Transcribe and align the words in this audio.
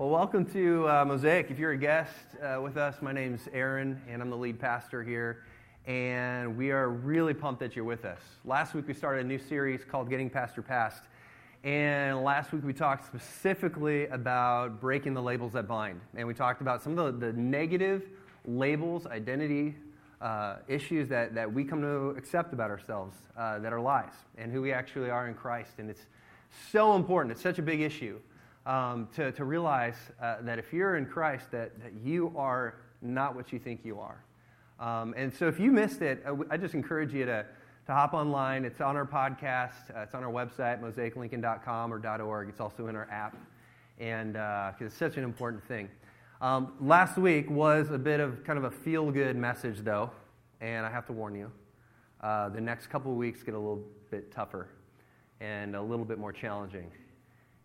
Well, 0.00 0.08
welcome 0.08 0.46
to 0.54 0.88
uh, 0.88 1.04
Mosaic. 1.04 1.50
If 1.50 1.58
you're 1.58 1.72
a 1.72 1.76
guest 1.76 2.14
uh, 2.42 2.58
with 2.62 2.78
us, 2.78 3.02
my 3.02 3.12
name's 3.12 3.42
Aaron, 3.52 4.00
and 4.08 4.22
I'm 4.22 4.30
the 4.30 4.36
lead 4.38 4.58
pastor 4.58 5.02
here. 5.02 5.44
And 5.86 6.56
we 6.56 6.70
are 6.70 6.88
really 6.88 7.34
pumped 7.34 7.60
that 7.60 7.76
you're 7.76 7.84
with 7.84 8.06
us. 8.06 8.22
Last 8.46 8.72
week 8.72 8.88
we 8.88 8.94
started 8.94 9.26
a 9.26 9.28
new 9.28 9.38
series 9.38 9.84
called 9.84 10.08
Getting 10.08 10.30
Past 10.30 10.56
Your 10.56 10.62
Past. 10.62 11.02
And 11.64 12.24
last 12.24 12.50
week 12.50 12.64
we 12.64 12.72
talked 12.72 13.04
specifically 13.04 14.06
about 14.06 14.80
breaking 14.80 15.12
the 15.12 15.20
labels 15.20 15.52
that 15.52 15.68
bind. 15.68 16.00
And 16.16 16.26
we 16.26 16.32
talked 16.32 16.62
about 16.62 16.82
some 16.82 16.98
of 16.98 17.20
the, 17.20 17.26
the 17.26 17.32
negative 17.34 18.04
labels, 18.46 19.04
identity 19.04 19.74
uh, 20.22 20.56
issues 20.66 21.10
that, 21.10 21.34
that 21.34 21.52
we 21.52 21.62
come 21.62 21.82
to 21.82 22.14
accept 22.16 22.54
about 22.54 22.70
ourselves 22.70 23.18
uh, 23.36 23.58
that 23.58 23.70
are 23.70 23.80
lies 23.82 24.14
and 24.38 24.50
who 24.50 24.62
we 24.62 24.72
actually 24.72 25.10
are 25.10 25.28
in 25.28 25.34
Christ. 25.34 25.72
And 25.76 25.90
it's 25.90 26.06
so 26.72 26.96
important, 26.96 27.32
it's 27.32 27.42
such 27.42 27.58
a 27.58 27.62
big 27.62 27.82
issue 27.82 28.18
um, 28.66 29.08
to, 29.14 29.32
to 29.32 29.44
realize 29.44 29.96
uh, 30.22 30.36
that 30.42 30.58
if 30.58 30.72
you're 30.72 30.96
in 30.96 31.06
Christ, 31.06 31.50
that, 31.50 31.80
that 31.82 31.92
you 32.04 32.32
are 32.36 32.76
not 33.02 33.34
what 33.34 33.52
you 33.52 33.58
think 33.58 33.80
you 33.84 33.98
are. 33.98 34.24
Um, 34.78 35.14
and 35.16 35.32
so 35.32 35.46
if 35.48 35.60
you 35.60 35.72
missed 35.72 36.02
it, 36.02 36.24
I 36.50 36.56
just 36.56 36.74
encourage 36.74 37.12
you 37.12 37.26
to, 37.26 37.44
to 37.86 37.92
hop 37.92 38.14
online. 38.14 38.64
It's 38.64 38.80
on 38.80 38.96
our 38.96 39.06
podcast, 39.06 39.94
uh, 39.94 40.00
it's 40.00 40.14
on 40.14 40.24
our 40.24 40.32
website, 40.32 40.80
mosaiclincoln.com 40.80 41.92
or 41.92 42.22
.org. 42.22 42.48
It's 42.48 42.60
also 42.60 42.86
in 42.86 42.96
our 42.96 43.08
app, 43.10 43.36
and 43.98 44.34
because 44.34 44.74
uh, 44.80 44.84
it's 44.86 44.96
such 44.96 45.16
an 45.16 45.24
important 45.24 45.66
thing. 45.66 45.88
Um, 46.40 46.72
last 46.80 47.18
week 47.18 47.50
was 47.50 47.90
a 47.90 47.98
bit 47.98 48.20
of 48.20 48.42
kind 48.44 48.58
of 48.58 48.64
a 48.64 48.70
feel 48.70 49.10
good 49.10 49.36
message, 49.36 49.80
though, 49.80 50.10
and 50.62 50.86
I 50.86 50.90
have 50.90 51.06
to 51.06 51.12
warn 51.12 51.34
you. 51.34 51.52
Uh, 52.22 52.48
the 52.48 52.60
next 52.60 52.86
couple 52.86 53.10
of 53.12 53.18
weeks 53.18 53.42
get 53.42 53.54
a 53.54 53.58
little 53.58 53.82
bit 54.10 54.30
tougher 54.32 54.68
and 55.40 55.76
a 55.76 55.82
little 55.82 56.04
bit 56.04 56.18
more 56.18 56.32
challenging. 56.32 56.90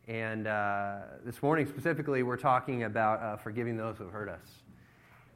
And 0.08 0.46
uh, 0.46 0.98
this 1.26 1.42
morning 1.42 1.66
specifically, 1.66 2.22
we're 2.22 2.38
talking 2.38 2.84
about 2.84 3.22
uh, 3.22 3.38
forgiving 3.38 3.76
those 3.76 3.98
who 3.98 4.06
hurt 4.06 4.30
us. 4.30 4.48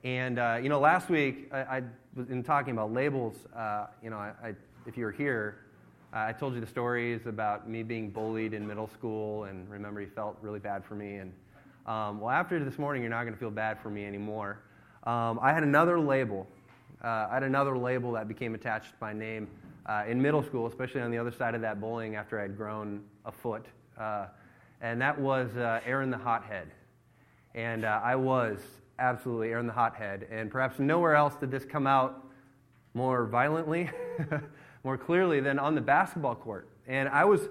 And, 0.04 0.38
uh, 0.38 0.60
you 0.62 0.70
know, 0.70 0.80
last 0.80 1.10
week, 1.10 1.52
I, 1.52 1.82
was 2.16 2.30
in 2.30 2.44
talking 2.44 2.74
about 2.74 2.94
labels, 2.94 3.36
uh, 3.56 3.88
you 4.04 4.12
know, 4.12 4.18
I, 4.18 4.32
I, 4.44 4.56
if 4.86 4.96
you 4.96 5.06
were 5.06 5.12
here, 5.12 5.66
I 6.14 6.34
told 6.34 6.54
you 6.54 6.62
the 6.62 6.68
stories 6.68 7.26
about 7.26 7.68
me 7.68 7.82
being 7.82 8.12
bullied 8.12 8.54
in 8.54 8.66
middle 8.66 8.88
school, 8.88 9.46
and 9.46 9.68
remember, 9.70 10.02
he 10.02 10.06
felt 10.06 10.38
really 10.42 10.60
bad 10.60 10.86
for 10.86 10.94
me. 10.94 11.16
And, 11.16 11.34
um, 11.88 12.22
well, 12.22 12.30
after 12.30 12.64
this 12.64 12.78
morning, 12.78 13.02
you're 13.02 13.10
not 13.10 13.24
going 13.24 13.34
to 13.34 13.40
feel 13.40 13.52
bad 13.52 13.80
for 13.82 13.90
me 13.90 14.06
anymore. 14.06 14.60
Um, 15.04 15.40
I 15.42 15.52
had 15.52 15.64
another 15.64 16.00
label. 16.00 16.48
Uh, 17.04 17.28
I 17.30 17.34
had 17.34 17.44
another 17.44 17.76
label 17.76 18.12
that 18.12 18.28
became 18.28 18.54
attached 18.54 18.92
to 18.92 18.98
my 19.02 19.14
name 19.14 19.48
uh, 19.88 20.04
in 20.08 20.22
middle 20.22 20.44
school, 20.44 20.68
especially 20.68 21.02
on 21.02 21.10
the 21.10 21.18
other 21.18 21.32
side 21.32 21.56
of 21.56 21.62
that 21.62 21.82
bullying 21.82 22.16
after 22.16 22.40
I'd 22.40 22.56
grown 22.56 23.04
a 23.26 23.32
foot 23.32 23.66
and 24.82 25.02
that 25.02 25.20
was 25.20 25.56
uh, 25.58 25.82
Aaron 25.86 26.10
the 26.10 26.18
Hothead. 26.18 26.72
And 27.56 27.86
uh, 27.86 28.00
I 28.04 28.16
was 28.16 28.60
absolutely 28.98 29.50
Aaron 29.50 29.68
the 29.68 29.74
Hothead. 29.74 30.28
And 30.32 30.50
perhaps 30.50 30.80
nowhere 30.80 31.16
else 31.16 31.36
did 31.36 31.52
this 31.52 31.66
come 31.66 31.88
out 31.88 32.26
more 32.94 33.26
violently, 33.26 33.90
more 34.84 34.98
clearly 34.98 35.40
than 35.40 35.60
on 35.60 35.76
the 35.76 35.82
basketball 35.82 36.36
court. 36.36 36.70
And 36.88 37.10
I 37.10 37.26
was, 37.26 37.42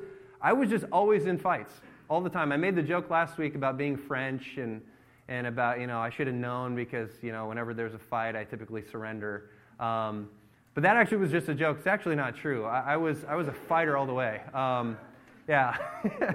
I 0.41 0.53
was 0.53 0.69
just 0.69 0.85
always 0.91 1.27
in 1.27 1.39
fights 1.39 1.73
all 2.09 2.21
the 2.21 2.31
time. 2.31 2.53
I 2.53 2.57
made 2.57 2.75
the 2.75 2.83
joke 2.83 3.11
last 3.11 3.39
week 3.39 3.55
about 3.55 3.77
being 3.77 3.97
French 3.97 4.57
and, 4.57 4.81
and 5.29 5.47
about, 5.47 5.81
you 5.81 5.87
know, 5.87 5.99
I 5.99 6.11
should 6.11 6.27
have 6.27 6.37
known 6.37 6.75
because, 6.75 7.11
you 7.23 7.33
know, 7.33 7.47
whenever 7.47 7.75
there's 7.75 7.95
a 7.95 7.99
fight, 7.99 8.35
I 8.37 8.45
typically 8.45 8.83
surrender. 8.83 9.51
Um, 9.79 10.29
but 10.75 10.83
that 10.83 10.97
actually 10.97 11.19
was 11.19 11.31
just 11.31 11.49
a 11.49 11.55
joke. 11.55 11.79
It's 11.79 11.87
actually 11.87 12.17
not 12.17 12.37
true. 12.37 12.65
I, 12.65 12.93
I 12.93 12.97
was, 12.97 13.25
I 13.29 13.35
was 13.35 13.49
a 13.49 13.53
fighter 13.53 13.97
all 13.97 14.07
the 14.07 14.15
way. 14.15 14.41
Um, 14.55 14.97
yeah. 15.47 15.77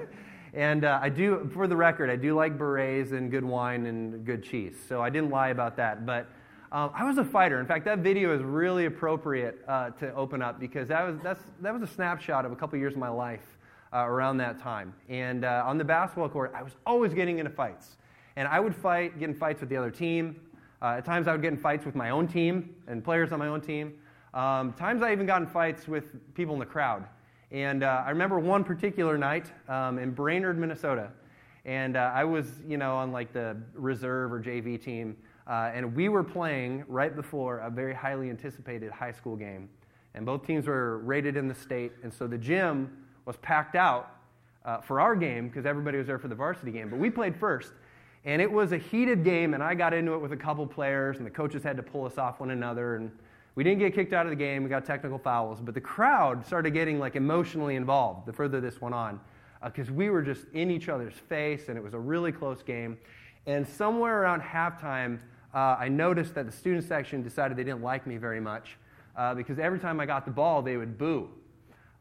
And 0.53 0.85
uh, 0.85 0.99
I 1.01 1.09
do, 1.09 1.49
for 1.51 1.67
the 1.67 1.75
record, 1.75 2.11
I 2.11 2.15
do 2.15 2.35
like 2.35 2.57
berets 2.57 3.11
and 3.11 3.31
good 3.31 3.43
wine 3.43 3.87
and 3.87 4.23
good 4.23 4.43
cheese. 4.43 4.75
So 4.87 5.01
I 5.01 5.09
didn't 5.09 5.31
lie 5.31 5.49
about 5.49 5.75
that. 5.77 6.05
But 6.05 6.27
um, 6.71 6.91
I 6.93 7.05
was 7.05 7.17
a 7.17 7.23
fighter. 7.23 7.59
In 7.59 7.65
fact, 7.65 7.85
that 7.85 7.99
video 7.99 8.35
is 8.35 8.43
really 8.43 8.85
appropriate 8.85 9.63
uh, 9.67 9.89
to 9.91 10.13
open 10.13 10.43
up 10.43 10.59
because 10.59 10.87
that 10.89 11.03
was, 11.07 11.17
that's, 11.23 11.43
that 11.61 11.73
was 11.73 11.81
a 11.81 11.91
snapshot 11.91 12.45
of 12.45 12.51
a 12.51 12.55
couple 12.55 12.77
years 12.77 12.93
of 12.93 12.99
my 12.99 13.09
life 13.09 13.57
uh, 13.93 14.05
around 14.05 14.37
that 14.37 14.59
time. 14.59 14.93
And 15.09 15.43
uh, 15.43 15.63
on 15.65 15.79
the 15.79 15.83
basketball 15.83 16.29
court, 16.29 16.51
I 16.55 16.61
was 16.61 16.73
always 16.85 17.13
getting 17.13 17.39
into 17.39 17.51
fights. 17.51 17.97
And 18.35 18.47
I 18.47 18.59
would 18.59 18.75
fight, 18.75 19.19
get 19.19 19.29
in 19.29 19.35
fights 19.35 19.59
with 19.59 19.69
the 19.69 19.77
other 19.77 19.91
team. 19.91 20.39
Uh, 20.81 20.95
at 20.97 21.05
times, 21.05 21.27
I 21.27 21.31
would 21.31 21.41
get 21.41 21.53
in 21.53 21.59
fights 21.59 21.85
with 21.85 21.95
my 21.95 22.09
own 22.09 22.27
team 22.27 22.75
and 22.87 23.03
players 23.03 23.31
on 23.31 23.39
my 23.39 23.47
own 23.47 23.61
team. 23.61 23.93
Um, 24.33 24.73
times 24.73 25.01
I 25.01 25.11
even 25.11 25.25
got 25.25 25.41
in 25.41 25.47
fights 25.47 25.87
with 25.87 26.33
people 26.33 26.53
in 26.53 26.59
the 26.59 26.65
crowd. 26.65 27.05
And 27.53 27.83
uh, 27.83 28.03
I 28.03 28.09
remember 28.09 28.39
one 28.39 28.63
particular 28.63 29.15
night 29.15 29.51
um, 29.69 29.99
in 29.99 30.09
Brainerd, 30.09 30.57
Minnesota. 30.57 31.11
And 31.65 31.95
uh, 31.95 32.11
I 32.13 32.23
was, 32.23 32.47
you 32.67 32.77
know, 32.77 32.95
on 32.95 33.11
like 33.11 33.31
the 33.31 33.55
reserve 33.75 34.33
or 34.33 34.41
JV 34.41 34.81
team. 34.81 35.15
Uh, 35.45 35.69
and 35.71 35.95
we 35.95 36.09
were 36.09 36.23
playing 36.23 36.83
right 36.87 37.15
before 37.15 37.59
a 37.59 37.69
very 37.69 37.93
highly 37.93 38.31
anticipated 38.31 38.91
high 38.91 39.11
school 39.11 39.35
game. 39.35 39.69
And 40.15 40.25
both 40.25 40.47
teams 40.47 40.65
were 40.65 40.97
rated 40.99 41.37
in 41.37 41.47
the 41.47 41.53
state. 41.53 41.91
And 42.01 42.11
so 42.11 42.25
the 42.25 42.39
gym 42.39 43.05
was 43.25 43.37
packed 43.37 43.75
out 43.75 44.15
uh, 44.65 44.81
for 44.81 44.99
our 44.99 45.15
game 45.15 45.47
because 45.47 45.67
everybody 45.67 45.99
was 45.99 46.07
there 46.07 46.19
for 46.19 46.29
the 46.29 46.35
varsity 46.35 46.71
game. 46.71 46.89
But 46.89 46.97
we 46.97 47.11
played 47.11 47.35
first. 47.35 47.71
And 48.25 48.41
it 48.41 48.51
was 48.51 48.71
a 48.71 48.77
heated 48.77 49.23
game, 49.23 49.53
and 49.53 49.61
I 49.61 49.75
got 49.75 49.93
into 49.93 50.13
it 50.13 50.19
with 50.19 50.31
a 50.31 50.37
couple 50.37 50.65
players, 50.65 51.17
and 51.17 51.25
the 51.25 51.29
coaches 51.29 51.61
had 51.61 51.75
to 51.75 51.83
pull 51.83 52.05
us 52.05 52.17
off 52.17 52.39
one 52.39 52.51
another. 52.51 52.95
And 52.95 53.11
we 53.55 53.63
didn't 53.63 53.79
get 53.79 53.93
kicked 53.93 54.13
out 54.13 54.25
of 54.25 54.31
the 54.31 54.35
game. 54.35 54.63
We 54.63 54.69
got 54.69 54.85
technical 54.85 55.17
fouls, 55.17 55.59
but 55.61 55.73
the 55.73 55.81
crowd 55.81 56.45
started 56.45 56.71
getting 56.71 56.99
like 56.99 57.15
emotionally 57.15 57.75
involved 57.75 58.25
the 58.25 58.33
further 58.33 58.59
this 58.59 58.81
went 58.81 58.95
on 58.95 59.19
because 59.63 59.89
uh, 59.89 59.93
we 59.93 60.09
were 60.09 60.21
just 60.21 60.45
in 60.53 60.71
each 60.71 60.89
other's 60.89 61.13
face, 61.13 61.69
and 61.69 61.77
it 61.77 61.83
was 61.83 61.93
a 61.93 61.99
really 61.99 62.31
close 62.31 62.63
game. 62.63 62.97
And 63.45 63.67
somewhere 63.67 64.23
around 64.23 64.41
halftime, 64.41 65.19
uh, 65.53 65.77
I 65.79 65.87
noticed 65.87 66.33
that 66.35 66.45
the 66.45 66.51
student 66.51 66.83
section 66.83 67.21
decided 67.21 67.57
they 67.57 67.63
didn't 67.63 67.83
like 67.83 68.07
me 68.07 68.17
very 68.17 68.39
much 68.39 68.77
uh, 69.15 69.35
because 69.35 69.59
every 69.59 69.79
time 69.79 69.99
I 69.99 70.05
got 70.05 70.25
the 70.25 70.31
ball, 70.31 70.61
they 70.61 70.77
would 70.77 70.97
boo. 70.97 71.29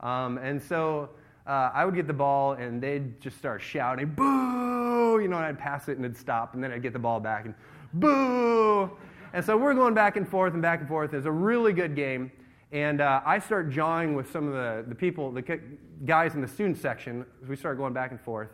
Um, 0.00 0.38
and 0.38 0.60
so 0.60 1.10
uh, 1.46 1.70
I 1.74 1.84
would 1.84 1.94
get 1.94 2.06
the 2.06 2.12
ball, 2.12 2.54
and 2.54 2.82
they'd 2.82 3.20
just 3.20 3.36
start 3.38 3.60
shouting, 3.60 4.06
boo! 4.06 5.20
You 5.20 5.28
know, 5.28 5.36
and 5.36 5.44
I'd 5.44 5.58
pass 5.58 5.88
it 5.88 5.96
and 5.96 6.04
it'd 6.04 6.16
stop, 6.16 6.54
and 6.54 6.64
then 6.64 6.72
I'd 6.72 6.82
get 6.82 6.92
the 6.92 6.98
ball 6.98 7.20
back 7.20 7.44
and 7.44 7.54
boo! 7.92 8.90
And 9.34 9.42
so 9.42 9.56
we're 9.56 9.72
going 9.72 9.94
back 9.94 10.16
and 10.16 10.28
forth 10.28 10.52
and 10.52 10.60
back 10.60 10.80
and 10.80 10.88
forth. 10.88 11.14
It's 11.14 11.24
a 11.24 11.32
really 11.32 11.72
good 11.72 11.96
game. 11.96 12.30
And 12.70 13.00
uh, 13.00 13.22
I 13.24 13.38
start 13.38 13.70
jawing 13.70 14.14
with 14.14 14.30
some 14.30 14.46
of 14.46 14.52
the, 14.52 14.84
the 14.86 14.94
people, 14.94 15.32
the 15.32 15.60
guys 16.04 16.34
in 16.34 16.42
the 16.42 16.48
student 16.48 16.76
section. 16.76 17.24
We 17.48 17.56
start 17.56 17.78
going 17.78 17.94
back 17.94 18.10
and 18.10 18.20
forth. 18.20 18.50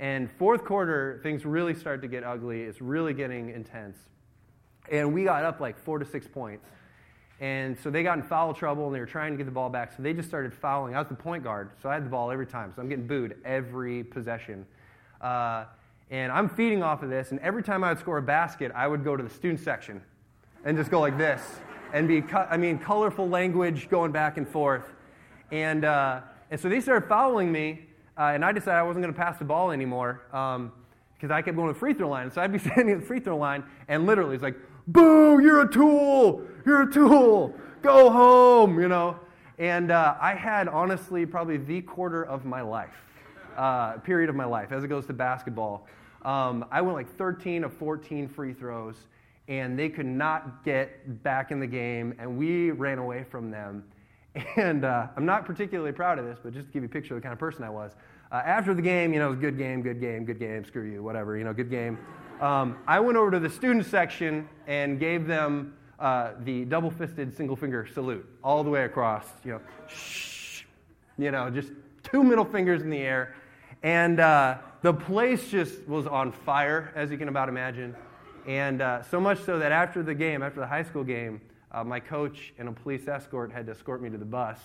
And 0.00 0.28
fourth 0.32 0.64
quarter, 0.64 1.20
things 1.22 1.46
really 1.46 1.74
start 1.74 2.02
to 2.02 2.08
get 2.08 2.24
ugly. 2.24 2.62
It's 2.62 2.80
really 2.80 3.14
getting 3.14 3.50
intense. 3.50 3.96
And 4.90 5.14
we 5.14 5.22
got 5.22 5.44
up 5.44 5.60
like 5.60 5.78
four 5.78 6.00
to 6.00 6.04
six 6.04 6.26
points. 6.26 6.66
And 7.40 7.78
so 7.78 7.88
they 7.88 8.02
got 8.02 8.18
in 8.18 8.24
foul 8.24 8.52
trouble 8.52 8.86
and 8.86 8.94
they 8.94 9.00
were 9.00 9.06
trying 9.06 9.32
to 9.32 9.36
get 9.36 9.44
the 9.44 9.52
ball 9.52 9.68
back. 9.68 9.92
So 9.96 10.02
they 10.02 10.12
just 10.12 10.28
started 10.28 10.52
fouling. 10.52 10.96
I 10.96 10.98
was 10.98 11.08
the 11.08 11.14
point 11.14 11.44
guard, 11.44 11.70
so 11.80 11.88
I 11.88 11.94
had 11.94 12.04
the 12.04 12.10
ball 12.10 12.32
every 12.32 12.46
time. 12.46 12.72
So 12.74 12.82
I'm 12.82 12.88
getting 12.88 13.06
booed 13.06 13.36
every 13.44 14.02
possession. 14.02 14.66
Uh, 15.20 15.66
and 16.10 16.32
I'm 16.32 16.48
feeding 16.48 16.82
off 16.82 17.04
of 17.04 17.10
this. 17.10 17.30
And 17.30 17.38
every 17.40 17.62
time 17.62 17.84
I 17.84 17.90
would 17.90 17.98
score 17.98 18.18
a 18.18 18.22
basket, 18.22 18.72
I 18.74 18.88
would 18.88 19.04
go 19.04 19.16
to 19.16 19.22
the 19.22 19.30
student 19.30 19.60
section 19.60 20.02
and 20.64 20.76
just 20.76 20.90
go 20.90 21.00
like 21.00 21.18
this 21.18 21.42
and 21.92 22.08
be, 22.08 22.22
I 22.32 22.56
mean, 22.56 22.78
colorful 22.78 23.28
language 23.28 23.88
going 23.88 24.12
back 24.12 24.36
and 24.36 24.48
forth. 24.48 24.92
And, 25.50 25.84
uh, 25.84 26.20
and 26.50 26.60
so 26.60 26.68
they 26.68 26.80
started 26.80 27.08
following 27.08 27.50
me, 27.50 27.86
uh, 28.18 28.32
and 28.34 28.44
I 28.44 28.52
decided 28.52 28.78
I 28.78 28.82
wasn't 28.82 29.04
going 29.04 29.14
to 29.14 29.18
pass 29.18 29.38
the 29.38 29.44
ball 29.44 29.70
anymore 29.70 30.22
because 30.26 30.56
um, 30.56 31.32
I 31.32 31.42
kept 31.42 31.56
going 31.56 31.68
to 31.68 31.74
the 31.74 31.78
free 31.78 31.94
throw 31.94 32.08
line. 32.08 32.30
So 32.30 32.40
I'd 32.40 32.52
be 32.52 32.58
standing 32.58 32.90
at 32.90 33.00
the 33.00 33.06
free 33.06 33.20
throw 33.20 33.36
line, 33.36 33.64
and 33.88 34.06
literally 34.06 34.34
it's 34.34 34.42
like, 34.42 34.56
boo, 34.88 35.40
you're 35.40 35.62
a 35.62 35.70
tool, 35.70 36.42
you're 36.64 36.82
a 36.82 36.92
tool, 36.92 37.54
go 37.82 38.10
home, 38.10 38.80
you 38.80 38.88
know. 38.88 39.18
And 39.58 39.90
uh, 39.90 40.16
I 40.20 40.34
had 40.34 40.68
honestly 40.68 41.24
probably 41.24 41.56
the 41.56 41.80
quarter 41.80 42.24
of 42.24 42.44
my 42.44 42.60
life, 42.60 42.94
uh, 43.56 43.92
period 43.98 44.28
of 44.28 44.36
my 44.36 44.44
life, 44.44 44.72
as 44.72 44.84
it 44.84 44.88
goes 44.88 45.06
to 45.06 45.12
basketball. 45.12 45.86
Um, 46.22 46.64
I 46.70 46.82
went 46.82 46.94
like 46.94 47.08
13 47.16 47.64
of 47.64 47.72
14 47.72 48.28
free 48.28 48.52
throws 48.52 48.96
and 49.48 49.78
they 49.78 49.88
could 49.88 50.06
not 50.06 50.64
get 50.64 51.22
back 51.22 51.50
in 51.50 51.60
the 51.60 51.66
game, 51.66 52.14
and 52.18 52.36
we 52.36 52.70
ran 52.72 52.98
away 52.98 53.24
from 53.24 53.50
them. 53.50 53.84
And 54.56 54.84
uh, 54.84 55.06
I'm 55.16 55.24
not 55.24 55.46
particularly 55.46 55.92
proud 55.92 56.18
of 56.18 56.26
this, 56.26 56.38
but 56.42 56.52
just 56.52 56.66
to 56.66 56.72
give 56.72 56.82
you 56.82 56.88
a 56.88 56.92
picture 56.92 57.14
of 57.14 57.22
the 57.22 57.22
kind 57.22 57.32
of 57.32 57.38
person 57.38 57.64
I 57.64 57.70
was. 57.70 57.92
Uh, 58.30 58.42
after 58.44 58.74
the 58.74 58.82
game, 58.82 59.14
you 59.14 59.18
know, 59.18 59.28
it 59.28 59.30
was 59.30 59.38
good 59.38 59.56
game, 59.56 59.80
good 59.80 59.98
game, 59.98 60.26
good 60.26 60.38
game, 60.38 60.62
screw 60.62 60.82
you, 60.82 61.02
whatever, 61.02 61.38
you 61.38 61.44
know, 61.44 61.54
good 61.54 61.70
game. 61.70 61.96
Um, 62.40 62.76
I 62.86 63.00
went 63.00 63.16
over 63.16 63.30
to 63.30 63.38
the 63.38 63.48
student 63.48 63.86
section 63.86 64.46
and 64.66 65.00
gave 65.00 65.26
them 65.26 65.74
uh, 65.98 66.32
the 66.40 66.66
double 66.66 66.90
fisted 66.90 67.34
single 67.34 67.56
finger 67.56 67.86
salute 67.86 68.28
all 68.44 68.62
the 68.62 68.68
way 68.68 68.84
across, 68.84 69.24
you 69.42 69.52
know, 69.52 69.60
shh, 69.86 70.64
you 71.16 71.30
know, 71.30 71.48
just 71.48 71.70
two 72.02 72.22
middle 72.22 72.44
fingers 72.44 72.82
in 72.82 72.90
the 72.90 72.98
air. 72.98 73.34
And 73.82 74.20
uh, 74.20 74.58
the 74.82 74.92
place 74.92 75.48
just 75.48 75.86
was 75.88 76.06
on 76.06 76.32
fire, 76.32 76.92
as 76.94 77.10
you 77.10 77.16
can 77.16 77.28
about 77.28 77.48
imagine. 77.48 77.94
And 78.46 78.80
uh, 78.80 79.02
so 79.02 79.20
much 79.20 79.42
so 79.42 79.58
that 79.58 79.72
after 79.72 80.02
the 80.02 80.14
game, 80.14 80.42
after 80.42 80.60
the 80.60 80.66
high 80.66 80.84
school 80.84 81.04
game, 81.04 81.40
uh, 81.72 81.82
my 81.82 82.00
coach 82.00 82.54
and 82.58 82.68
a 82.68 82.72
police 82.72 83.08
escort 83.08 83.50
had 83.50 83.66
to 83.66 83.72
escort 83.72 84.00
me 84.00 84.08
to 84.10 84.18
the 84.18 84.24
bus 84.24 84.58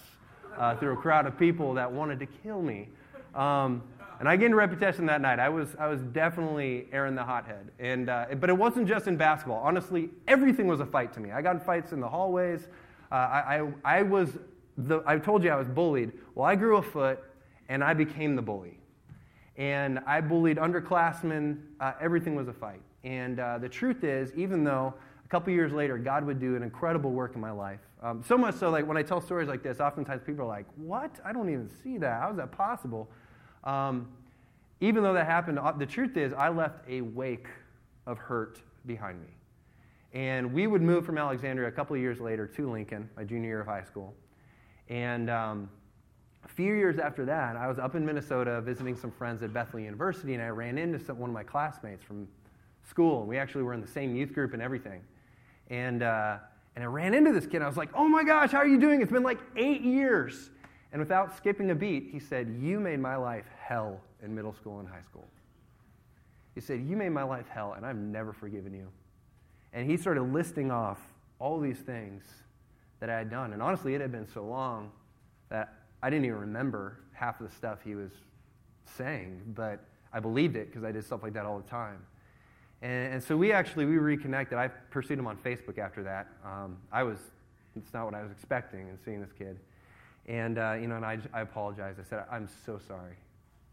uh, 0.57 0.75
through 0.75 0.93
a 0.93 0.97
crowd 0.97 1.25
of 1.25 1.37
people 1.37 1.73
that 1.73 1.91
wanted 1.91 2.19
to 2.19 2.25
kill 2.25 2.61
me. 2.61 2.89
Um, 3.33 3.81
And 4.19 4.29
I 4.29 4.37
gained 4.37 4.53
a 4.53 4.55
reputation 4.55 5.07
that 5.07 5.19
night. 5.19 5.39
I 5.39 5.49
was, 5.49 5.75
I 5.79 5.87
was 5.87 6.03
definitely 6.03 6.87
Aaron 6.91 7.15
the 7.15 7.23
hothead. 7.23 7.71
And, 7.79 8.07
uh, 8.07 8.27
but 8.39 8.51
it 8.51 8.57
wasn't 8.57 8.87
just 8.87 9.07
in 9.07 9.17
basketball. 9.17 9.59
Honestly, 9.63 10.11
everything 10.27 10.67
was 10.67 10.79
a 10.79 10.85
fight 10.85 11.11
to 11.13 11.19
me. 11.19 11.31
I 11.31 11.41
got 11.41 11.55
in 11.55 11.59
fights 11.61 11.91
in 11.91 11.99
the 11.99 12.07
hallways. 12.07 12.67
Uh, 13.11 13.15
I, 13.15 13.61
I, 13.83 13.97
I, 13.97 14.01
was 14.03 14.37
the, 14.77 15.01
I 15.07 15.17
told 15.17 15.43
you 15.43 15.49
I 15.49 15.55
was 15.55 15.67
bullied. 15.67 16.11
Well, 16.35 16.45
I 16.45 16.55
grew 16.55 16.77
a 16.77 16.83
foot 16.83 17.17
and 17.67 17.83
I 17.83 17.95
became 17.95 18.35
the 18.35 18.43
bully. 18.43 18.77
And 19.57 19.97
I 20.05 20.21
bullied 20.21 20.57
underclassmen. 20.57 21.57
Uh, 21.79 21.93
everything 21.99 22.35
was 22.35 22.47
a 22.47 22.53
fight. 22.53 22.81
And 23.03 23.39
uh, 23.39 23.57
the 23.57 23.69
truth 23.69 24.03
is, 24.03 24.31
even 24.35 24.63
though 24.63 24.93
a 25.23 25.27
couple 25.27 25.51
years 25.53 25.71
later 25.71 25.97
God 25.97 26.25
would 26.25 26.39
do 26.39 26.55
an 26.55 26.63
incredible 26.63 27.11
work 27.11 27.35
in 27.35 27.41
my 27.41 27.51
life, 27.51 27.79
um, 28.03 28.23
so 28.27 28.37
much 28.37 28.55
so, 28.55 28.69
like 28.69 28.87
when 28.87 28.97
I 28.97 29.03
tell 29.03 29.21
stories 29.21 29.47
like 29.47 29.63
this, 29.63 29.79
oftentimes 29.79 30.23
people 30.23 30.43
are 30.43 30.47
like, 30.47 30.65
"What? 30.75 31.19
I 31.23 31.31
don't 31.31 31.49
even 31.49 31.69
see 31.83 31.97
that. 31.99 32.21
How 32.21 32.31
is 32.31 32.37
that 32.37 32.51
possible?" 32.51 33.09
Um, 33.63 34.07
even 34.79 35.03
though 35.03 35.13
that 35.13 35.27
happened, 35.27 35.59
uh, 35.59 35.71
the 35.71 35.85
truth 35.85 36.17
is, 36.17 36.33
I 36.33 36.49
left 36.49 36.83
a 36.87 37.01
wake 37.01 37.47
of 38.07 38.17
hurt 38.17 38.61
behind 38.87 39.21
me. 39.21 39.27
And 40.13 40.51
we 40.51 40.67
would 40.67 40.81
move 40.81 41.05
from 41.05 41.17
Alexandria 41.17 41.67
a 41.67 41.71
couple 41.71 41.95
years 41.95 42.19
later 42.19 42.47
to 42.47 42.71
Lincoln, 42.71 43.09
my 43.15 43.23
junior 43.23 43.47
year 43.47 43.61
of 43.61 43.67
high 43.67 43.83
school. 43.83 44.13
And 44.89 45.29
um, 45.29 45.69
a 46.43 46.49
few 46.49 46.73
years 46.73 46.97
after 46.97 47.23
that, 47.25 47.55
I 47.55 47.67
was 47.67 47.79
up 47.79 47.95
in 47.95 48.05
Minnesota 48.05 48.59
visiting 48.61 48.95
some 48.95 49.11
friends 49.11 49.43
at 49.43 49.53
Bethel 49.53 49.79
University, 49.79 50.33
and 50.33 50.43
I 50.43 50.49
ran 50.49 50.77
into 50.77 50.99
some, 50.99 51.19
one 51.19 51.29
of 51.29 51.33
my 51.33 51.43
classmates 51.43 52.03
from 52.03 52.27
school. 52.89 53.19
And 53.19 53.27
we 53.27 53.37
actually 53.37 53.63
were 53.63 53.73
in 53.73 53.81
the 53.81 53.87
same 53.87 54.15
youth 54.15 54.33
group 54.33 54.53
and 54.53 54.61
everything. 54.61 55.01
And, 55.69 56.03
uh, 56.03 56.37
and 56.75 56.83
I 56.83 56.87
ran 56.87 57.13
into 57.13 57.31
this 57.31 57.45
kid, 57.45 57.61
I 57.61 57.67
was 57.67 57.77
like, 57.77 57.89
oh 57.93 58.07
my 58.07 58.23
gosh, 58.23 58.51
how 58.51 58.59
are 58.59 58.67
you 58.67 58.79
doing? 58.79 59.01
It's 59.01 59.11
been 59.11 59.23
like 59.23 59.39
eight 59.55 59.81
years. 59.81 60.49
And 60.91 60.99
without 60.99 61.35
skipping 61.35 61.71
a 61.71 61.75
beat, 61.75 62.09
he 62.11 62.19
said, 62.19 62.57
You 62.59 62.79
made 62.79 62.99
my 62.99 63.15
life 63.15 63.45
hell 63.57 64.01
in 64.23 64.35
middle 64.35 64.53
school 64.53 64.79
and 64.79 64.87
high 64.87 65.01
school. 65.01 65.25
He 66.53 66.61
said, 66.61 66.81
You 66.81 66.97
made 66.97 67.09
my 67.09 67.23
life 67.23 67.47
hell, 67.47 67.73
and 67.73 67.85
I've 67.85 67.95
never 67.95 68.33
forgiven 68.33 68.73
you. 68.73 68.87
And 69.73 69.89
he 69.89 69.95
started 69.95 70.23
listing 70.23 70.69
off 70.69 70.99
all 71.39 71.59
these 71.59 71.79
things 71.79 72.23
that 72.99 73.09
I 73.09 73.17
had 73.17 73.29
done. 73.29 73.53
And 73.53 73.61
honestly, 73.61 73.95
it 73.95 74.01
had 74.01 74.11
been 74.11 74.27
so 74.27 74.45
long 74.45 74.91
that 75.49 75.73
I 76.03 76.09
didn't 76.09 76.25
even 76.25 76.39
remember 76.39 76.99
half 77.13 77.39
of 77.39 77.49
the 77.49 77.55
stuff 77.55 77.79
he 77.83 77.95
was 77.95 78.11
saying, 78.85 79.41
but 79.55 79.79
I 80.11 80.19
believed 80.19 80.57
it 80.57 80.67
because 80.67 80.83
I 80.83 80.91
did 80.91 81.05
stuff 81.05 81.23
like 81.23 81.33
that 81.33 81.45
all 81.45 81.57
the 81.57 81.69
time. 81.69 81.99
And, 82.81 83.13
and, 83.13 83.23
so 83.23 83.37
we 83.37 83.51
actually 83.51 83.85
we 83.85 83.97
reconnected. 83.97 84.57
I 84.57 84.67
pursued 84.67 85.19
him 85.19 85.27
on 85.27 85.37
Facebook 85.37 85.77
after 85.77 86.01
that. 86.03 86.27
Um, 86.43 86.77
I 86.91 87.03
was 87.03 87.19
it's 87.75 87.93
not 87.93 88.05
what 88.05 88.13
I 88.13 88.21
was 88.21 88.31
expecting 88.31 88.87
in 88.87 88.97
seeing 89.03 89.21
this 89.21 89.31
kid. 89.31 89.57
And, 90.27 90.57
uh, 90.57 90.73
you 90.79 90.87
know, 90.87 90.97
and 90.97 91.05
I, 91.05 91.19
I 91.33 91.41
apologized. 91.41 91.99
I 91.99 92.03
said, 92.03 92.25
I'm 92.31 92.47
so 92.65 92.79
sorry. 92.87 93.15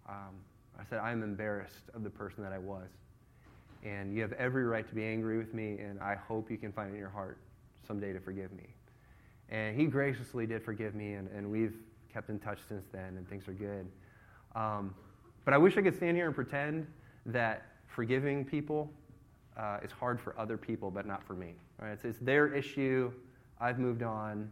Um, 0.08 0.34
I 0.78 0.84
said, 0.88 0.98
I'm 1.00 1.22
embarrassed 1.22 1.90
of 1.94 2.04
the 2.04 2.10
person 2.10 2.42
that 2.42 2.52
I 2.52 2.58
was. 2.58 2.88
And 3.84 4.14
you 4.14 4.22
have 4.22 4.32
every 4.32 4.64
right 4.64 4.88
to 4.88 4.94
be 4.94 5.04
angry 5.04 5.38
with 5.38 5.54
me, 5.54 5.78
and 5.78 6.00
I 6.00 6.14
hope 6.14 6.50
you 6.50 6.56
can 6.56 6.72
find 6.72 6.90
it 6.90 6.94
in 6.94 6.98
your 6.98 7.10
heart 7.10 7.38
someday 7.86 8.12
to 8.12 8.20
forgive 8.20 8.52
me. 8.52 8.66
And 9.50 9.78
he 9.78 9.86
graciously 9.86 10.46
did 10.46 10.62
forgive 10.64 10.94
me, 10.94 11.14
and, 11.14 11.28
and 11.28 11.50
we've 11.50 11.76
kept 12.12 12.28
in 12.28 12.38
touch 12.38 12.58
since 12.68 12.86
then, 12.92 13.16
and 13.16 13.28
things 13.28 13.46
are 13.48 13.52
good. 13.52 13.86
Um, 14.54 14.94
but 15.44 15.54
I 15.54 15.58
wish 15.58 15.76
I 15.76 15.82
could 15.82 15.96
stand 15.96 16.16
here 16.16 16.26
and 16.26 16.34
pretend 16.34 16.86
that 17.26 17.66
forgiving 17.86 18.44
people 18.44 18.90
uh, 19.58 19.78
is 19.82 19.90
hard 19.90 20.20
for 20.20 20.38
other 20.38 20.56
people, 20.56 20.90
but 20.90 21.06
not 21.06 21.22
for 21.22 21.34
me. 21.34 21.54
Right? 21.80 21.92
It's, 21.92 22.04
it's 22.04 22.18
their 22.18 22.54
issue. 22.54 23.12
I've 23.60 23.78
moved 23.78 24.02
on. 24.02 24.50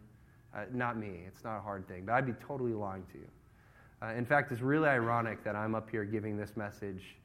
Uh, 0.55 0.65
not 0.73 0.97
me. 0.97 1.21
It's 1.27 1.45
not 1.45 1.59
a 1.59 1.61
hard 1.61 1.87
thing. 1.87 2.05
But 2.05 2.15
I'd 2.15 2.27
be 2.27 2.35
totally 2.47 2.73
lying 2.73 3.05
to 3.13 3.19
you. 3.19 3.29
Uh, 4.03 4.15
in 4.15 4.27
fact, 4.27 4.53
it's 4.53 4.61
really 4.61 4.89
ironic 4.89 5.43
that 5.45 5.57
I'm 5.57 5.75
up 5.75 5.89
here 5.91 6.05
giving 6.05 6.37
this 6.37 6.57
message 6.57 7.17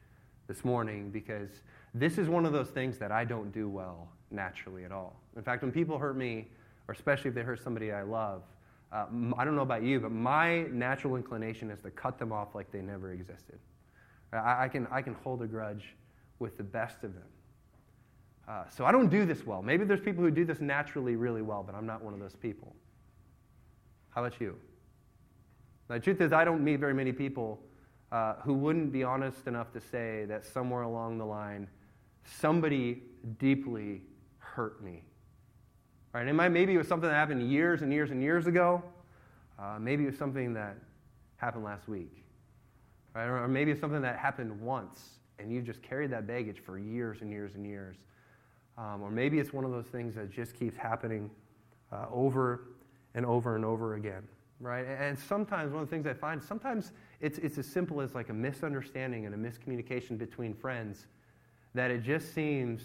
this 0.47 0.63
morning 0.63 1.09
because 1.09 1.49
this 1.93 2.17
is 2.17 2.29
one 2.29 2.45
of 2.45 2.53
those 2.53 2.69
things 2.69 2.97
that 2.97 3.11
I 3.11 3.25
don't 3.25 3.51
do 3.51 3.67
well 3.67 4.07
naturally 4.31 4.85
at 4.85 4.91
all. 4.91 5.15
In 5.35 5.43
fact, 5.43 5.61
when 5.61 5.71
people 5.71 5.97
hurt 5.97 6.15
me, 6.15 6.47
or 6.87 6.93
especially 6.93 7.29
if 7.29 7.35
they 7.35 7.41
hurt 7.41 7.61
somebody 7.61 7.91
I 7.91 8.03
love, 8.03 8.43
uh, 8.91 9.05
I 9.37 9.45
don't 9.45 9.55
know 9.55 9.61
about 9.61 9.83
you, 9.83 9.99
but 9.99 10.11
my 10.11 10.63
natural 10.63 11.15
inclination 11.15 11.71
is 11.71 11.81
to 11.81 11.91
cut 11.91 12.19
them 12.19 12.31
off 12.31 12.53
like 12.53 12.71
they 12.71 12.81
never 12.81 13.13
existed. 13.13 13.59
I, 14.33 14.65
I 14.65 14.67
can, 14.67 14.87
I 14.91 15.01
can 15.01 15.13
hold 15.15 15.41
a 15.41 15.47
grudge 15.47 15.95
with 16.39 16.57
the 16.57 16.63
best 16.63 17.03
of 17.03 17.13
them. 17.13 17.23
Uh, 18.47 18.63
so 18.69 18.85
I 18.85 18.91
don't 18.91 19.09
do 19.09 19.25
this 19.25 19.45
well. 19.45 19.61
Maybe 19.61 19.85
there's 19.85 20.01
people 20.01 20.23
who 20.23 20.31
do 20.31 20.45
this 20.45 20.59
naturally 20.59 21.15
really 21.15 21.41
well, 21.41 21.63
but 21.63 21.75
I'm 21.75 21.85
not 21.85 22.03
one 22.03 22.13
of 22.13 22.19
those 22.19 22.35
people. 22.35 22.75
How 24.09 24.23
about 24.23 24.39
you? 24.41 24.57
Now, 25.89 25.95
The 25.95 26.01
truth 26.01 26.21
is, 26.21 26.33
I 26.33 26.43
don't 26.43 26.63
meet 26.63 26.79
very 26.79 26.93
many 26.93 27.11
people 27.11 27.59
uh, 28.11 28.35
who 28.41 28.53
wouldn't 28.53 28.91
be 28.91 29.03
honest 29.03 29.47
enough 29.47 29.71
to 29.73 29.79
say 29.79 30.25
that 30.25 30.43
somewhere 30.43 30.81
along 30.81 31.17
the 31.17 31.25
line, 31.25 31.67
somebody 32.25 33.03
deeply 33.39 34.01
hurt 34.39 34.83
me. 34.83 35.03
Right? 36.13 36.27
And 36.27 36.35
maybe 36.35 36.73
it 36.73 36.77
was 36.77 36.87
something 36.87 37.07
that 37.07 37.15
happened 37.15 37.49
years 37.49 37.83
and 37.83 37.93
years 37.93 38.11
and 38.11 38.21
years 38.21 38.47
ago. 38.47 38.83
Uh, 39.57 39.77
maybe 39.79 40.03
it 40.03 40.07
was 40.07 40.17
something 40.17 40.53
that 40.55 40.75
happened 41.37 41.63
last 41.63 41.87
week. 41.87 42.25
Right? 43.15 43.25
Or 43.25 43.47
maybe 43.47 43.71
it's 43.71 43.79
something 43.79 44.01
that 44.01 44.17
happened 44.17 44.59
once 44.59 45.21
and 45.41 45.51
you've 45.51 45.65
just 45.65 45.81
carried 45.81 46.11
that 46.11 46.27
baggage 46.27 46.59
for 46.59 46.77
years 46.77 47.21
and 47.21 47.31
years 47.31 47.55
and 47.55 47.65
years. 47.65 47.97
Um, 48.81 49.03
or 49.03 49.11
maybe 49.11 49.37
it's 49.37 49.53
one 49.53 49.63
of 49.63 49.69
those 49.69 49.85
things 49.85 50.15
that 50.15 50.31
just 50.31 50.55
keeps 50.55 50.75
happening 50.75 51.29
uh, 51.91 52.05
over 52.11 52.69
and 53.13 53.25
over 53.25 53.55
and 53.55 53.63
over 53.63 53.93
again, 53.93 54.23
right? 54.59 54.85
And 54.87 55.17
sometimes 55.19 55.71
one 55.71 55.83
of 55.83 55.89
the 55.89 55.95
things 55.95 56.07
I 56.07 56.13
find, 56.13 56.41
sometimes 56.41 56.91
it's, 57.19 57.37
it's 57.37 57.59
as 57.59 57.67
simple 57.67 58.01
as 58.01 58.15
like 58.15 58.29
a 58.29 58.33
misunderstanding 58.33 59.27
and 59.27 59.35
a 59.35 59.37
miscommunication 59.37 60.17
between 60.17 60.55
friends 60.55 61.05
that 61.75 61.91
it 61.91 62.01
just 62.01 62.33
seems 62.33 62.81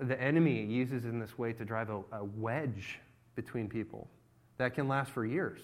the 0.00 0.18
enemy 0.20 0.64
uses 0.64 1.04
in 1.04 1.18
this 1.18 1.36
way 1.36 1.52
to 1.52 1.64
drive 1.64 1.90
a, 1.90 2.00
a 2.12 2.24
wedge 2.24 3.00
between 3.34 3.68
people 3.68 4.08
that 4.56 4.74
can 4.74 4.88
last 4.88 5.10
for 5.10 5.26
years. 5.26 5.60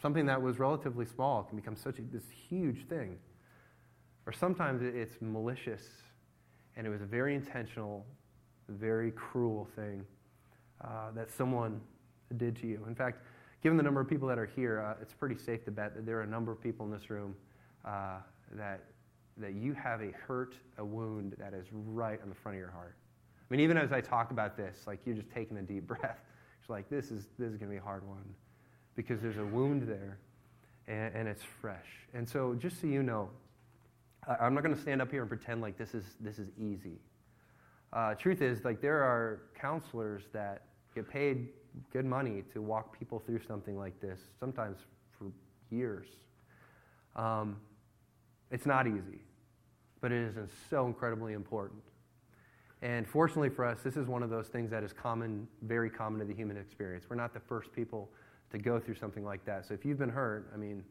Something 0.00 0.26
that 0.26 0.40
was 0.40 0.60
relatively 0.60 1.06
small 1.06 1.42
can 1.42 1.56
become 1.56 1.74
such 1.74 1.98
a, 1.98 2.02
this 2.02 2.24
huge 2.48 2.86
thing. 2.88 3.18
Or 4.26 4.32
sometimes 4.32 4.80
it's 4.82 5.16
malicious 5.20 5.82
and 6.76 6.86
it 6.86 6.90
was 6.90 7.02
a 7.02 7.06
very 7.06 7.34
intentional, 7.34 8.06
very 8.70 9.10
cruel 9.12 9.68
thing 9.76 10.04
uh, 10.82 11.10
that 11.14 11.30
someone 11.30 11.80
did 12.36 12.56
to 12.56 12.66
you. 12.66 12.84
In 12.86 12.94
fact, 12.94 13.22
given 13.62 13.76
the 13.76 13.82
number 13.82 14.00
of 14.00 14.08
people 14.08 14.28
that 14.28 14.38
are 14.38 14.46
here, 14.46 14.80
uh, 14.80 15.02
it's 15.02 15.12
pretty 15.12 15.36
safe 15.36 15.64
to 15.64 15.70
bet 15.70 15.94
that 15.94 16.06
there 16.06 16.18
are 16.18 16.22
a 16.22 16.26
number 16.26 16.52
of 16.52 16.60
people 16.60 16.86
in 16.86 16.92
this 16.92 17.10
room 17.10 17.34
uh, 17.84 18.18
that, 18.52 18.84
that 19.36 19.54
you 19.54 19.72
have 19.74 20.00
a 20.00 20.12
hurt, 20.26 20.54
a 20.78 20.84
wound 20.84 21.34
that 21.38 21.54
is 21.54 21.66
right 21.72 22.20
on 22.22 22.28
the 22.28 22.34
front 22.34 22.56
of 22.56 22.60
your 22.60 22.70
heart. 22.70 22.96
I 23.50 23.54
mean, 23.54 23.60
even 23.60 23.76
as 23.76 23.92
I 23.92 24.00
talk 24.00 24.30
about 24.30 24.56
this, 24.56 24.86
like 24.86 25.00
you're 25.04 25.16
just 25.16 25.30
taking 25.30 25.58
a 25.58 25.62
deep 25.62 25.86
breath. 25.86 26.18
It's 26.60 26.70
like, 26.70 26.88
this 26.88 27.10
is, 27.10 27.26
this 27.38 27.50
is 27.50 27.56
going 27.56 27.70
to 27.70 27.74
be 27.74 27.78
a 27.78 27.82
hard 27.82 28.06
one 28.06 28.24
because 28.94 29.20
there's 29.20 29.38
a 29.38 29.44
wound 29.44 29.82
there 29.88 30.18
and, 30.86 31.14
and 31.14 31.28
it's 31.28 31.42
fresh. 31.42 31.86
And 32.14 32.28
so, 32.28 32.54
just 32.54 32.80
so 32.80 32.86
you 32.86 33.02
know, 33.02 33.30
I, 34.26 34.46
am 34.46 34.54
not 34.54 34.62
going 34.62 34.74
to 34.74 34.80
stand 34.80 35.00
up 35.00 35.10
here 35.10 35.22
and 35.22 35.28
pretend 35.28 35.60
like 35.62 35.78
this 35.78 35.94
is, 35.94 36.04
this 36.20 36.38
is 36.38 36.48
easy. 36.58 36.98
Uh, 37.92 38.14
truth 38.14 38.40
is, 38.40 38.64
like, 38.64 38.80
there 38.80 39.02
are 39.02 39.42
counselors 39.60 40.24
that 40.32 40.62
get 40.94 41.08
paid 41.08 41.48
good 41.92 42.04
money 42.04 42.42
to 42.52 42.62
walk 42.62 42.96
people 42.98 43.22
through 43.24 43.40
something 43.46 43.78
like 43.78 44.00
this, 44.00 44.20
sometimes 44.38 44.78
for 45.18 45.26
years. 45.70 46.06
Um, 47.16 47.56
it's 48.50 48.66
not 48.66 48.86
easy, 48.86 49.20
but 50.00 50.12
it 50.12 50.36
is 50.36 50.50
so 50.68 50.86
incredibly 50.86 51.32
important. 51.32 51.82
And 52.82 53.06
fortunately 53.06 53.50
for 53.50 53.64
us, 53.64 53.78
this 53.84 53.96
is 53.96 54.06
one 54.06 54.22
of 54.22 54.30
those 54.30 54.48
things 54.48 54.70
that 54.70 54.82
is 54.82 54.92
common, 54.92 55.46
very 55.62 55.90
common 55.90 56.18
to 56.20 56.26
the 56.26 56.34
human 56.34 56.56
experience. 56.56 57.04
We're 57.08 57.16
not 57.16 57.34
the 57.34 57.40
first 57.40 57.72
people 57.72 58.10
to 58.50 58.58
go 58.58 58.80
through 58.80 58.94
something 58.94 59.24
like 59.24 59.44
that. 59.44 59.66
So 59.66 59.74
if 59.74 59.84
you've 59.84 59.98
been 59.98 60.08
hurt, 60.08 60.50
I 60.54 60.56
mean, 60.56 60.82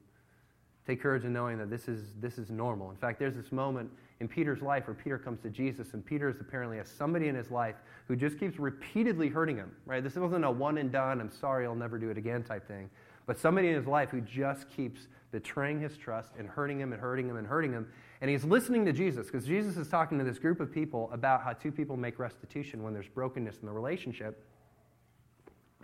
take 0.90 1.02
courage 1.02 1.24
in 1.24 1.32
knowing 1.32 1.58
that 1.60 1.70
this 1.70 1.88
is, 1.88 2.14
this 2.20 2.38
is 2.40 2.50
normal. 2.50 2.90
In 2.90 2.98
fact, 2.98 3.20
there's 3.20 3.36
this 3.36 3.52
moment 3.52 3.92
in 4.20 4.28
Peter's 4.28 4.62
life 4.62 4.88
where 4.88 4.96
Peter 4.96 5.20
comes 5.20 5.40
to 5.42 5.50
Jesus, 5.50 5.94
and 5.94 6.04
Peter 6.04 6.30
is 6.30 6.42
apparently 6.42 6.78
has 6.78 6.90
somebody 6.90 7.28
in 7.28 7.36
his 7.36 7.52
life 7.52 7.76
who 8.08 8.16
just 8.16 8.40
keeps 8.40 8.58
repeatedly 8.58 9.30
hurting 9.30 9.56
him, 9.56 9.72
right? 9.86 10.04
This 10.04 10.16
wasn't 10.16 10.46
a 10.46 10.52
one 10.52 10.80
and 10.80 10.92
done, 10.92 11.22
I'm 11.22 11.32
sorry, 11.32 11.66
I'll 11.66 11.76
never 11.76 12.00
do 12.00 12.10
it 12.10 12.18
again 12.18 12.44
type 12.44 12.68
thing, 12.68 12.90
but 13.28 13.38
somebody 13.38 13.68
in 13.68 13.76
his 13.76 13.86
life 13.86 14.10
who 14.10 14.20
just 14.22 14.68
keeps 14.70 15.08
betraying 15.32 15.80
his 15.80 15.96
trust 15.96 16.32
and 16.40 16.48
hurting 16.48 16.80
him 16.80 16.92
and 16.92 17.00
hurting 17.00 17.30
him 17.30 17.38
and 17.38 17.46
hurting 17.46 17.72
him. 17.72 17.88
And 18.22 18.32
he's 18.32 18.44
listening 18.44 18.84
to 18.86 18.92
Jesus 18.92 19.28
because 19.28 19.46
Jesus 19.46 19.78
is 19.78 19.88
talking 19.88 20.18
to 20.18 20.24
this 20.24 20.40
group 20.40 20.60
of 20.60 20.72
people 20.74 21.10
about 21.14 21.44
how 21.44 21.54
two 21.54 21.72
people 21.72 21.96
make 21.96 22.18
restitution 22.18 22.82
when 22.82 22.94
there's 22.94 23.08
brokenness 23.08 23.60
in 23.60 23.68
the 23.68 23.72
relationship. 23.72 24.44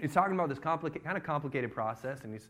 He's 0.02 0.14
talking 0.14 0.34
about 0.34 0.50
this 0.50 0.58
complica- 0.58 1.04
kind 1.04 1.16
of 1.16 1.24
complicated 1.24 1.72
process, 1.72 2.22
and 2.24 2.34
he's 2.34 2.48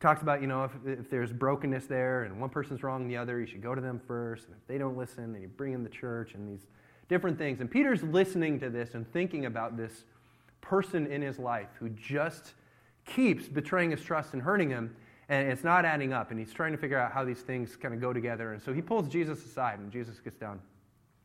talks 0.00 0.22
about, 0.22 0.40
you 0.40 0.46
know, 0.46 0.64
if, 0.64 0.72
if 0.86 1.10
there's 1.10 1.32
brokenness 1.32 1.86
there 1.86 2.24
and 2.24 2.40
one 2.40 2.50
person's 2.50 2.82
wrong 2.82 3.00
than 3.00 3.08
the 3.08 3.16
other, 3.16 3.40
you 3.40 3.46
should 3.46 3.62
go 3.62 3.74
to 3.74 3.80
them 3.80 4.00
first. 4.06 4.46
And 4.46 4.56
if 4.56 4.66
they 4.66 4.78
don't 4.78 4.96
listen, 4.96 5.32
then 5.32 5.42
you 5.42 5.48
bring 5.48 5.72
them 5.72 5.84
to 5.84 5.90
church 5.90 6.34
and 6.34 6.48
these 6.48 6.66
different 7.08 7.38
things. 7.38 7.60
And 7.60 7.70
Peter's 7.70 8.02
listening 8.02 8.60
to 8.60 8.70
this 8.70 8.94
and 8.94 9.10
thinking 9.12 9.46
about 9.46 9.76
this 9.76 10.04
person 10.60 11.06
in 11.06 11.22
his 11.22 11.38
life 11.38 11.68
who 11.78 11.88
just 11.90 12.54
keeps 13.06 13.48
betraying 13.48 13.90
his 13.90 14.02
trust 14.02 14.34
and 14.34 14.42
hurting 14.42 14.68
him. 14.68 14.94
And 15.28 15.50
it's 15.50 15.64
not 15.64 15.84
adding 15.84 16.12
up. 16.12 16.30
And 16.30 16.38
he's 16.38 16.52
trying 16.52 16.72
to 16.72 16.78
figure 16.78 16.98
out 16.98 17.12
how 17.12 17.24
these 17.24 17.40
things 17.40 17.76
kind 17.76 17.94
of 17.94 18.00
go 18.00 18.12
together. 18.12 18.52
And 18.52 18.62
so 18.62 18.72
he 18.72 18.82
pulls 18.82 19.08
Jesus 19.08 19.44
aside, 19.44 19.78
and 19.78 19.90
Jesus 19.90 20.20
gets 20.20 20.38
down. 20.38 20.60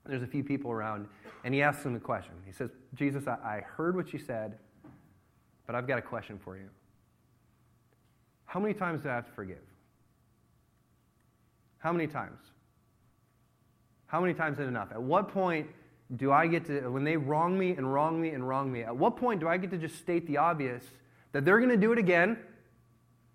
There's 0.05 0.23
a 0.23 0.27
few 0.27 0.43
people 0.43 0.71
around, 0.71 1.07
and 1.43 1.53
he 1.53 1.61
asks 1.61 1.85
him 1.85 1.95
a 1.95 1.99
question. 1.99 2.33
He 2.45 2.51
says, 2.51 2.71
Jesus, 2.95 3.27
I, 3.27 3.33
I 3.33 3.63
heard 3.77 3.95
what 3.95 4.11
you 4.13 4.17
said, 4.17 4.57
but 5.67 5.75
I've 5.75 5.87
got 5.87 5.99
a 5.99 6.01
question 6.01 6.39
for 6.43 6.57
you. 6.57 6.67
How 8.51 8.59
many 8.59 8.73
times 8.73 9.01
do 9.01 9.07
I 9.07 9.13
have 9.15 9.27
to 9.27 9.31
forgive? 9.31 9.63
How 11.77 11.93
many 11.93 12.05
times? 12.05 12.37
How 14.07 14.19
many 14.19 14.33
times 14.33 14.59
is 14.59 14.67
enough? 14.67 14.91
At 14.91 15.01
what 15.01 15.29
point 15.29 15.67
do 16.17 16.33
I 16.33 16.47
get 16.47 16.65
to, 16.65 16.89
when 16.89 17.05
they 17.05 17.15
wrong 17.15 17.57
me 17.57 17.69
and 17.71 17.93
wrong 17.93 18.19
me 18.19 18.31
and 18.31 18.45
wrong 18.45 18.69
me, 18.69 18.83
at 18.83 18.93
what 18.93 19.15
point 19.15 19.39
do 19.39 19.47
I 19.47 19.55
get 19.55 19.71
to 19.71 19.77
just 19.77 19.95
state 19.99 20.27
the 20.27 20.35
obvious 20.35 20.83
that 21.31 21.45
they're 21.45 21.59
going 21.59 21.69
to 21.69 21.77
do 21.77 21.93
it 21.93 21.97
again, 21.97 22.37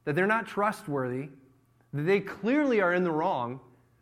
that 0.04 0.14
they're 0.14 0.26
not 0.26 0.46
trustworthy, 0.46 1.30
that 1.94 2.02
they 2.02 2.20
clearly 2.20 2.82
are 2.82 2.92
in 2.92 3.02
the 3.02 3.11
wrong, 3.11 3.58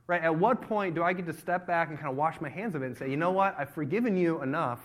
right? 0.08 0.20
At 0.20 0.34
what 0.34 0.62
point 0.62 0.96
do 0.96 1.04
I 1.04 1.12
get 1.12 1.26
to 1.26 1.32
step 1.32 1.64
back 1.64 1.90
and 1.90 1.96
kind 1.96 2.10
of 2.10 2.16
wash 2.16 2.40
my 2.40 2.48
hands 2.48 2.74
of 2.74 2.82
it 2.82 2.86
and 2.86 2.98
say, 2.98 3.08
you 3.08 3.16
know 3.16 3.30
what, 3.30 3.54
I've 3.56 3.70
forgiven 3.70 4.16
you 4.16 4.42
enough. 4.42 4.80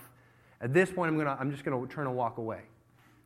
At 0.60 0.72
this 0.72 0.92
point, 0.92 1.10
I'm, 1.10 1.18
gonna, 1.18 1.36
I'm 1.40 1.50
just 1.50 1.64
going 1.64 1.88
to 1.88 1.92
turn 1.92 2.06
and 2.06 2.14
walk 2.14 2.38
away. 2.38 2.60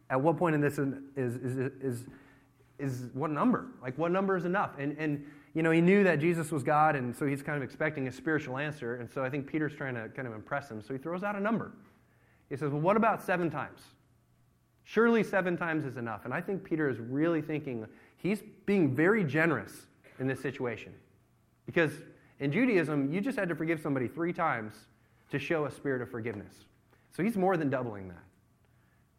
At 0.08 0.22
what 0.22 0.38
point 0.38 0.54
in 0.54 0.62
this 0.62 0.78
is, 0.78 0.94
is, 1.16 1.36
is, 1.36 1.72
is, 1.82 2.04
is 2.78 3.10
what 3.14 3.30
number? 3.30 3.66
Like, 3.82 3.96
what 3.96 4.10
number 4.10 4.36
is 4.36 4.44
enough? 4.44 4.72
And, 4.78 4.96
and 4.98 5.24
you 5.54 5.62
know, 5.62 5.70
he 5.70 5.80
knew 5.80 6.02
that 6.04 6.18
Jesus 6.18 6.50
was 6.50 6.62
God, 6.62 6.96
and 6.96 7.14
so 7.14 7.26
he's 7.26 7.42
kind 7.42 7.56
of 7.56 7.62
expecting 7.62 8.08
a 8.08 8.12
spiritual 8.12 8.58
answer. 8.58 8.96
And 8.96 9.08
so 9.10 9.22
I 9.24 9.30
think 9.30 9.46
Peter's 9.46 9.74
trying 9.74 9.94
to 9.94 10.08
kind 10.08 10.26
of 10.26 10.34
impress 10.34 10.70
him. 10.70 10.82
So 10.82 10.92
he 10.92 10.98
throws 10.98 11.22
out 11.22 11.36
a 11.36 11.40
number. 11.40 11.72
He 12.48 12.56
says, 12.56 12.70
Well, 12.72 12.80
what 12.80 12.96
about 12.96 13.22
seven 13.22 13.50
times? 13.50 13.80
Surely 14.82 15.22
seven 15.22 15.56
times 15.56 15.84
is 15.84 15.96
enough. 15.96 16.24
And 16.24 16.34
I 16.34 16.40
think 16.40 16.62
Peter 16.62 16.90
is 16.90 16.98
really 16.98 17.40
thinking, 17.40 17.86
he's 18.16 18.42
being 18.66 18.94
very 18.94 19.24
generous 19.24 19.86
in 20.18 20.26
this 20.26 20.40
situation. 20.40 20.92
Because 21.64 21.92
in 22.40 22.52
Judaism, 22.52 23.10
you 23.12 23.20
just 23.20 23.38
had 23.38 23.48
to 23.48 23.54
forgive 23.54 23.80
somebody 23.80 24.08
three 24.08 24.32
times 24.32 24.74
to 25.30 25.38
show 25.38 25.64
a 25.64 25.70
spirit 25.70 26.02
of 26.02 26.10
forgiveness. 26.10 26.52
So 27.16 27.22
he's 27.22 27.36
more 27.36 27.56
than 27.56 27.70
doubling 27.70 28.08
that. 28.08 28.23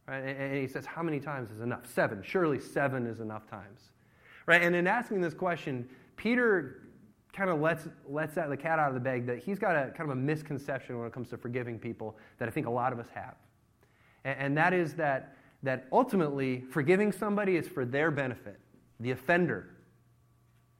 Right? 0.08 0.20
And 0.20 0.56
he 0.56 0.68
says, 0.68 0.86
How 0.86 1.02
many 1.02 1.20
times 1.20 1.52
is 1.52 1.62
enough? 1.62 1.92
Seven. 1.92 2.22
Surely 2.24 2.60
seven 2.60 3.08
is 3.08 3.20
enough 3.20 3.50
times. 3.50 3.92
Right? 4.46 4.62
And 4.62 4.76
in 4.76 4.88
asking 4.88 5.22
this 5.22 5.34
question, 5.34 5.90
Peter 6.16 6.82
kind 7.34 7.50
of 7.50 7.60
lets, 7.60 7.88
lets 8.08 8.38
out 8.38 8.50
the 8.50 8.58
cat 8.58 8.80
out 8.80 8.88
of 8.88 8.94
the 8.94 9.00
bag 9.00 9.26
that 9.26 9.40
he's 9.40 9.60
got 9.60 9.76
a 9.76 9.92
kind 9.92 10.10
of 10.10 10.18
a 10.18 10.20
misconception 10.20 10.98
when 10.98 11.08
it 11.08 11.14
comes 11.14 11.30
to 11.30 11.38
forgiving 11.38 11.78
people 11.78 12.18
that 12.38 12.48
I 12.48 12.52
think 12.52 12.66
a 12.66 12.72
lot 12.72 12.94
of 12.94 13.00
us 13.00 13.08
have. 13.14 13.36
And, 14.24 14.40
and 14.40 14.58
that 14.58 14.74
is 14.74 14.94
that, 14.96 15.36
that 15.64 15.88
ultimately 15.92 16.64
forgiving 16.72 17.12
somebody 17.12 17.58
is 17.58 17.68
for 17.68 17.84
their 17.84 18.12
benefit, 18.12 18.60
the 19.00 19.12
offender. 19.12 19.70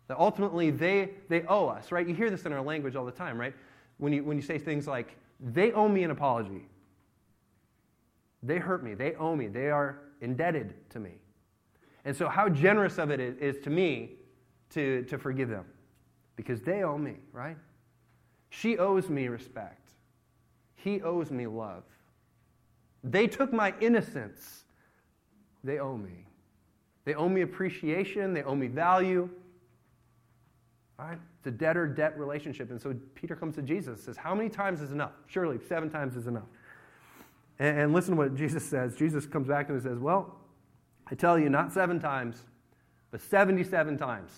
That 0.08 0.20
ultimately 0.20 0.70
they, 0.70 1.12
they 1.30 1.42
owe 1.48 1.68
us, 1.68 1.92
right? 1.92 2.08
You 2.08 2.14
hear 2.14 2.30
this 2.30 2.46
in 2.46 2.54
our 2.54 2.62
language 2.62 2.96
all 2.96 3.06
the 3.06 3.12
time, 3.12 3.40
right? 3.40 3.54
When 3.98 4.14
you, 4.14 4.24
when 4.24 4.38
you 4.38 4.44
say 4.44 4.60
things 4.60 4.88
like, 4.88 5.18
they 5.40 5.72
owe 5.72 5.90
me 5.90 6.04
an 6.04 6.12
apology. 6.12 6.68
They 8.46 8.60
hurt 8.60 8.84
me. 8.84 8.94
They 8.94 9.16
owe 9.16 9.36
me. 9.36 9.48
They 9.48 9.70
are 9.70 10.00
indebted 10.22 10.74
to 10.92 11.00
me. 11.00 11.12
And 12.06 12.16
so, 12.16 12.30
how 12.30 12.48
generous 12.48 13.00
of 13.00 13.10
it 13.10 13.20
is, 13.20 13.58
to 13.64 13.70
me 13.70 14.12
to, 14.72 15.04
to 15.04 15.18
forgive 15.18 15.50
them 15.50 15.66
because 16.36 16.62
they 16.62 16.84
owe 16.84 16.98
me, 16.98 17.16
right? 17.32 17.58
She 18.50 18.78
owes 18.78 19.10
me 19.10 19.28
respect. 19.28 19.90
He 20.76 21.02
owes 21.02 21.32
me 21.32 21.48
love. 21.48 21.84
They 23.04 23.28
took 23.28 23.52
my 23.52 23.74
innocence. 23.82 24.64
They 25.64 25.80
owe 25.80 25.98
me. 25.98 26.28
They 27.06 27.16
owe 27.16 27.30
me 27.30 27.42
appreciation. 27.42 28.34
They 28.34 28.44
owe 28.44 28.56
me 28.56 28.68
value. 28.68 29.30
Right? 30.98 31.18
It's 31.40 31.48
a 31.48 31.52
debtor 31.52 31.88
debt 31.88 32.18
relationship. 32.18 32.70
And 32.70 32.80
so 32.82 32.96
Peter 33.16 33.36
comes 33.36 33.56
to 33.56 33.62
Jesus 33.62 33.98
and 33.98 34.00
says, 34.00 34.18
How 34.18 34.34
many 34.34 34.50
times 34.50 34.82
is 34.82 34.92
enough? 34.92 35.12
Surely 35.28 35.60
seven 35.68 35.90
times 35.90 36.16
is 36.16 36.28
enough. 36.28 36.48
And, 37.60 37.80
and 37.80 37.94
listen 37.94 38.12
to 38.12 38.18
what 38.18 38.36
Jesus 38.36 38.66
says. 38.66 38.96
Jesus 38.96 39.26
comes 39.26 39.48
back 39.48 39.68
to 39.68 39.74
him 39.74 39.78
and 39.78 39.84
says, 39.84 40.00
Well, 40.00 40.36
I 41.08 41.16
tell 41.16 41.38
you, 41.38 41.50
not 41.50 41.72
seven 41.72 42.00
times, 42.00 42.42
but 43.12 43.22
77 43.22 43.98
times. 43.98 44.32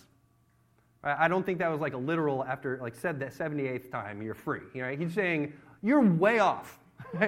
I 1.04 1.28
don't 1.28 1.46
think 1.46 1.60
that 1.60 1.72
was 1.72 1.80
like 1.80 1.94
a 1.94 1.98
literal 1.98 2.44
after, 2.44 2.80
like, 2.82 2.96
said 2.96 3.20
that 3.20 3.34
78th 3.34 3.92
time, 3.92 4.22
you're 4.22 4.34
free. 4.34 4.62
You 4.74 4.82
know, 4.82 4.90
he's 4.90 5.14
saying, 5.14 5.54
you're 5.82 6.02
way 6.02 6.40
off. 6.40 6.80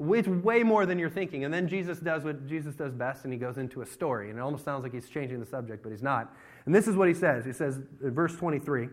It's 0.00 0.28
way 0.28 0.62
more 0.62 0.86
than 0.86 0.96
you're 0.96 1.10
thinking. 1.10 1.44
And 1.44 1.52
then 1.52 1.66
Jesus 1.66 1.98
does 1.98 2.22
what 2.22 2.46
Jesus 2.46 2.76
does 2.76 2.94
best, 2.94 3.24
and 3.24 3.32
he 3.32 3.38
goes 3.38 3.58
into 3.58 3.82
a 3.82 3.86
story. 3.86 4.30
And 4.30 4.38
it 4.38 4.42
almost 4.42 4.64
sounds 4.64 4.84
like 4.84 4.92
he's 4.92 5.08
changing 5.08 5.40
the 5.40 5.46
subject, 5.46 5.82
but 5.82 5.90
he's 5.90 6.04
not. 6.04 6.36
And 6.66 6.74
this 6.74 6.86
is 6.86 6.94
what 6.94 7.08
he 7.08 7.14
says. 7.14 7.44
He 7.44 7.52
says, 7.52 7.80
verse 8.00 8.36
23, 8.36 8.84
he 8.84 8.90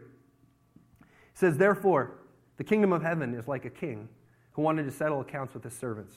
says, 1.35 1.57
Therefore, 1.57 2.21
the 2.57 2.63
kingdom 2.63 2.91
of 2.91 3.03
heaven 3.03 3.35
is 3.35 3.47
like 3.47 3.65
a 3.65 3.69
king 3.69 4.09
who 4.55 4.61
wanted 4.61 4.83
to 4.83 4.91
settle 4.91 5.19
accounts 5.21 5.53
with 5.53 5.63
his 5.63 5.73
servants. 5.73 6.15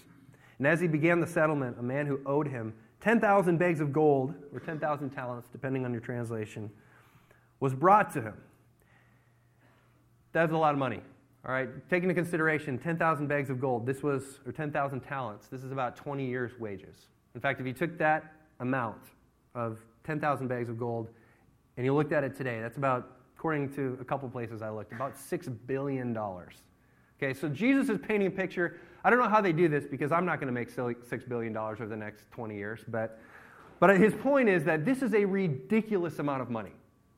And 0.59 0.66
as 0.66 0.80
he 0.80 0.87
began 0.87 1.21
the 1.21 1.26
settlement, 1.26 1.76
a 1.78 1.83
man 1.83 2.07
who 2.07 2.21
owed 2.25 2.47
him 2.47 2.73
10,000 3.00 3.59
bags 3.59 3.80
of 3.80 3.92
gold, 3.92 4.35
or 4.52 4.61
10,000 4.61 5.11
talents, 5.11 5.49
depending 5.50 5.85
on 5.85 5.92
your 5.92 6.00
translation, 6.00 6.71
was 7.61 7.75
brought 7.75 8.12
to 8.12 8.21
him. 8.21 8.35
That's 10.33 10.52
a 10.52 10.57
lot 10.57 10.73
of 10.73 10.78
money. 10.78 11.00
All 11.47 11.52
right, 11.52 11.68
take 11.88 12.02
into 12.02 12.14
consideration 12.14 12.78
10,000 12.78 13.26
bags 13.26 13.50
of 13.50 13.61
gold. 13.61 13.87
This 13.87 14.02
was, 14.02 14.40
or 14.45 14.52
10,000 14.52 15.00
talents. 15.00 15.47
This 15.47 15.62
is 15.62 15.71
about 15.71 15.97
20 15.97 16.26
years' 16.26 16.59
wages. 16.59 17.07
In 17.35 17.40
fact, 17.40 17.61
if 17.61 17.66
you 17.66 17.73
took 17.73 17.97
that 17.99 18.35
amount 18.61 19.00
of 19.54 19.78
10,000 20.04 20.49
bags 20.49 20.68
of 20.68 20.78
gold 20.78 21.09
and 21.76 21.87
you 21.87 21.95
looked 21.95 22.12
at 22.12 22.25
it 22.25 22.37
today, 22.37 22.61
that's 22.61 22.76
about, 22.76 23.18
according 23.37 23.73
to 23.75 23.97
a 24.00 24.04
couple 24.04 24.28
places 24.28 24.61
I 24.61 24.71
looked, 24.71 24.92
about 24.92 25.14
$6 25.14 25.57
billion. 25.66 26.12
Okay, 27.21 27.35
so 27.35 27.49
Jesus 27.49 27.89
is 27.89 27.99
painting 27.99 28.29
a 28.29 28.31
picture. 28.31 28.79
I 29.05 29.11
don't 29.11 29.19
know 29.19 29.29
how 29.29 29.41
they 29.41 29.53
do 29.53 29.69
this 29.69 29.85
because 29.85 30.13
I'm 30.13 30.25
not 30.25 30.41
going 30.41 30.47
to 30.47 30.53
make 30.53 30.75
$6 30.75 31.29
billion 31.29 31.57
over 31.57 31.87
the 31.87 31.97
next 31.97 32.25
20 32.31 32.57
years, 32.57 32.81
but, 32.87 33.19
but 33.81 33.99
his 33.99 34.15
point 34.15 34.49
is 34.49 34.65
that 34.65 34.85
this 34.85 35.03
is 35.03 35.15
a 35.15 35.25
ridiculous 35.25 36.19
amount 36.19 36.43
of 36.43 36.51
money. 36.51 36.73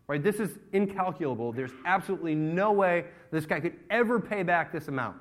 Right? 0.06 0.22
This 0.22 0.40
is 0.40 0.58
incalculable. 0.72 1.52
There's 1.52 1.70
absolutely 1.86 2.34
no 2.34 2.72
way 2.72 3.04
this 3.30 3.46
guy 3.46 3.60
could 3.60 3.76
ever 3.90 4.18
pay 4.18 4.42
back 4.42 4.72
this 4.72 4.88
amount. 4.88 5.16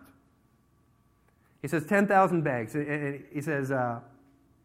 He 1.62 1.68
says 1.68 1.86
10,000 1.86 2.42
bags. 2.42 2.74
And 2.74 3.24
he 3.32 3.42
says, 3.42 3.72
uh, 3.72 4.00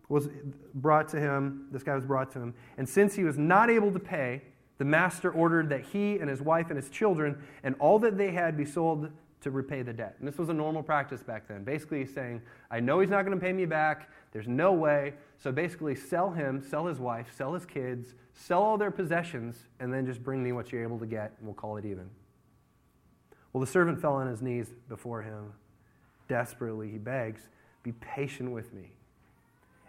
was 0.08 0.28
brought 0.74 1.08
to 1.08 1.20
him, 1.20 1.66
this 1.72 1.82
guy 1.82 1.94
was 1.94 2.04
brought 2.04 2.30
to 2.32 2.38
him. 2.38 2.54
And 2.78 2.88
since 2.88 3.14
he 3.14 3.24
was 3.24 3.36
not 3.36 3.68
able 3.68 3.92
to 3.92 3.98
pay, 3.98 4.42
the 4.78 4.84
master 4.84 5.30
ordered 5.30 5.68
that 5.70 5.82
he 5.82 6.18
and 6.18 6.28
his 6.28 6.40
wife 6.40 6.68
and 6.68 6.76
his 6.76 6.88
children 6.88 7.42
and 7.62 7.74
all 7.78 7.98
that 8.00 8.16
they 8.16 8.30
had 8.30 8.56
be 8.56 8.64
sold 8.64 9.10
to 9.44 9.50
repay 9.50 9.82
the 9.82 9.92
debt. 9.92 10.16
And 10.18 10.26
this 10.26 10.36
was 10.36 10.48
a 10.48 10.54
normal 10.54 10.82
practice 10.82 11.22
back 11.22 11.46
then. 11.46 11.64
Basically, 11.64 12.04
saying, 12.04 12.42
I 12.70 12.80
know 12.80 13.00
he's 13.00 13.10
not 13.10 13.24
going 13.24 13.38
to 13.38 13.42
pay 13.42 13.52
me 13.52 13.64
back. 13.64 14.10
There's 14.32 14.48
no 14.48 14.72
way. 14.72 15.14
So 15.38 15.52
basically, 15.52 15.94
sell 15.94 16.30
him, 16.30 16.62
sell 16.68 16.86
his 16.86 16.98
wife, 16.98 17.28
sell 17.36 17.54
his 17.54 17.64
kids, 17.64 18.14
sell 18.32 18.62
all 18.62 18.76
their 18.76 18.90
possessions, 18.90 19.68
and 19.80 19.92
then 19.92 20.04
just 20.04 20.22
bring 20.22 20.42
me 20.42 20.52
what 20.52 20.72
you're 20.72 20.82
able 20.82 20.98
to 20.98 21.06
get, 21.06 21.32
and 21.38 21.46
we'll 21.46 21.54
call 21.54 21.76
it 21.76 21.84
even. 21.84 22.10
Well, 23.52 23.60
the 23.60 23.70
servant 23.70 24.00
fell 24.00 24.14
on 24.14 24.26
his 24.26 24.42
knees 24.42 24.74
before 24.88 25.22
him. 25.22 25.52
Desperately, 26.28 26.90
he 26.90 26.98
begs, 26.98 27.42
Be 27.82 27.92
patient 27.92 28.50
with 28.50 28.72
me, 28.72 28.90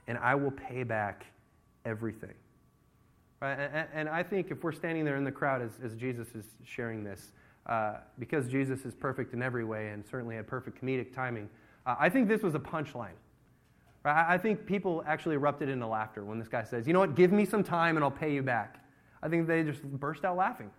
and 0.08 0.18
I 0.20 0.36
will 0.36 0.52
pay 0.52 0.84
back 0.84 1.26
everything. 1.86 2.34
Right? 3.42 3.58
And 3.94 4.08
I 4.08 4.22
think 4.22 4.52
if 4.52 4.64
we're 4.64 4.72
standing 4.72 5.06
there 5.06 5.18
in 5.18 5.24
the 5.24 5.32
crowd 5.32 5.62
as, 5.62 5.72
as 5.84 5.96
Jesus 5.96 6.28
is 6.36 6.46
sharing 6.64 7.04
this, 7.04 7.32
uh, 7.66 7.96
because 8.20 8.48
Jesus 8.48 8.86
is 8.86 8.94
perfect 8.94 9.34
in 9.34 9.42
every 9.42 9.66
way 9.66 9.90
and 9.90 10.06
certainly 10.06 10.36
had 10.36 10.48
perfect 10.48 10.82
comedic 10.82 11.14
timing, 11.14 11.50
uh, 11.86 11.96
I 12.00 12.10
think 12.10 12.28
this 12.28 12.42
was 12.42 12.56
a 12.56 12.60
punchline. 12.60 13.16
I 14.08 14.38
think 14.38 14.68
people 14.68 15.04
actually 15.08 15.34
erupted 15.34 15.68
into 15.68 15.88
laughter 15.88 16.24
when 16.24 16.38
this 16.38 16.48
guy 16.48 16.64
says, 16.64 16.86
You 16.86 16.94
know 16.94 17.00
what, 17.00 17.16
give 17.16 17.32
me 17.32 17.44
some 17.44 17.64
time 17.64 17.98
and 17.98 18.04
I'll 18.04 18.12
pay 18.12 18.32
you 18.32 18.44
back. 18.44 18.84
I 19.24 19.30
think 19.30 19.48
they 19.48 19.64
just 19.64 19.82
burst 19.82 20.24
out 20.24 20.38
laughing 20.38 20.70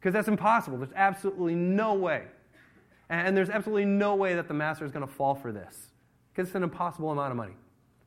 because 0.00 0.14
that's 0.14 0.28
impossible. 0.28 0.78
There's 0.78 0.92
absolutely 0.96 1.54
no 1.54 1.92
way. 1.92 2.24
And 3.10 3.36
there's 3.36 3.50
absolutely 3.50 3.84
no 3.84 4.14
way 4.14 4.34
that 4.34 4.48
the 4.48 4.54
master 4.54 4.86
is 4.86 4.90
going 4.90 5.06
to 5.06 5.12
fall 5.12 5.34
for 5.34 5.52
this 5.52 5.90
because 6.32 6.48
it's 6.48 6.56
an 6.56 6.62
impossible 6.62 7.10
amount 7.10 7.30
of 7.30 7.36
money. 7.36 7.52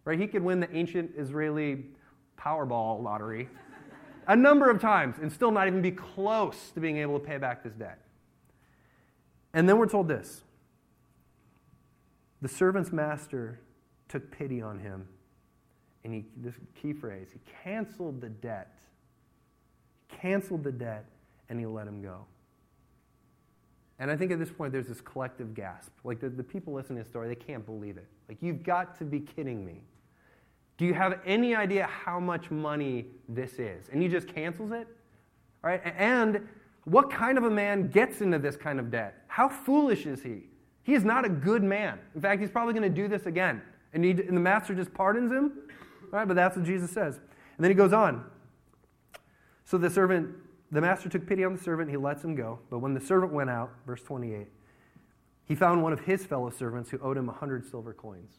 Right? 0.03 0.19
He 0.19 0.25
could 0.25 0.43
win 0.43 0.59
the 0.59 0.75
ancient 0.75 1.11
Israeli 1.15 1.85
Powerball 2.39 3.03
lottery 3.03 3.47
a 4.27 4.35
number 4.35 4.71
of 4.71 4.81
times 4.81 5.17
and 5.21 5.31
still 5.31 5.51
not 5.51 5.67
even 5.67 5.83
be 5.83 5.91
close 5.91 6.71
to 6.71 6.79
being 6.79 6.97
able 6.97 7.19
to 7.19 7.25
pay 7.25 7.37
back 7.37 7.63
this 7.63 7.73
debt. 7.73 7.99
And 9.55 9.67
then 9.67 9.79
we're 9.79 9.87
told 9.87 10.07
this 10.07 10.43
the 12.41 12.47
servant's 12.47 12.91
master 12.91 13.59
took 14.07 14.29
pity 14.29 14.61
on 14.61 14.77
him. 14.77 15.07
And 16.03 16.13
he, 16.13 16.25
this 16.37 16.53
key 16.79 16.93
phrase, 16.93 17.29
he 17.33 17.39
canceled 17.63 18.21
the 18.21 18.29
debt. 18.29 18.77
Canceled 20.21 20.63
the 20.63 20.71
debt 20.71 21.05
and 21.49 21.59
he 21.59 21.65
let 21.65 21.87
him 21.87 22.03
go. 22.03 22.25
And 23.97 24.11
I 24.11 24.17
think 24.17 24.31
at 24.31 24.37
this 24.37 24.51
point 24.51 24.73
there's 24.73 24.87
this 24.87 25.01
collective 25.01 25.55
gasp. 25.55 25.91
Like 26.03 26.19
the, 26.19 26.29
the 26.29 26.43
people 26.43 26.73
listening 26.73 26.97
to 26.97 27.03
the 27.03 27.09
story, 27.09 27.27
they 27.27 27.33
can't 27.33 27.65
believe 27.65 27.97
it. 27.97 28.05
Like, 28.27 28.37
you've 28.41 28.61
got 28.61 28.97
to 28.99 29.05
be 29.05 29.21
kidding 29.21 29.65
me. 29.65 29.81
Do 30.77 30.85
you 30.85 30.93
have 30.93 31.19
any 31.25 31.55
idea 31.55 31.87
how 31.87 32.19
much 32.19 32.51
money 32.51 33.05
this 33.29 33.53
is? 33.53 33.87
And 33.91 34.01
he 34.01 34.09
just 34.09 34.27
cancels 34.27 34.71
it? 34.71 34.87
All 35.63 35.69
right? 35.69 35.81
And 35.97 36.45
what 36.85 37.09
kind 37.09 37.37
of 37.37 37.43
a 37.43 37.49
man 37.49 37.89
gets 37.89 38.21
into 38.21 38.39
this 38.39 38.55
kind 38.55 38.79
of 38.79 38.89
debt? 38.89 39.23
How 39.27 39.49
foolish 39.49 40.05
is 40.05 40.21
he? 40.21 40.43
He 40.83 40.93
is 40.93 41.03
not 41.03 41.25
a 41.25 41.29
good 41.29 41.63
man. 41.63 41.99
In 42.13 42.21
fact, 42.21 42.39
he's 42.39 42.51
probably 42.51 42.73
going 42.73 42.83
to 42.83 42.95
do 42.95 43.07
this 43.07 43.25
again. 43.25 43.61
And, 43.93 44.05
he, 44.05 44.11
and 44.11 44.37
the 44.37 44.41
master 44.41 44.75
just 44.75 44.93
pardons 44.93 45.31
him. 45.31 45.51
All 46.13 46.19
right, 46.19 46.27
but 46.27 46.35
that's 46.35 46.55
what 46.55 46.65
Jesus 46.65 46.91
says. 46.91 47.15
And 47.15 47.63
then 47.63 47.71
he 47.71 47.75
goes 47.75 47.91
on. 47.91 48.23
So 49.63 49.79
the 49.79 49.89
servant, 49.89 50.29
the 50.71 50.81
master 50.81 51.09
took 51.09 51.25
pity 51.25 51.43
on 51.43 51.55
the 51.55 51.61
servant, 51.61 51.89
he 51.89 51.97
lets 51.97 52.23
him 52.23 52.35
go. 52.35 52.59
But 52.69 52.79
when 52.79 52.93
the 52.93 53.01
servant 53.01 53.33
went 53.33 53.49
out, 53.49 53.71
verse 53.87 54.03
28, 54.03 54.47
he 55.45 55.55
found 55.55 55.81
one 55.81 55.93
of 55.93 56.01
his 56.01 56.25
fellow 56.25 56.51
servants 56.51 56.91
who 56.91 56.99
owed 56.99 57.17
him 57.17 57.29
a 57.29 57.33
hundred 57.33 57.65
silver 57.69 57.93
coins. 57.93 58.35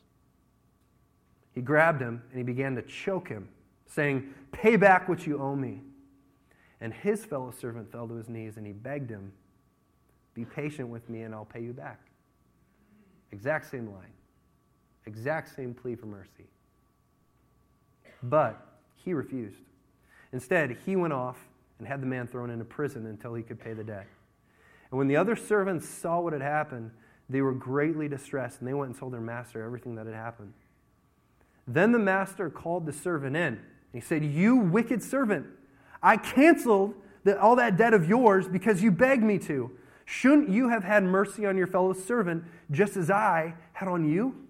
He 1.53 1.62
grabbed 1.62 2.00
him 2.00 2.23
and 2.31 2.38
he 2.38 2.45
began 2.45 2.76
to 2.76 2.83
choke 2.83 3.29
him, 3.29 3.49
saying, 3.87 4.33
Pay 4.53 4.76
back 4.76 5.09
what 5.09 5.26
you 5.26 5.41
owe 5.41 5.57
me. 5.57 5.83
And 6.80 6.92
his 6.92 7.25
fellow 7.25 7.50
servant 7.50 7.90
fell 7.90 8.06
to 8.09 8.14
his 8.14 8.28
knees 8.28 8.56
and 8.56 8.66
he 8.66 8.73
begged 8.73 9.11
him, 9.11 9.33
Be 10.35 10.45
patient 10.45 10.88
with 10.88 11.09
me 11.09 11.23
and 11.23 11.35
I'll 11.35 11.45
pay 11.45 11.62
you 11.62 11.73
back. 11.73 12.00
Exact 13.33 13.71
same 13.71 13.87
line, 13.87 14.12
exact 15.06 15.54
same 15.54 15.75
plea 15.75 15.95
for 15.95 16.06
mercy. 16.06 16.47
But 18.23 18.61
he 18.97 19.12
refused. 19.12 19.61
Instead, 20.33 20.76
he 20.85 20.97
went 20.97 21.12
off 21.12 21.38
and 21.78 21.87
had 21.87 22.00
the 22.00 22.06
man 22.06 22.26
thrown 22.26 22.50
into 22.50 22.64
prison 22.64 23.06
until 23.06 23.35
he 23.35 23.42
could 23.42 23.61
pay 23.61 23.73
the 23.73 23.85
debt. 23.85 24.06
And 24.90 24.99
when 24.99 25.09
the 25.09 25.16
other 25.16 25.37
servants 25.37 25.88
saw 25.88 26.21
what 26.21 26.33
had 26.33 26.42
happened, 26.42 26.90
they 27.28 27.40
were 27.40 27.52
greatly 27.52 28.09
distressed, 28.09 28.61
and 28.61 28.68
they 28.68 28.75
went 28.75 28.90
and 28.90 28.99
told 28.99 29.12
their 29.12 29.21
master 29.21 29.64
everything 29.64 29.97
that 29.97 30.06
had 30.06 30.14
happened. 30.14 30.52
Then 31.66 31.92
the 31.92 31.99
master 31.99 32.49
called 32.49 32.87
the 32.87 32.92
servant 32.92 33.37
in. 33.37 33.54
And 33.54 33.61
he 33.92 34.00
said, 34.00 34.25
You 34.25 34.56
wicked 34.56 35.02
servant, 35.02 35.47
I 36.03 36.17
canceled 36.17 36.95
the, 37.25 37.41
all 37.41 37.57
that 37.57 37.76
debt 37.76 37.95
of 37.95 38.09
yours 38.09 38.49
because 38.49 38.83
you 38.83 38.91
begged 38.91 39.23
me 39.23 39.38
to. 39.41 39.71
Shouldn't 40.05 40.49
you 40.49 40.69
have 40.69 40.85
had 40.85 41.03
mercy 41.03 41.45
on 41.47 41.57
your 41.57 41.67
fellow 41.67 41.93
servant 41.93 42.45
just 42.71 42.97
as 42.97 43.11
I 43.11 43.55
had 43.73 43.88
on 43.88 44.09
you? 44.09 44.47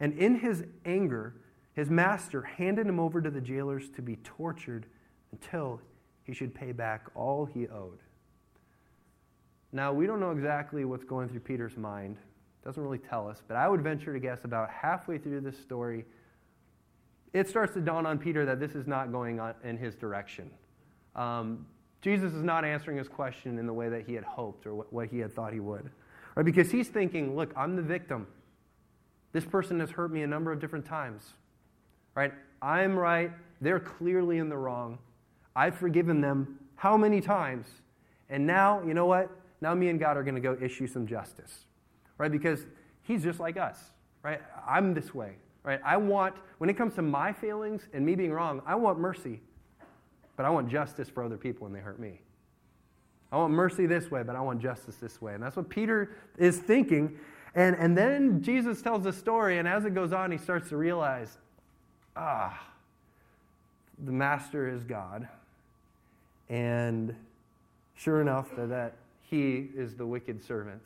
And 0.00 0.12
in 0.18 0.40
his 0.40 0.64
anger, 0.84 1.34
his 1.74 1.88
master 1.88 2.42
handed 2.42 2.86
him 2.86 2.98
over 2.98 3.20
to 3.20 3.30
the 3.30 3.40
jailers 3.40 3.88
to 3.90 4.02
be 4.02 4.16
tortured 4.16 4.86
until 5.30 5.80
he 6.24 6.34
should 6.34 6.54
pay 6.54 6.72
back 6.72 7.06
all 7.14 7.44
he 7.46 7.68
owed. 7.68 7.98
Now, 9.70 9.92
we 9.92 10.06
don't 10.06 10.18
know 10.18 10.30
exactly 10.30 10.84
what's 10.84 11.04
going 11.04 11.28
through 11.28 11.40
Peter's 11.40 11.76
mind. 11.76 12.16
It 12.62 12.66
doesn't 12.66 12.82
really 12.82 12.98
tell 12.98 13.28
us, 13.28 13.42
but 13.46 13.56
I 13.56 13.68
would 13.68 13.82
venture 13.82 14.12
to 14.12 14.18
guess 14.18 14.44
about 14.44 14.70
halfway 14.70 15.18
through 15.18 15.40
this 15.42 15.58
story, 15.58 16.04
it 17.32 17.48
starts 17.48 17.74
to 17.74 17.80
dawn 17.80 18.06
on 18.06 18.18
Peter 18.18 18.44
that 18.46 18.58
this 18.58 18.74
is 18.74 18.86
not 18.86 19.12
going 19.12 19.38
on 19.38 19.54
in 19.62 19.76
his 19.76 19.94
direction. 19.94 20.50
Um, 21.18 21.66
Jesus 22.00 22.32
is 22.32 22.44
not 22.44 22.64
answering 22.64 22.96
his 22.96 23.08
question 23.08 23.58
in 23.58 23.66
the 23.66 23.72
way 23.72 23.88
that 23.88 24.06
he 24.06 24.14
had 24.14 24.24
hoped 24.24 24.66
or 24.66 24.74
what, 24.74 24.92
what 24.92 25.08
he 25.08 25.18
had 25.18 25.32
thought 25.32 25.52
he 25.52 25.60
would. 25.60 25.90
Right? 26.36 26.46
Because 26.46 26.70
he's 26.70 26.88
thinking, 26.88 27.36
look, 27.36 27.52
I'm 27.56 27.74
the 27.74 27.82
victim. 27.82 28.28
This 29.32 29.44
person 29.44 29.80
has 29.80 29.90
hurt 29.90 30.12
me 30.12 30.22
a 30.22 30.26
number 30.26 30.52
of 30.52 30.60
different 30.60 30.86
times. 30.86 31.34
Right? 32.14 32.32
I'm 32.62 32.96
right. 32.96 33.32
They're 33.60 33.80
clearly 33.80 34.38
in 34.38 34.48
the 34.48 34.56
wrong. 34.56 34.98
I've 35.56 35.74
forgiven 35.74 36.20
them 36.20 36.60
how 36.76 36.96
many 36.96 37.20
times? 37.20 37.66
And 38.30 38.46
now, 38.46 38.80
you 38.86 38.94
know 38.94 39.06
what? 39.06 39.28
Now 39.60 39.74
me 39.74 39.88
and 39.88 39.98
God 39.98 40.16
are 40.16 40.22
going 40.22 40.36
to 40.36 40.40
go 40.40 40.56
issue 40.60 40.86
some 40.86 41.06
justice. 41.06 41.64
Right? 42.16 42.30
Because 42.30 42.64
he's 43.02 43.24
just 43.24 43.40
like 43.40 43.56
us. 43.56 43.78
Right? 44.22 44.40
I'm 44.66 44.94
this 44.94 45.12
way. 45.12 45.32
Right? 45.64 45.80
I 45.84 45.96
want, 45.96 46.36
when 46.58 46.70
it 46.70 46.74
comes 46.74 46.94
to 46.94 47.02
my 47.02 47.32
failings 47.32 47.88
and 47.92 48.06
me 48.06 48.14
being 48.14 48.32
wrong, 48.32 48.62
I 48.64 48.76
want 48.76 49.00
mercy. 49.00 49.40
But 50.38 50.46
I 50.46 50.50
want 50.50 50.68
justice 50.68 51.08
for 51.08 51.24
other 51.24 51.36
people 51.36 51.64
when 51.64 51.72
they 51.72 51.80
hurt 51.80 51.98
me. 51.98 52.20
I 53.32 53.36
want 53.38 53.52
mercy 53.52 53.86
this 53.86 54.08
way, 54.08 54.22
but 54.22 54.36
I 54.36 54.40
want 54.40 54.62
justice 54.62 54.94
this 54.94 55.20
way. 55.20 55.34
And 55.34 55.42
that's 55.42 55.56
what 55.56 55.68
Peter 55.68 56.12
is 56.38 56.58
thinking. 56.58 57.18
And, 57.56 57.74
and 57.74 57.98
then 57.98 58.40
Jesus 58.40 58.80
tells 58.80 59.02
the 59.02 59.12
story, 59.12 59.58
and 59.58 59.66
as 59.66 59.84
it 59.84 59.94
goes 59.94 60.12
on, 60.12 60.30
he 60.30 60.38
starts 60.38 60.68
to 60.68 60.76
realize 60.76 61.38
ah, 62.14 62.56
the 64.04 64.12
master 64.12 64.68
is 64.72 64.84
God. 64.84 65.26
And 66.48 67.16
sure 67.96 68.20
enough, 68.20 68.54
that, 68.54 68.68
that 68.68 68.92
he 69.22 69.68
is 69.74 69.96
the 69.96 70.06
wicked 70.06 70.40
servant. 70.44 70.82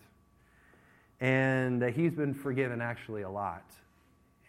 And 1.21 1.83
that 1.83 1.93
he's 1.93 2.15
been 2.15 2.33
forgiven 2.33 2.81
actually 2.81 3.21
a 3.21 3.31
lot. 3.31 3.71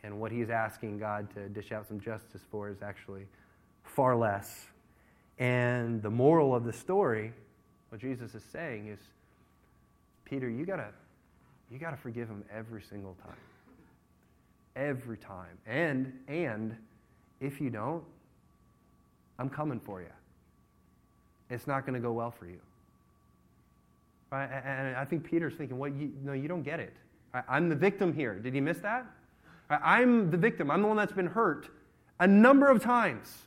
And 0.02 0.22
what 0.22 0.32
he's 0.32 0.50
asking 0.50 0.98
God 0.98 1.28
to 1.36 1.50
dish 1.50 1.74
out 1.74 1.90
some 1.90 2.00
justice 2.00 2.42
for 2.50 2.70
is 2.70 2.82
actually 2.82 3.26
far 3.84 4.16
less. 4.16 4.68
And 5.40 6.02
the 6.02 6.10
moral 6.10 6.56
of 6.56 6.64
the 6.64 6.74
story, 6.74 7.34
what 7.90 8.00
Jesus 8.00 8.36
is 8.36 8.44
saying 8.52 8.88
is, 8.88 9.00
Peter, 10.26 10.50
you 10.50 10.66
gotta, 10.66 10.90
you 11.72 11.80
gotta 11.80 11.98
forgive 11.98 12.28
him 12.28 12.44
every 12.52 12.82
single 12.82 13.16
time. 13.24 13.36
Every 14.76 15.18
time. 15.18 15.58
And, 15.68 16.14
and 16.28 16.76
if 17.42 17.60
you 17.60 17.70
don't, 17.70 18.04
I'm 19.40 19.50
coming 19.50 19.80
for 19.80 20.02
you. 20.02 20.08
It's 21.50 21.68
not 21.68 21.86
to 21.86 22.00
go 22.00 22.12
well 22.12 22.32
for 22.32 22.46
you. 22.46 22.60
Right? 24.32 24.50
And 24.50 24.96
I 24.96 25.06
think 25.06 25.24
Peter's 25.24 25.54
thinking, 25.56 25.78
what 25.78 25.94
you, 25.96 26.12
no, 26.24 26.34
you 26.34 26.48
don't 26.48 26.64
get 26.64 26.80
it. 26.80 26.96
I'm 27.48 27.70
the 27.70 27.76
victim 27.76 28.14
here. 28.14 28.36
Did 28.36 28.54
he 28.54 28.62
miss 28.62 28.78
that? 28.80 29.06
I'm 29.70 30.32
the 30.32 30.38
victim. 30.38 30.70
I'm 30.72 30.82
the 30.82 30.88
one 30.88 30.98
that's 30.98 31.14
been 31.14 31.28
hurt 31.28 31.70
a 32.20 32.28
number 32.28 32.70
of 32.70 32.82
times. 32.82 33.38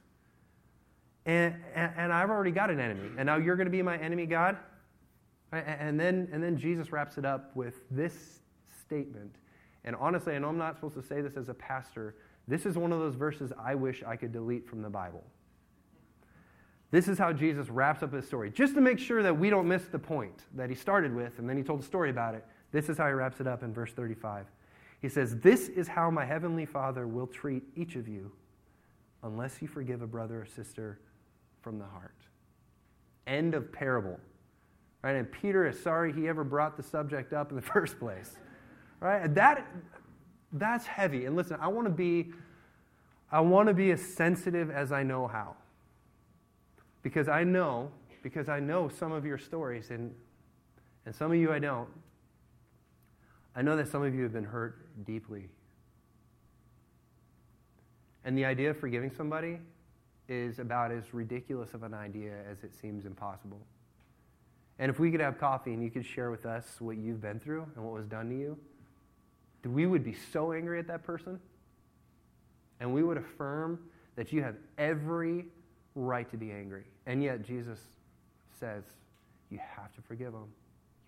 And, 1.26 1.56
and, 1.74 1.92
and 1.96 2.12
I've 2.12 2.30
already 2.30 2.52
got 2.52 2.70
an 2.70 2.78
enemy. 2.78 3.10
And 3.18 3.26
now 3.26 3.36
you're 3.36 3.56
going 3.56 3.66
to 3.66 3.70
be 3.70 3.82
my 3.82 3.98
enemy, 3.98 4.26
God? 4.26 4.56
And 5.52 5.98
then, 5.98 6.28
and 6.32 6.42
then 6.42 6.56
Jesus 6.56 6.92
wraps 6.92 7.18
it 7.18 7.24
up 7.24 7.54
with 7.54 7.74
this 7.90 8.40
statement. 8.80 9.34
And 9.84 9.96
honestly, 9.96 10.34
I 10.34 10.38
know 10.38 10.48
I'm 10.48 10.58
not 10.58 10.76
supposed 10.76 10.94
to 10.94 11.02
say 11.02 11.20
this 11.20 11.36
as 11.36 11.48
a 11.48 11.54
pastor. 11.54 12.14
This 12.46 12.64
is 12.64 12.78
one 12.78 12.92
of 12.92 13.00
those 13.00 13.16
verses 13.16 13.52
I 13.58 13.74
wish 13.74 14.02
I 14.06 14.16
could 14.16 14.32
delete 14.32 14.68
from 14.68 14.82
the 14.82 14.90
Bible. 14.90 15.24
This 16.92 17.08
is 17.08 17.18
how 17.18 17.32
Jesus 17.32 17.68
wraps 17.68 18.02
up 18.04 18.12
his 18.12 18.26
story, 18.26 18.50
just 18.50 18.74
to 18.74 18.80
make 18.80 18.98
sure 18.98 19.22
that 19.22 19.36
we 19.36 19.50
don't 19.50 19.66
miss 19.66 19.86
the 19.86 19.98
point 19.98 20.42
that 20.54 20.70
he 20.70 20.76
started 20.76 21.14
with, 21.14 21.38
and 21.38 21.48
then 21.48 21.56
he 21.56 21.62
told 21.64 21.80
a 21.80 21.84
story 21.84 22.10
about 22.10 22.34
it. 22.36 22.44
This 22.70 22.88
is 22.88 22.98
how 22.98 23.06
he 23.08 23.12
wraps 23.12 23.40
it 23.40 23.48
up 23.48 23.64
in 23.64 23.72
verse 23.72 23.92
35. 23.92 24.46
He 25.02 25.08
says, 25.08 25.36
This 25.38 25.68
is 25.68 25.88
how 25.88 26.10
my 26.10 26.24
heavenly 26.24 26.64
Father 26.64 27.08
will 27.08 27.26
treat 27.26 27.64
each 27.74 27.96
of 27.96 28.06
you 28.06 28.30
unless 29.24 29.60
you 29.60 29.66
forgive 29.66 30.02
a 30.02 30.06
brother 30.06 30.42
or 30.42 30.46
sister 30.46 31.00
from 31.66 31.81
the 31.81 31.85
heart. 31.85 32.14
End 33.26 33.52
of 33.52 33.72
parable. 33.72 34.20
Right? 35.02 35.16
And 35.16 35.33
Peter 35.33 35.66
is 35.66 35.83
sorry 35.83 36.12
he 36.12 36.29
ever 36.29 36.44
brought 36.44 36.76
the 36.76 36.83
subject 36.85 37.33
up 37.33 37.50
in 37.50 37.57
the 37.57 37.62
first 37.74 37.98
place. 37.98 38.37
Right? 39.00 39.35
That, 39.35 39.66
that's 40.52 40.87
heavy. 40.87 41.24
And 41.24 41.35
listen, 41.35 41.59
I 41.61 41.66
want 41.66 41.88
to 41.88 41.92
be 41.92 42.31
I 43.33 43.40
want 43.40 43.66
to 43.66 43.74
be 43.74 43.90
as 43.90 44.00
sensitive 44.00 44.70
as 44.70 44.92
I 44.92 45.02
know 45.02 45.26
how. 45.26 45.57
Because 47.02 47.26
I 47.26 47.42
know, 47.42 47.90
because 48.22 48.48
I 48.48 48.61
know 48.61 48.88
some 48.88 49.11
of 49.11 49.26
your 49.26 49.37
stories, 49.37 49.90
and, 49.90 50.14
and 51.05 51.12
some 51.12 51.33
of 51.33 51.37
you 51.37 51.50
I 51.52 51.59
don't. 51.59 51.88
I 53.57 53.62
know 53.62 53.76
that 53.76 53.88
some 53.88 54.05
of 54.05 54.14
you 54.14 54.22
have 54.22 54.33
been 54.33 54.44
hurt 54.44 55.05
deeply. 55.05 55.48
And 58.24 58.38
the 58.38 58.44
idea 58.44 58.70
of 58.70 58.79
forgiving 58.79 59.11
somebody 59.11 59.59
is 60.28 60.58
about 60.58 60.90
as 60.90 61.14
ridiculous 61.14 61.74
of 61.74 61.82
an 61.82 61.94
idea 61.94 62.32
as 62.50 62.64
it 62.64 62.74
seems 62.74 63.06
impossible. 63.06 63.60
And 64.78 64.90
if 64.90 64.98
we 64.98 65.10
could 65.10 65.20
have 65.20 65.38
coffee 65.38 65.72
and 65.72 65.82
you 65.82 65.90
could 65.90 66.04
share 66.04 66.30
with 66.30 66.44
us 66.44 66.64
what 66.80 66.96
you've 66.96 67.20
been 67.20 67.40
through 67.40 67.66
and 67.74 67.84
what 67.84 67.94
was 67.94 68.06
done 68.06 68.28
to 68.28 68.36
you, 68.36 68.58
we 69.64 69.86
would 69.86 70.04
be 70.04 70.14
so 70.32 70.52
angry 70.52 70.78
at 70.78 70.86
that 70.88 71.02
person. 71.02 71.40
And 72.80 72.92
we 72.92 73.02
would 73.02 73.16
affirm 73.16 73.78
that 74.16 74.32
you 74.32 74.42
have 74.42 74.56
every 74.78 75.46
right 75.94 76.30
to 76.30 76.36
be 76.36 76.52
angry. 76.52 76.84
And 77.06 77.22
yet, 77.22 77.42
Jesus 77.42 77.78
says, 78.60 78.84
You 79.50 79.58
have 79.76 79.94
to 79.94 80.02
forgive 80.02 80.32
them. 80.32 80.48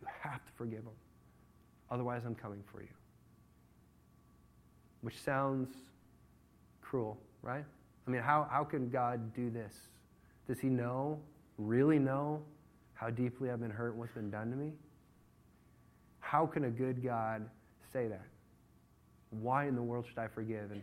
You 0.00 0.08
have 0.20 0.44
to 0.44 0.52
forgive 0.56 0.84
them. 0.84 0.94
Otherwise, 1.90 2.22
I'm 2.24 2.34
coming 2.34 2.62
for 2.72 2.80
you. 2.80 2.88
Which 5.02 5.20
sounds 5.22 5.68
cruel, 6.82 7.18
right? 7.42 7.64
I 8.08 8.10
mean, 8.10 8.22
how, 8.22 8.48
how 8.50 8.64
can 8.64 8.88
God 8.88 9.34
do 9.34 9.50
this? 9.50 9.74
Does 10.48 10.58
he 10.58 10.68
know, 10.68 11.20
really 11.58 11.98
know, 11.98 12.42
how 12.94 13.10
deeply 13.10 13.50
I've 13.50 13.60
been 13.60 13.70
hurt 13.70 13.90
and 13.90 13.98
what's 13.98 14.12
been 14.12 14.30
done 14.30 14.50
to 14.50 14.56
me? 14.56 14.72
How 16.20 16.46
can 16.46 16.64
a 16.64 16.70
good 16.70 17.04
God 17.04 17.46
say 17.92 18.08
that? 18.08 18.24
Why 19.28 19.68
in 19.68 19.76
the 19.76 19.82
world 19.82 20.06
should 20.08 20.18
I 20.18 20.26
forgive? 20.26 20.70
And 20.70 20.80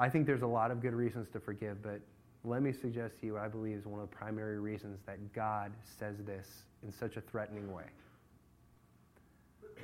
I 0.00 0.08
think 0.08 0.26
there's 0.26 0.42
a 0.42 0.46
lot 0.48 0.72
of 0.72 0.82
good 0.82 0.94
reasons 0.94 1.28
to 1.32 1.38
forgive, 1.38 1.80
but 1.80 2.00
let 2.42 2.60
me 2.60 2.72
suggest 2.72 3.20
to 3.20 3.26
you 3.26 3.34
what 3.34 3.42
I 3.42 3.48
believe 3.48 3.76
is 3.76 3.86
one 3.86 4.00
of 4.00 4.10
the 4.10 4.16
primary 4.16 4.58
reasons 4.58 4.98
that 5.06 5.32
God 5.32 5.70
says 5.96 6.16
this 6.26 6.48
in 6.82 6.92
such 6.92 7.16
a 7.16 7.20
threatening 7.20 7.72
way. 7.72 7.84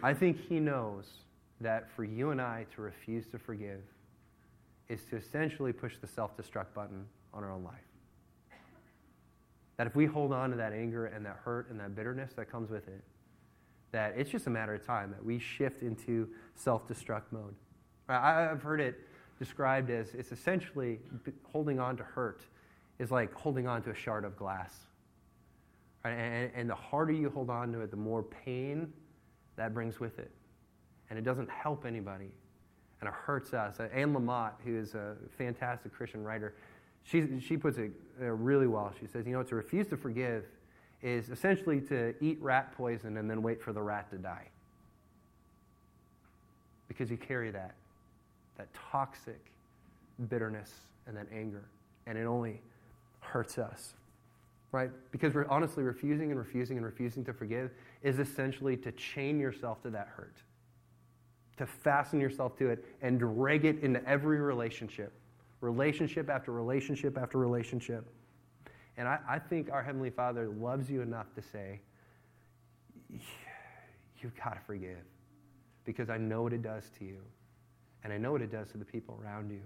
I 0.03 0.13
think 0.13 0.39
He 0.49 0.59
knows 0.59 1.05
that 1.61 1.89
for 1.95 2.03
you 2.03 2.31
and 2.31 2.41
I 2.41 2.67
to 2.75 2.83
refuse 2.83 3.27
to 3.29 3.39
forgive 3.39 3.81
is 4.93 5.05
to 5.07 5.17
essentially 5.17 5.73
push 5.73 5.95
the 6.01 6.07
self 6.07 6.37
destruct 6.37 6.75
button 6.75 7.07
on 7.33 7.43
our 7.43 7.51
own 7.51 7.65
life. 7.65 7.75
That 9.79 9.87
if 9.87 9.97
we 9.97 10.05
hold 10.05 10.33
on 10.33 10.51
to 10.51 10.57
that 10.57 10.73
anger 10.73 11.07
and 11.07 11.25
that 11.25 11.39
hurt 11.43 11.71
and 11.71 11.81
that 11.81 11.97
bitterness 11.97 12.33
that 12.35 12.51
comes 12.51 12.71
with 12.71 12.87
it, 12.89 13.03
that 13.91 14.15
it's 14.17 14.31
just 14.31 14.47
a 14.47 14.51
matter 14.51 14.75
of 14.75 14.85
time 14.85 15.11
that 15.11 15.25
we 15.25 15.39
shift 15.39 15.83
into 15.83 16.29
self 16.55 16.87
destruct 16.87 17.33
mode. 17.33 17.55
I've 18.09 18.63
heard 18.63 18.81
it 18.81 19.01
described 19.39 19.91
as 19.91 20.15
it's 20.15 20.31
essentially 20.31 21.01
holding 21.45 21.81
on 21.81 21.97
to 21.97 22.03
hurt 22.03 22.45
is 22.99 23.11
like 23.11 23.33
holding 23.35 23.67
on 23.67 23.83
to 23.83 23.91
a 23.91 23.95
shard 23.95 24.25
of 24.25 24.37
glass. 24.37 24.75
And, 26.05 26.51
and 26.55 26.69
the 26.69 26.75
harder 26.75 27.13
you 27.13 27.31
hold 27.31 27.49
on 27.49 27.73
to 27.73 27.81
it, 27.81 27.91
the 27.91 27.97
more 27.97 28.23
pain 28.23 28.93
that 29.57 29.73
brings 29.73 30.01
with 30.01 30.19
it. 30.19 30.31
And 31.09 31.19
it 31.19 31.25
doesn't 31.25 31.51
help 31.51 31.87
anybody. 31.87 32.31
And 33.03 33.09
it 33.09 33.15
hurts 33.15 33.53
us. 33.53 33.81
Anne 33.93 34.15
Lamott, 34.15 34.53
who 34.65 34.79
is 34.79 34.95
a 34.95 35.17
fantastic 35.37 35.93
Christian 35.93 36.23
writer, 36.23 36.55
she, 37.03 37.41
she 37.41 37.57
puts 37.57 37.77
it 37.77 37.91
uh, 38.21 38.27
really 38.27 38.69
well. 38.69 38.93
She 39.01 39.09
says, 39.09 39.27
you 39.27 39.33
know, 39.33 39.43
to 39.43 39.57
refuse 39.57 39.89
to 39.89 39.97
forgive 39.97 40.45
is 41.03 41.29
essentially 41.29 41.81
to 41.81 42.15
eat 42.21 42.41
rat 42.41 42.77
poison 42.77 43.17
and 43.17 43.29
then 43.29 43.43
wait 43.43 43.61
for 43.61 43.73
the 43.73 43.83
rat 43.83 44.09
to 44.11 44.19
die. 44.19 44.47
Because 46.87 47.11
you 47.11 47.17
carry 47.17 47.51
that, 47.51 47.75
that 48.57 48.69
toxic 48.73 49.51
bitterness 50.29 50.71
and 51.09 51.17
that 51.17 51.27
anger. 51.35 51.65
And 52.07 52.17
it 52.17 52.25
only 52.25 52.61
hurts 53.19 53.59
us. 53.59 53.95
Right? 54.71 54.91
Because 55.11 55.35
we're 55.35 55.49
honestly 55.49 55.83
refusing 55.83 56.31
and 56.31 56.39
refusing 56.39 56.77
and 56.77 56.87
refusing 56.87 57.25
to 57.25 57.33
forgive 57.33 57.73
is 58.05 58.21
essentially 58.21 58.77
to 58.77 58.93
chain 58.93 59.41
yourself 59.41 59.83
to 59.83 59.91
that 59.91 60.07
hurt, 60.07 60.37
to 61.63 61.67
fasten 61.67 62.21
yourself 62.21 62.57
to 62.59 62.69
it 62.69 62.85
and 63.03 63.21
drag 63.21 63.65
it 63.65 63.79
into 63.85 64.05
every 64.09 64.41
relationship, 64.41 65.13
relationship 65.61 66.29
after 66.29 66.51
relationship 66.51 67.17
after 67.17 67.39
relationship. 67.39 68.05
And 68.97 69.07
I, 69.07 69.19
I 69.29 69.39
think 69.39 69.71
our 69.71 69.83
Heavenly 69.83 70.11
Father 70.11 70.49
loves 70.49 70.91
you 70.91 71.03
enough 71.03 71.33
to 71.37 71.43
say, 71.43 71.81
You've 74.21 74.37
got 74.37 74.55
to 74.55 74.61
forgive 74.67 75.05
because 75.85 76.11
I 76.11 76.17
know 76.17 76.43
what 76.43 76.53
it 76.53 76.63
does 76.63 76.91
to 76.99 77.05
you, 77.05 77.19
and 78.05 78.13
I 78.13 78.19
know 78.19 78.33
what 78.33 78.43
it 78.43 78.51
does 78.51 78.71
to 78.73 78.79
the 78.79 78.85
people 78.85 79.21
around 79.23 79.51
you. 79.51 79.61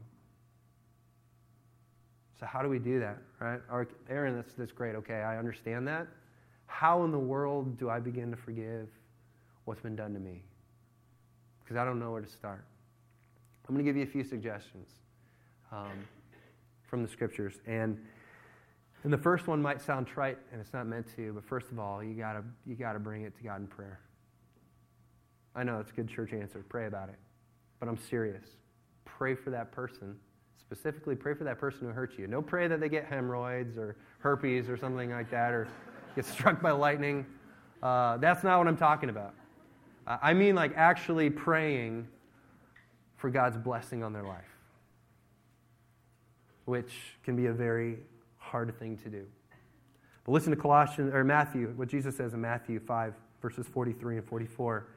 So, 2.40 2.46
how 2.46 2.62
do 2.62 2.68
we 2.68 2.78
do 2.78 2.98
that, 3.00 3.18
right? 3.40 3.60
Aaron, 4.10 4.34
that's, 4.34 4.54
that's 4.54 4.72
great. 4.72 4.94
Okay, 4.96 5.22
I 5.22 5.38
understand 5.38 5.86
that. 5.88 6.06
How 6.66 7.04
in 7.04 7.12
the 7.12 7.18
world 7.18 7.78
do 7.78 7.88
I 7.88 8.00
begin 8.00 8.30
to 8.30 8.36
forgive 8.36 8.88
what's 9.64 9.80
been 9.80 9.96
done 9.96 10.12
to 10.14 10.20
me? 10.20 10.42
Because 11.66 11.76
I 11.76 11.84
don't 11.84 11.98
know 11.98 12.12
where 12.12 12.20
to 12.20 12.28
start. 12.28 12.64
I'm 13.68 13.74
going 13.74 13.84
to 13.84 13.88
give 13.88 13.96
you 13.96 14.04
a 14.04 14.06
few 14.06 14.22
suggestions 14.22 14.88
um, 15.72 15.90
from 16.82 17.02
the 17.02 17.08
scriptures. 17.08 17.54
And, 17.66 17.98
and 19.02 19.12
the 19.12 19.18
first 19.18 19.48
one 19.48 19.60
might 19.60 19.82
sound 19.82 20.06
trite, 20.06 20.38
and 20.52 20.60
it's 20.60 20.72
not 20.72 20.86
meant 20.86 21.06
to, 21.16 21.32
but 21.32 21.44
first 21.44 21.70
of 21.72 21.80
all, 21.80 22.02
you 22.02 22.14
got 22.14 22.36
you 22.64 22.76
gotta 22.76 23.00
bring 23.00 23.22
it 23.22 23.36
to 23.36 23.42
God 23.42 23.60
in 23.60 23.66
prayer. 23.66 24.00
I 25.54 25.64
know 25.64 25.80
it's 25.80 25.90
a 25.90 25.94
good 25.94 26.08
church 26.08 26.32
answer. 26.32 26.64
Pray 26.68 26.86
about 26.86 27.08
it. 27.08 27.18
But 27.80 27.88
I'm 27.88 27.98
serious. 27.98 28.44
Pray 29.04 29.34
for 29.34 29.50
that 29.50 29.72
person 29.72 30.16
Specifically, 30.66 31.14
pray 31.14 31.32
for 31.32 31.44
that 31.44 31.58
person 31.58 31.86
who 31.86 31.92
hurts 31.92 32.18
you. 32.18 32.26
Don't 32.26 32.46
pray 32.46 32.66
that 32.66 32.80
they 32.80 32.88
get 32.88 33.04
hemorrhoids 33.04 33.78
or 33.78 33.96
herpes 34.18 34.68
or 34.68 34.76
something 34.76 35.10
like 35.10 35.30
that 35.30 35.52
or 35.52 35.68
get 36.16 36.24
struck 36.24 36.60
by 36.60 36.72
lightning. 36.72 37.24
Uh, 37.82 38.16
that's 38.16 38.42
not 38.42 38.58
what 38.58 38.66
I'm 38.66 38.76
talking 38.76 39.08
about. 39.08 39.32
I 40.06 40.34
mean, 40.34 40.54
like 40.54 40.72
actually 40.76 41.30
praying 41.30 42.06
for 43.16 43.30
God's 43.30 43.56
blessing 43.56 44.04
on 44.04 44.12
their 44.12 44.22
life, 44.22 44.44
which 46.64 46.92
can 47.24 47.34
be 47.34 47.46
a 47.46 47.52
very 47.52 47.98
hard 48.38 48.78
thing 48.78 48.96
to 48.98 49.08
do. 49.08 49.26
But 50.24 50.32
listen 50.32 50.50
to 50.50 50.60
Colossians 50.60 51.12
or 51.12 51.24
Matthew, 51.24 51.72
what 51.76 51.88
Jesus 51.88 52.16
says 52.16 52.34
in 52.34 52.40
Matthew 52.40 52.78
5, 52.78 53.14
verses 53.40 53.66
43 53.66 54.18
and 54.18 54.26
44. 54.26 54.88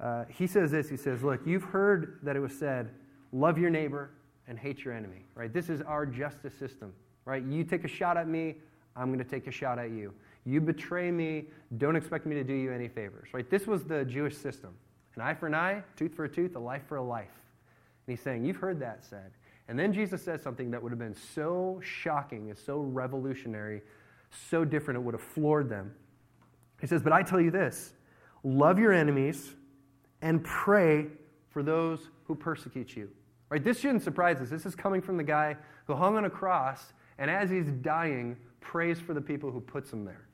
Uh, 0.00 0.24
he 0.28 0.46
says 0.46 0.70
this 0.70 0.88
He 0.88 0.96
says, 0.96 1.22
Look, 1.22 1.46
you've 1.46 1.64
heard 1.64 2.18
that 2.22 2.36
it 2.36 2.40
was 2.40 2.56
said, 2.56 2.90
love 3.32 3.58
your 3.58 3.70
neighbor 3.70 4.10
and 4.46 4.58
hate 4.58 4.84
your 4.84 4.94
enemy, 4.94 5.26
right? 5.34 5.52
This 5.52 5.68
is 5.68 5.82
our 5.82 6.06
justice 6.06 6.54
system, 6.54 6.92
right? 7.24 7.42
You 7.44 7.64
take 7.64 7.84
a 7.84 7.88
shot 7.88 8.16
at 8.16 8.28
me, 8.28 8.56
I'm 8.96 9.06
going 9.06 9.18
to 9.18 9.24
take 9.24 9.46
a 9.46 9.50
shot 9.50 9.78
at 9.78 9.90
you. 9.90 10.14
You 10.48 10.62
betray 10.62 11.10
me, 11.10 11.44
don't 11.76 11.94
expect 11.94 12.24
me 12.24 12.34
to 12.36 12.42
do 12.42 12.54
you 12.54 12.72
any 12.72 12.88
favors, 12.88 13.28
right? 13.34 13.48
This 13.50 13.66
was 13.66 13.84
the 13.84 14.04
Jewish 14.04 14.34
system. 14.34 14.74
An 15.14 15.20
eye 15.20 15.34
for 15.34 15.46
an 15.46 15.54
eye, 15.54 15.82
tooth 15.96 16.14
for 16.14 16.24
a 16.24 16.28
tooth, 16.28 16.56
a 16.56 16.58
life 16.58 16.82
for 16.88 16.96
a 16.96 17.02
life. 17.02 17.26
And 18.06 18.16
he's 18.16 18.22
saying, 18.22 18.44
You've 18.44 18.56
heard 18.56 18.80
that 18.80 19.04
said. 19.04 19.32
And 19.68 19.78
then 19.78 19.92
Jesus 19.92 20.22
says 20.22 20.40
something 20.42 20.70
that 20.70 20.82
would 20.82 20.90
have 20.90 20.98
been 20.98 21.16
so 21.34 21.80
shocking 21.82 22.48
and 22.48 22.58
so 22.58 22.78
revolutionary, 22.78 23.82
so 24.48 24.64
different, 24.64 24.96
it 24.96 25.02
would 25.02 25.14
have 25.14 25.22
floored 25.22 25.68
them. 25.68 25.92
He 26.80 26.86
says, 26.86 27.02
But 27.02 27.12
I 27.12 27.22
tell 27.22 27.40
you 27.40 27.50
this 27.50 27.92
love 28.42 28.78
your 28.78 28.94
enemies 28.94 29.54
and 30.22 30.42
pray 30.44 31.08
for 31.50 31.62
those 31.62 32.08
who 32.24 32.34
persecute 32.34 32.96
you. 32.96 33.10
Right? 33.50 33.62
This 33.62 33.80
shouldn't 33.80 34.02
surprise 34.02 34.38
us. 34.40 34.48
This 34.48 34.64
is 34.64 34.74
coming 34.74 35.02
from 35.02 35.18
the 35.18 35.24
guy 35.24 35.56
who 35.86 35.94
hung 35.94 36.16
on 36.16 36.24
a 36.24 36.30
cross 36.30 36.92
and 37.18 37.30
as 37.30 37.50
he's 37.50 37.70
dying, 37.82 38.36
prays 38.60 39.00
for 39.00 39.12
the 39.12 39.20
people 39.20 39.50
who 39.50 39.60
puts 39.60 39.92
him 39.92 40.04
there. 40.04 40.27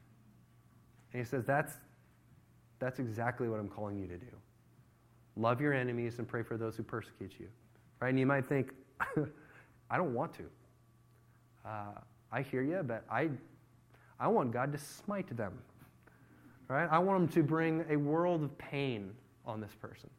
And 1.14 1.22
he 1.22 1.26
says, 1.26 1.44
That's, 1.46 1.72
that's 2.80 2.98
exactly 2.98 3.48
what 3.48 3.60
I'm 3.60 3.68
calling 3.68 3.96
you 3.96 4.06
to 4.08 4.18
do. 4.18 4.26
Love 5.36 5.60
your 5.60 5.72
enemies 5.72 6.18
and 6.18 6.28
pray 6.28 6.42
for 6.42 6.56
those 6.56 6.76
who 6.76 6.82
persecute 6.82 7.32
you. 7.38 7.46
Right? 8.00 8.10
And 8.10 8.18
you 8.18 8.26
might 8.26 8.44
think, 8.44 8.72
I 9.90 9.96
don't 9.96 10.12
want 10.12 10.34
to. 10.34 10.44
Uh, 11.64 12.00
I 12.32 12.42
hear 12.42 12.62
you, 12.62 12.82
but 12.84 13.04
I, 13.10 13.30
I 14.18 14.26
want 14.28 14.52
God 14.52 14.72
to 14.72 14.78
smite 14.78 15.34
them. 15.36 15.52
Right? 16.68 16.88
I 16.90 16.98
want 16.98 17.22
him 17.22 17.28
to 17.28 17.42
bring 17.42 17.84
a 17.88 17.96
world 17.96 18.42
of 18.42 18.56
pain 18.58 19.12
on 19.46 19.60
this 19.60 19.74
person. 19.80 20.10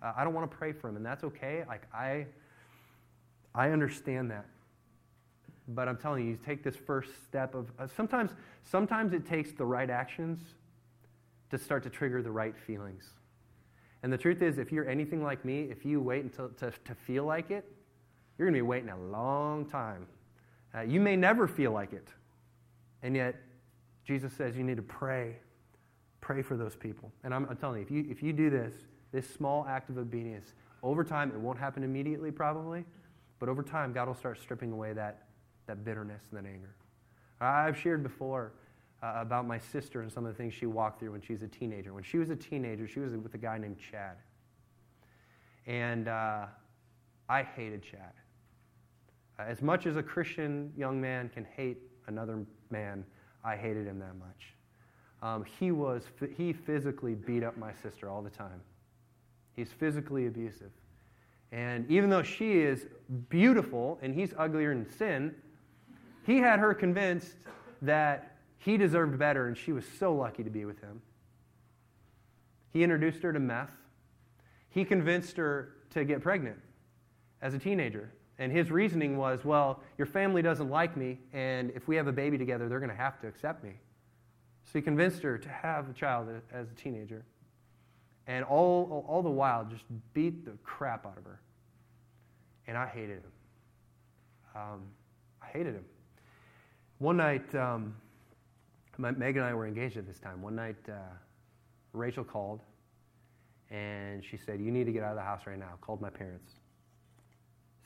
Uh, 0.00 0.12
I 0.16 0.22
don't 0.22 0.34
want 0.34 0.48
to 0.48 0.56
pray 0.56 0.72
for 0.72 0.88
him, 0.88 0.96
and 0.96 1.04
that's 1.04 1.24
okay. 1.24 1.64
Like 1.66 1.82
I, 1.92 2.26
I 3.54 3.70
understand 3.70 4.30
that. 4.30 4.46
But 5.68 5.88
I'm 5.88 5.98
telling 5.98 6.24
you, 6.24 6.30
you 6.30 6.38
take 6.44 6.64
this 6.64 6.76
first 6.76 7.10
step 7.26 7.54
of 7.54 7.70
uh, 7.78 7.86
sometimes. 7.86 8.30
Sometimes 8.62 9.12
it 9.12 9.26
takes 9.26 9.52
the 9.52 9.64
right 9.64 9.90
actions 9.90 10.40
to 11.50 11.58
start 11.58 11.82
to 11.82 11.90
trigger 11.90 12.22
the 12.22 12.30
right 12.30 12.56
feelings. 12.56 13.04
And 14.02 14.12
the 14.12 14.18
truth 14.18 14.42
is, 14.42 14.58
if 14.58 14.70
you're 14.72 14.88
anything 14.88 15.22
like 15.22 15.44
me, 15.44 15.62
if 15.70 15.84
you 15.84 16.00
wait 16.00 16.24
until 16.24 16.48
to, 16.50 16.70
to 16.70 16.94
feel 16.94 17.24
like 17.24 17.50
it, 17.50 17.64
you're 18.36 18.46
going 18.46 18.54
to 18.54 18.58
be 18.58 18.62
waiting 18.62 18.90
a 18.90 18.98
long 18.98 19.66
time. 19.66 20.06
Uh, 20.74 20.82
you 20.82 21.00
may 21.00 21.16
never 21.16 21.48
feel 21.48 21.72
like 21.72 21.92
it, 21.92 22.08
and 23.02 23.16
yet 23.16 23.34
Jesus 24.04 24.32
says 24.32 24.56
you 24.56 24.62
need 24.62 24.76
to 24.76 24.82
pray, 24.82 25.36
pray 26.20 26.42
for 26.42 26.56
those 26.56 26.76
people. 26.76 27.10
And 27.24 27.34
I'm, 27.34 27.46
I'm 27.48 27.56
telling 27.56 27.78
you, 27.78 27.82
if 27.82 27.90
you 27.90 28.06
if 28.10 28.22
you 28.22 28.32
do 28.32 28.50
this, 28.50 28.74
this 29.12 29.28
small 29.28 29.66
act 29.66 29.90
of 29.90 29.98
obedience, 29.98 30.54
over 30.82 31.02
time, 31.02 31.30
it 31.30 31.40
won't 31.40 31.58
happen 31.58 31.82
immediately 31.82 32.30
probably, 32.30 32.84
but 33.38 33.48
over 33.48 33.62
time, 33.62 33.92
God 33.92 34.08
will 34.08 34.14
start 34.14 34.40
stripping 34.40 34.72
away 34.72 34.92
that, 34.92 35.27
that 35.68 35.84
bitterness 35.84 36.22
and 36.30 36.44
that 36.44 36.48
anger. 36.48 36.74
I've 37.40 37.78
shared 37.78 38.02
before 38.02 38.52
uh, 39.02 39.14
about 39.16 39.46
my 39.46 39.58
sister 39.58 40.02
and 40.02 40.12
some 40.12 40.26
of 40.26 40.32
the 40.32 40.36
things 40.36 40.54
she 40.54 40.66
walked 40.66 40.98
through 40.98 41.12
when 41.12 41.20
she 41.20 41.32
was 41.32 41.42
a 41.42 41.48
teenager. 41.48 41.94
When 41.94 42.02
she 42.02 42.18
was 42.18 42.30
a 42.30 42.36
teenager, 42.36 42.88
she 42.88 42.98
was 43.00 43.12
with 43.14 43.34
a 43.34 43.38
guy 43.38 43.58
named 43.58 43.76
Chad. 43.78 44.16
And 45.66 46.08
uh, 46.08 46.46
I 47.28 47.42
hated 47.42 47.82
Chad. 47.82 48.12
Uh, 49.38 49.42
as 49.42 49.62
much 49.62 49.86
as 49.86 49.96
a 49.96 50.02
Christian 50.02 50.72
young 50.76 51.00
man 51.00 51.28
can 51.28 51.46
hate 51.56 51.78
another 52.08 52.44
man, 52.70 53.04
I 53.44 53.56
hated 53.56 53.86
him 53.86 54.00
that 54.00 54.16
much. 54.18 54.54
Um, 55.22 55.44
he 55.58 55.72
was 55.72 56.04
he 56.36 56.52
physically 56.52 57.14
beat 57.14 57.42
up 57.42 57.56
my 57.56 57.72
sister 57.82 58.08
all 58.08 58.22
the 58.22 58.30
time. 58.30 58.60
He's 59.56 59.70
physically 59.70 60.26
abusive. 60.26 60.70
And 61.50 61.90
even 61.90 62.10
though 62.10 62.22
she 62.22 62.58
is 62.58 62.86
beautiful 63.28 63.98
and 64.02 64.14
he's 64.14 64.32
uglier 64.36 64.74
than 64.74 64.88
sin, 64.88 65.34
he 66.28 66.40
had 66.40 66.60
her 66.60 66.74
convinced 66.74 67.32
that 67.80 68.36
he 68.58 68.76
deserved 68.76 69.18
better 69.18 69.48
and 69.48 69.56
she 69.56 69.72
was 69.72 69.84
so 69.98 70.14
lucky 70.14 70.44
to 70.44 70.50
be 70.50 70.66
with 70.66 70.78
him. 70.80 71.00
He 72.70 72.82
introduced 72.82 73.22
her 73.22 73.32
to 73.32 73.40
meth. 73.40 73.70
He 74.68 74.84
convinced 74.84 75.38
her 75.38 75.70
to 75.90 76.04
get 76.04 76.20
pregnant 76.20 76.58
as 77.40 77.54
a 77.54 77.58
teenager. 77.58 78.12
And 78.38 78.52
his 78.52 78.70
reasoning 78.70 79.16
was, 79.16 79.42
well, 79.42 79.82
your 79.96 80.06
family 80.06 80.42
doesn't 80.42 80.68
like 80.68 80.98
me, 80.98 81.18
and 81.32 81.72
if 81.74 81.88
we 81.88 81.96
have 81.96 82.08
a 82.08 82.12
baby 82.12 82.36
together, 82.36 82.68
they're 82.68 82.78
going 82.78 82.90
to 82.90 82.94
have 82.94 83.18
to 83.22 83.26
accept 83.26 83.64
me. 83.64 83.72
So 84.66 84.72
he 84.74 84.82
convinced 84.82 85.22
her 85.22 85.38
to 85.38 85.48
have 85.48 85.88
a 85.88 85.94
child 85.94 86.28
as 86.52 86.70
a 86.70 86.74
teenager 86.74 87.24
and 88.26 88.44
all, 88.44 89.02
all 89.08 89.22
the 89.22 89.30
while 89.30 89.64
just 89.64 89.84
beat 90.12 90.44
the 90.44 90.52
crap 90.62 91.06
out 91.06 91.16
of 91.16 91.24
her. 91.24 91.40
And 92.66 92.76
I 92.76 92.86
hated 92.86 93.22
him. 93.22 93.32
Um, 94.54 94.82
I 95.42 95.46
hated 95.46 95.74
him. 95.74 95.84
One 96.98 97.16
night, 97.16 97.54
um, 97.54 97.94
Meg 98.98 99.36
and 99.36 99.44
I 99.44 99.54
were 99.54 99.66
engaged 99.66 99.96
at 99.96 100.06
this 100.06 100.18
time. 100.18 100.42
One 100.42 100.56
night, 100.56 100.76
uh, 100.88 100.94
Rachel 101.92 102.24
called 102.24 102.60
and 103.70 104.24
she 104.24 104.36
said, 104.36 104.60
You 104.60 104.70
need 104.70 104.84
to 104.86 104.92
get 104.92 105.02
out 105.02 105.10
of 105.10 105.16
the 105.16 105.22
house 105.22 105.42
right 105.46 105.58
now. 105.58 105.74
Called 105.80 106.00
my 106.00 106.10
parents. 106.10 106.52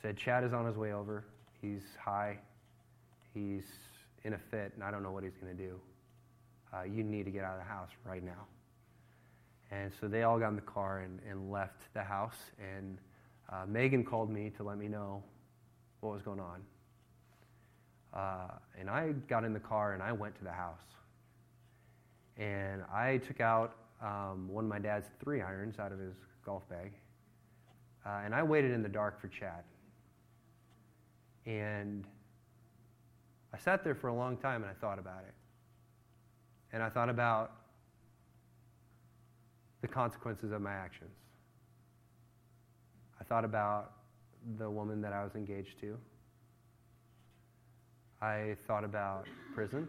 said, 0.01 0.17
Chad 0.17 0.45
is 0.45 0.53
on 0.53 0.67
his 0.67 0.77
way 0.77 0.93
over. 0.93 1.25
He's 1.61 1.83
high. 2.03 2.39
He's 3.35 3.65
in 4.25 4.35
a 4.35 4.39
fit, 4.39 4.73
and 4.75 4.85
I 4.85 4.91
don't 4.91 5.03
know 5.03 5.11
what 5.11 5.25
he's 5.25 5.37
going 5.41 5.57
to 5.57 5.63
do. 5.63 5.81
Uh, 6.73 6.83
you 6.85 7.03
need 7.03 7.25
to 7.25 7.31
get 7.31 7.45
out 7.45 7.55
of 7.55 7.59
the 7.59 7.71
house 7.71 7.91
right 8.07 8.23
now. 8.23 8.47
And 9.71 9.91
so 10.01 10.07
they 10.07 10.23
all 10.23 10.39
got 10.39 10.49
in 10.49 10.57
the 10.57 10.63
car 10.63 11.01
and, 11.01 11.19
and 11.29 11.51
left 11.51 11.93
the 11.95 12.03
house. 12.03 12.37
And 12.59 12.99
uh, 13.51 13.65
Megan 13.67 14.05
called 14.05 14.31
me 14.31 14.53
to 14.57 14.63
let 14.63 14.79
me 14.79 14.87
know 14.87 15.23
what 16.01 16.13
was 16.13 16.23
going 16.23 16.41
on. 16.41 16.61
Uh, 18.13 18.49
and 18.79 18.91
I 18.91 19.13
got 19.29 19.45
in 19.45 19.53
the 19.53 19.61
car 19.61 19.95
and 19.95 20.03
I 20.03 20.13
went 20.13 20.37
to 20.37 20.45
the 20.45 20.53
house. 20.53 20.79
And 22.37 22.83
I 22.93 23.19
took 23.19 23.41
out 23.41 23.77
um, 24.03 24.49
one 24.49 24.65
of 24.65 24.71
my 24.71 24.79
dad's 24.79 25.09
three 25.23 25.41
irons 25.41 25.79
out 25.79 25.93
of 25.93 25.99
his 25.99 26.15
golf 26.45 26.69
bag. 26.69 26.93
Uh, 28.05 28.21
and 28.25 28.35
I 28.35 28.43
waited 28.43 28.73
in 28.73 28.83
the 28.83 28.89
dark 28.89 29.21
for 29.21 29.29
Chad. 29.29 29.65
And 31.47 32.05
I 33.55 33.59
sat 33.59 33.85
there 33.85 33.95
for 33.95 34.09
a 34.09 34.15
long 34.15 34.37
time 34.37 34.63
and 34.63 34.71
I 34.71 34.75
thought 34.75 34.99
about 34.99 35.25
it. 35.27 35.35
And 36.73 36.83
I 36.83 36.89
thought 36.89 37.09
about 37.09 37.53
the 39.83 39.89
consequences 39.89 40.53
of 40.53 40.63
my 40.63 40.73
actions. 40.73 41.11
I 43.21 43.25
thought 43.25 43.45
about 43.45 43.93
the 44.59 44.69
woman 44.71 45.01
that 45.03 45.13
I 45.13 45.23
was 45.23 45.35
engaged 45.35 45.79
to. 45.81 45.99
I 48.23 48.55
thought 48.69 48.85
about 48.85 49.27
prison. 49.53 49.89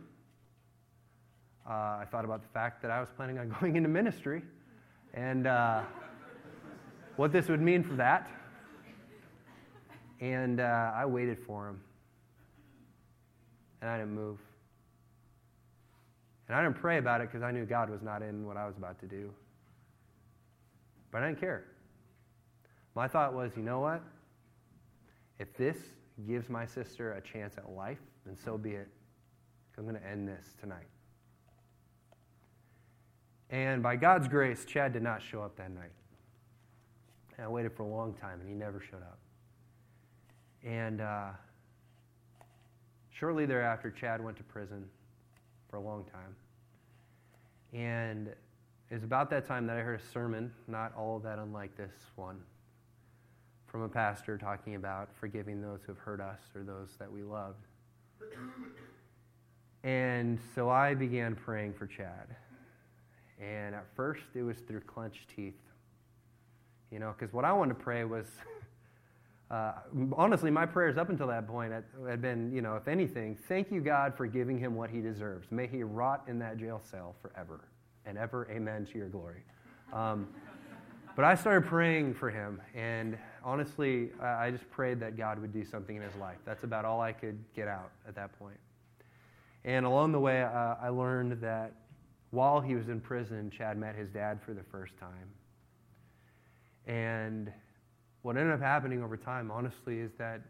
Uh, 1.69 1.71
I 1.71 2.05
thought 2.09 2.25
about 2.25 2.41
the 2.41 2.47
fact 2.47 2.81
that 2.81 2.89
I 2.89 2.99
was 2.99 3.07
planning 3.15 3.37
on 3.37 3.55
going 3.61 3.75
into 3.75 3.89
ministry 3.89 4.41
and 5.13 5.45
uh, 5.45 5.83
what 7.15 7.31
this 7.31 7.47
would 7.47 7.61
mean 7.61 7.83
for 7.83 7.93
that. 7.93 8.27
And 10.19 10.59
uh, 10.59 10.91
I 10.95 11.05
waited 11.05 11.37
for 11.45 11.69
him. 11.69 11.79
And 13.81 13.91
I 13.91 13.99
didn't 13.99 14.15
move. 14.15 14.39
And 16.47 16.57
I 16.57 16.63
didn't 16.63 16.77
pray 16.77 16.97
about 16.97 17.21
it 17.21 17.27
because 17.31 17.43
I 17.43 17.51
knew 17.51 17.65
God 17.65 17.91
was 17.91 18.01
not 18.01 18.23
in 18.23 18.47
what 18.47 18.57
I 18.57 18.65
was 18.65 18.77
about 18.77 18.99
to 19.01 19.05
do. 19.05 19.29
But 21.11 21.21
I 21.21 21.27
didn't 21.27 21.39
care. 21.39 21.65
My 22.95 23.07
thought 23.07 23.35
was, 23.35 23.51
you 23.55 23.61
know 23.61 23.79
what? 23.79 24.01
If 25.37 25.55
this 25.55 25.77
gives 26.27 26.49
my 26.49 26.65
sister 26.65 27.13
a 27.13 27.21
chance 27.21 27.57
at 27.57 27.69
life, 27.69 27.99
then 28.25 28.37
so 28.37 28.57
be 28.57 28.71
it. 28.71 28.87
I'm 29.77 29.85
going 29.85 29.99
to 29.99 30.07
end 30.07 30.27
this 30.27 30.53
tonight. 30.59 30.87
And 33.49 33.83
by 33.83 33.95
God's 33.95 34.27
grace, 34.27 34.65
Chad 34.65 34.93
did 34.93 35.03
not 35.03 35.21
show 35.21 35.41
up 35.41 35.55
that 35.57 35.71
night. 35.71 35.91
And 37.37 37.45
I 37.45 37.49
waited 37.49 37.73
for 37.73 37.83
a 37.83 37.87
long 37.87 38.13
time, 38.13 38.39
and 38.39 38.47
he 38.47 38.55
never 38.55 38.79
showed 38.79 39.01
up. 39.01 39.17
And 40.63 41.01
uh, 41.01 41.29
shortly 43.11 43.45
thereafter, 43.45 43.91
Chad 43.91 44.23
went 44.23 44.37
to 44.37 44.43
prison 44.43 44.85
for 45.69 45.77
a 45.77 45.81
long 45.81 46.05
time. 46.05 46.35
And 47.73 48.27
it 48.27 48.93
was 48.93 49.03
about 49.03 49.29
that 49.31 49.47
time 49.47 49.65
that 49.67 49.77
I 49.77 49.81
heard 49.81 49.99
a 49.99 50.03
sermon, 50.13 50.51
not 50.67 50.93
all 50.95 51.19
that 51.19 51.39
unlike 51.39 51.75
this 51.75 51.93
one, 52.15 52.39
from 53.65 53.81
a 53.81 53.89
pastor 53.89 54.37
talking 54.37 54.75
about 54.75 55.09
forgiving 55.19 55.61
those 55.61 55.79
who 55.85 55.93
have 55.93 55.99
hurt 55.99 56.21
us 56.21 56.39
or 56.55 56.61
those 56.61 56.89
that 56.99 57.11
we 57.11 57.23
loved. 57.23 57.65
And 59.83 60.39
so 60.55 60.69
I 60.69 60.93
began 60.93 61.35
praying 61.35 61.73
for 61.73 61.87
Chad. 61.87 62.35
And 63.41 63.75
at 63.75 63.85
first, 63.95 64.23
it 64.33 64.43
was 64.43 64.57
through 64.59 64.81
clenched 64.81 65.29
teeth. 65.35 65.59
You 66.91 66.99
know, 66.99 67.13
because 67.17 67.33
what 67.33 67.43
I 67.43 67.51
wanted 67.51 67.77
to 67.77 67.83
pray 67.83 68.05
was 68.05 68.25
uh, 69.51 69.73
honestly, 70.15 70.49
my 70.49 70.65
prayers 70.65 70.97
up 70.97 71.09
until 71.09 71.27
that 71.27 71.47
point 71.47 71.73
had, 72.07 72.21
been, 72.21 72.51
you 72.53 72.61
know, 72.61 72.75
if 72.75 72.87
anything, 72.87 73.37
thank 73.47 73.71
you, 73.71 73.81
God, 73.81 74.15
for 74.15 74.25
giving 74.25 74.57
him 74.57 74.75
what 74.75 74.89
he 74.89 75.01
deserves. 75.01 75.47
May 75.51 75.67
he 75.67 75.83
rot 75.83 76.23
in 76.27 76.39
that 76.39 76.57
jail 76.57 76.81
cell 76.89 77.15
forever 77.21 77.67
and 78.05 78.17
ever. 78.17 78.47
Amen 78.49 78.87
to 78.91 78.97
your 78.97 79.09
glory. 79.09 79.43
Um, 79.91 80.27
but 81.15 81.25
I 81.25 81.35
started 81.35 81.67
praying 81.67 82.13
for 82.13 82.29
him, 82.29 82.61
and 82.73 83.17
honestly, 83.43 84.09
I 84.21 84.51
just 84.51 84.69
prayed 84.69 84.99
that 85.01 85.17
God 85.17 85.39
would 85.39 85.53
do 85.53 85.65
something 85.65 85.95
in 85.95 86.01
his 86.01 86.15
life. 86.15 86.37
That's 86.45 86.63
about 86.63 86.85
all 86.85 87.01
I 87.01 87.11
could 87.11 87.37
get 87.55 87.67
out 87.67 87.91
at 88.07 88.15
that 88.15 88.37
point. 88.39 88.57
And 89.65 89.85
along 89.85 90.11
the 90.11 90.19
way, 90.19 90.41
uh, 90.43 90.75
I 90.81 90.89
learned 90.89 91.41
that 91.41 91.73
while 92.31 92.59
he 92.59 92.75
was 92.75 92.89
in 92.89 92.99
prison, 92.99 93.51
Chad 93.55 93.77
met 93.77 93.95
his 93.95 94.09
dad 94.09 94.39
for 94.45 94.53
the 94.53 94.63
first 94.63 94.93
time. 94.99 95.29
And 96.85 97.51
what 98.23 98.37
ended 98.37 98.53
up 98.53 98.61
happening 98.61 99.03
over 99.03 99.15
time, 99.15 99.51
honestly, 99.51 99.99
is 99.99 100.11
that 100.17 100.41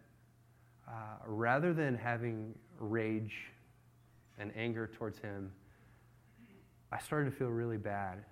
uh, 0.87 0.91
rather 1.25 1.73
than 1.73 1.95
having 1.95 2.55
rage 2.79 3.33
and 4.39 4.51
anger 4.55 4.89
towards 4.97 5.19
him, 5.19 5.51
I 6.91 6.99
started 6.99 7.31
to 7.31 7.35
feel 7.35 7.49
really 7.49 7.77
bad 7.77 8.23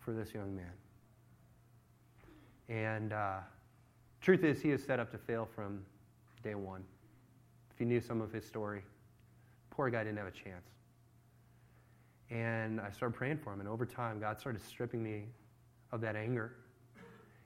for 0.00 0.12
this 0.12 0.32
young 0.34 0.56
man. 0.56 0.72
And 2.68 3.12
uh, 3.12 3.38
truth 4.26 4.42
is, 4.42 4.60
he 4.60 4.70
is 4.70 4.82
set 4.82 4.98
up 4.98 5.08
to 5.12 5.18
fail 5.18 5.48
from 5.54 5.78
day 6.42 6.56
one. 6.56 6.82
If 7.72 7.78
you 7.78 7.86
knew 7.86 8.00
some 8.00 8.20
of 8.20 8.32
his 8.32 8.44
story, 8.44 8.82
poor 9.70 9.88
guy 9.88 10.02
didn't 10.02 10.18
have 10.18 10.26
a 10.26 10.32
chance. 10.32 10.66
And 12.28 12.80
I 12.80 12.90
started 12.90 13.16
praying 13.16 13.38
for 13.38 13.52
him, 13.52 13.60
and 13.60 13.68
over 13.68 13.86
time, 13.86 14.18
God 14.18 14.40
started 14.40 14.60
stripping 14.60 15.00
me 15.00 15.26
of 15.92 16.00
that 16.00 16.16
anger. 16.16 16.56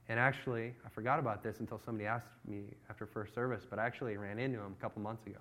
And 0.09 0.19
actually, 0.19 0.73
I 0.83 0.89
forgot 0.89 1.19
about 1.19 1.43
this 1.43 1.61
until 1.61 1.79
somebody 1.79 2.07
asked 2.07 2.29
me 2.49 2.63
after 2.89 3.05
first 3.05 3.35
service, 3.35 3.67
but 3.69 3.79
I 3.79 3.85
actually 3.85 4.17
ran 4.17 4.39
into 4.39 4.59
him 4.59 4.75
a 4.79 4.81
couple 4.81 5.03
months 5.03 5.27
ago. 5.27 5.41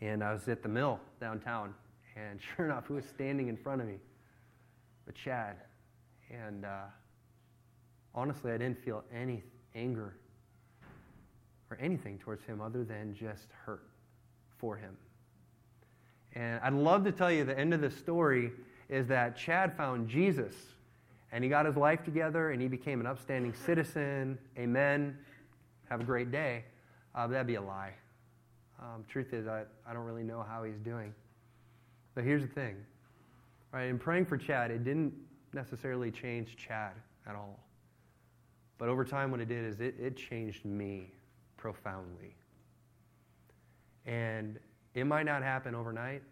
And 0.00 0.24
I 0.24 0.32
was 0.32 0.48
at 0.48 0.64
the 0.64 0.68
mill 0.68 0.98
downtown, 1.20 1.74
and 2.16 2.40
sure 2.56 2.64
enough, 2.64 2.86
who 2.86 2.94
was 2.94 3.04
standing 3.04 3.46
in 3.46 3.56
front 3.56 3.80
of 3.80 3.86
me? 3.86 3.98
But 5.06 5.14
Chad. 5.14 5.58
And 6.28 6.64
uh, 6.64 6.86
honestly, 8.16 8.50
I 8.50 8.58
didn't 8.58 8.82
feel 8.82 9.04
any 9.14 9.44
anger 9.74 10.14
or 11.70 11.78
anything 11.80 12.18
towards 12.18 12.44
him 12.44 12.60
other 12.60 12.84
than 12.84 13.14
just 13.14 13.48
hurt 13.64 13.84
for 14.58 14.76
him. 14.76 14.96
And 16.34 16.60
I'd 16.62 16.72
love 16.72 17.04
to 17.04 17.12
tell 17.12 17.30
you 17.30 17.44
the 17.44 17.58
end 17.58 17.74
of 17.74 17.80
the 17.80 17.90
story 17.90 18.52
is 18.88 19.06
that 19.08 19.36
Chad 19.36 19.76
found 19.76 20.08
Jesus 20.08 20.54
and 21.32 21.44
he 21.44 21.50
got 21.50 21.66
his 21.66 21.76
life 21.76 22.02
together 22.04 22.50
and 22.50 22.60
he 22.60 22.68
became 22.68 23.00
an 23.00 23.06
upstanding 23.06 23.54
citizen. 23.54 24.38
Amen. 24.58 25.16
Have 25.88 26.00
a 26.00 26.04
great 26.04 26.30
day. 26.30 26.64
Uh, 27.14 27.26
that'd 27.26 27.46
be 27.46 27.54
a 27.56 27.62
lie. 27.62 27.92
Um, 28.80 29.04
truth 29.08 29.32
is, 29.32 29.46
I, 29.46 29.64
I 29.86 29.92
don't 29.92 30.04
really 30.04 30.22
know 30.22 30.44
how 30.48 30.62
he's 30.64 30.78
doing. 30.78 31.14
But 32.14 32.24
here's 32.24 32.42
the 32.42 32.48
thing, 32.48 32.76
right? 33.72 33.84
In 33.84 33.98
praying 33.98 34.26
for 34.26 34.36
Chad, 34.36 34.70
it 34.70 34.84
didn't 34.84 35.12
necessarily 35.52 36.10
change 36.10 36.56
Chad 36.56 36.92
at 37.26 37.34
all. 37.34 37.58
But 38.80 38.88
over 38.88 39.04
time, 39.04 39.30
what 39.30 39.40
it 39.40 39.48
did 39.48 39.66
is 39.66 39.78
it, 39.80 39.94
it 40.00 40.16
changed 40.16 40.64
me 40.64 41.12
profoundly. 41.58 42.34
And 44.06 44.58
it 44.94 45.04
might 45.04 45.26
not 45.26 45.42
happen 45.42 45.74
overnight, 45.74 46.22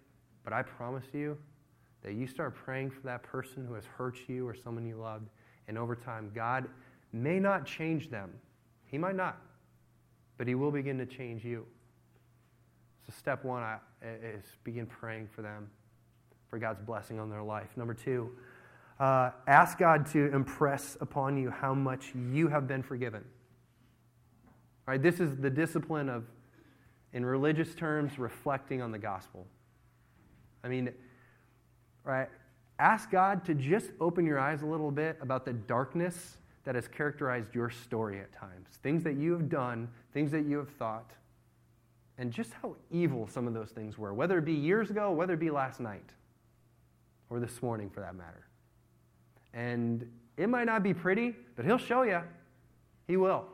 but 0.44 0.54
I 0.54 0.62
promise 0.62 1.04
you 1.12 1.36
that 2.02 2.14
you 2.14 2.26
start 2.26 2.54
praying 2.54 2.90
for 2.90 3.02
that 3.02 3.22
person 3.22 3.66
who 3.66 3.74
has 3.74 3.84
hurt 3.84 4.16
you 4.28 4.48
or 4.48 4.54
someone 4.54 4.86
you 4.86 4.96
loved, 4.96 5.28
and 5.68 5.76
over 5.76 5.94
time, 5.94 6.30
God 6.34 6.68
may 7.12 7.38
not 7.38 7.66
change 7.66 8.08
them. 8.08 8.32
He 8.86 8.96
might 8.96 9.14
not, 9.14 9.42
but 10.38 10.48
He 10.48 10.54
will 10.54 10.70
begin 10.70 10.96
to 10.96 11.06
change 11.06 11.44
you. 11.44 11.66
So, 13.06 13.12
step 13.18 13.44
one 13.44 13.62
is 14.02 14.44
begin 14.64 14.86
praying 14.86 15.28
for 15.34 15.42
them, 15.42 15.68
for 16.48 16.58
God's 16.58 16.80
blessing 16.80 17.20
on 17.20 17.28
their 17.28 17.42
life. 17.42 17.76
Number 17.76 17.92
two, 17.92 18.30
uh, 19.00 19.30
ask 19.46 19.78
God 19.78 20.06
to 20.12 20.32
impress 20.34 20.96
upon 21.00 21.36
you 21.36 21.50
how 21.50 21.74
much 21.74 22.12
you 22.14 22.48
have 22.48 22.66
been 22.66 22.82
forgiven. 22.82 23.24
All 24.86 24.92
right, 24.92 25.02
this 25.02 25.20
is 25.20 25.36
the 25.36 25.50
discipline 25.50 26.08
of, 26.08 26.24
in 27.12 27.24
religious 27.24 27.74
terms, 27.74 28.18
reflecting 28.18 28.82
on 28.82 28.90
the 28.90 28.98
gospel. 28.98 29.46
I 30.64 30.68
mean, 30.68 30.92
right? 32.04 32.28
Ask 32.78 33.10
God 33.10 33.44
to 33.46 33.54
just 33.54 33.90
open 34.00 34.24
your 34.24 34.38
eyes 34.38 34.62
a 34.62 34.66
little 34.66 34.90
bit 34.90 35.18
about 35.20 35.44
the 35.44 35.52
darkness 35.52 36.38
that 36.64 36.74
has 36.74 36.88
characterized 36.88 37.54
your 37.54 37.70
story 37.70 38.20
at 38.20 38.32
times. 38.32 38.68
Things 38.82 39.02
that 39.04 39.16
you 39.16 39.32
have 39.32 39.48
done, 39.48 39.88
things 40.12 40.30
that 40.32 40.44
you 40.44 40.58
have 40.58 40.70
thought 40.70 41.12
and 42.18 42.32
just 42.32 42.52
how 42.52 42.74
evil 42.90 43.28
some 43.28 43.46
of 43.46 43.54
those 43.54 43.70
things 43.70 43.96
were, 43.96 44.12
whether 44.12 44.38
it 44.38 44.44
be 44.44 44.52
years 44.52 44.90
ago, 44.90 45.12
whether 45.12 45.34
it 45.34 45.40
be 45.40 45.50
last 45.50 45.78
night, 45.78 46.10
or 47.30 47.38
this 47.38 47.62
morning 47.62 47.88
for 47.88 48.00
that 48.00 48.16
matter. 48.16 48.47
And 49.58 50.08
it 50.36 50.48
might 50.48 50.66
not 50.66 50.84
be 50.84 50.94
pretty, 50.94 51.34
but 51.56 51.64
he'll 51.64 51.78
show 51.78 52.02
you. 52.02 52.20
He 53.08 53.16
will. 53.16 53.44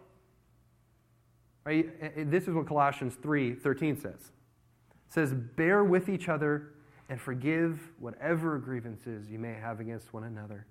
Right? 1.64 2.30
This 2.30 2.42
is 2.46 2.50
what 2.50 2.66
Colossians 2.66 3.14
3 3.22 3.54
13 3.54 3.96
says. 3.96 4.12
It 4.12 4.20
says, 5.08 5.32
Bear 5.32 5.82
with 5.82 6.10
each 6.10 6.28
other 6.28 6.74
and 7.08 7.18
forgive 7.18 7.80
whatever 7.98 8.58
grievances 8.58 9.30
you 9.30 9.38
may 9.38 9.54
have 9.54 9.80
against 9.80 10.12
one 10.12 10.24
another. 10.24 10.66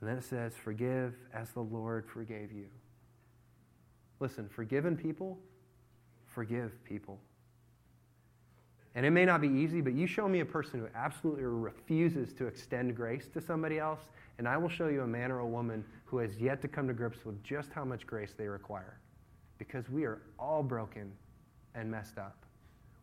And 0.00 0.08
then 0.08 0.18
it 0.18 0.24
says, 0.24 0.52
Forgive 0.54 1.14
as 1.34 1.50
the 1.50 1.62
Lord 1.62 2.06
forgave 2.06 2.52
you. 2.52 2.66
Listen, 4.20 4.48
forgiven 4.48 4.96
people 4.96 5.38
forgive 6.28 6.84
people. 6.84 7.18
And 8.98 9.06
it 9.06 9.12
may 9.12 9.24
not 9.24 9.40
be 9.40 9.46
easy, 9.46 9.80
but 9.80 9.92
you 9.92 10.08
show 10.08 10.28
me 10.28 10.40
a 10.40 10.44
person 10.44 10.80
who 10.80 10.88
absolutely 10.92 11.44
refuses 11.44 12.32
to 12.32 12.48
extend 12.48 12.96
grace 12.96 13.28
to 13.32 13.40
somebody 13.40 13.78
else, 13.78 14.00
and 14.38 14.48
I 14.48 14.56
will 14.56 14.68
show 14.68 14.88
you 14.88 15.02
a 15.02 15.06
man 15.06 15.30
or 15.30 15.38
a 15.38 15.46
woman 15.46 15.84
who 16.04 16.18
has 16.18 16.36
yet 16.40 16.60
to 16.62 16.66
come 16.66 16.88
to 16.88 16.92
grips 16.92 17.24
with 17.24 17.40
just 17.44 17.70
how 17.70 17.84
much 17.84 18.08
grace 18.08 18.34
they 18.36 18.48
require. 18.48 18.98
Because 19.56 19.88
we 19.88 20.02
are 20.02 20.20
all 20.36 20.64
broken 20.64 21.12
and 21.76 21.88
messed 21.88 22.18
up. 22.18 22.38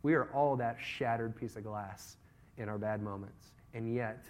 We 0.03 0.15
are 0.15 0.25
all 0.33 0.57
that 0.57 0.75
shattered 0.81 1.33
piece 1.33 1.55
of 1.55 1.63
glass 1.63 2.17
in 2.57 2.67
our 2.67 2.77
bad 2.77 3.01
moments. 3.01 3.51
And 3.73 3.95
yet, 3.95 4.25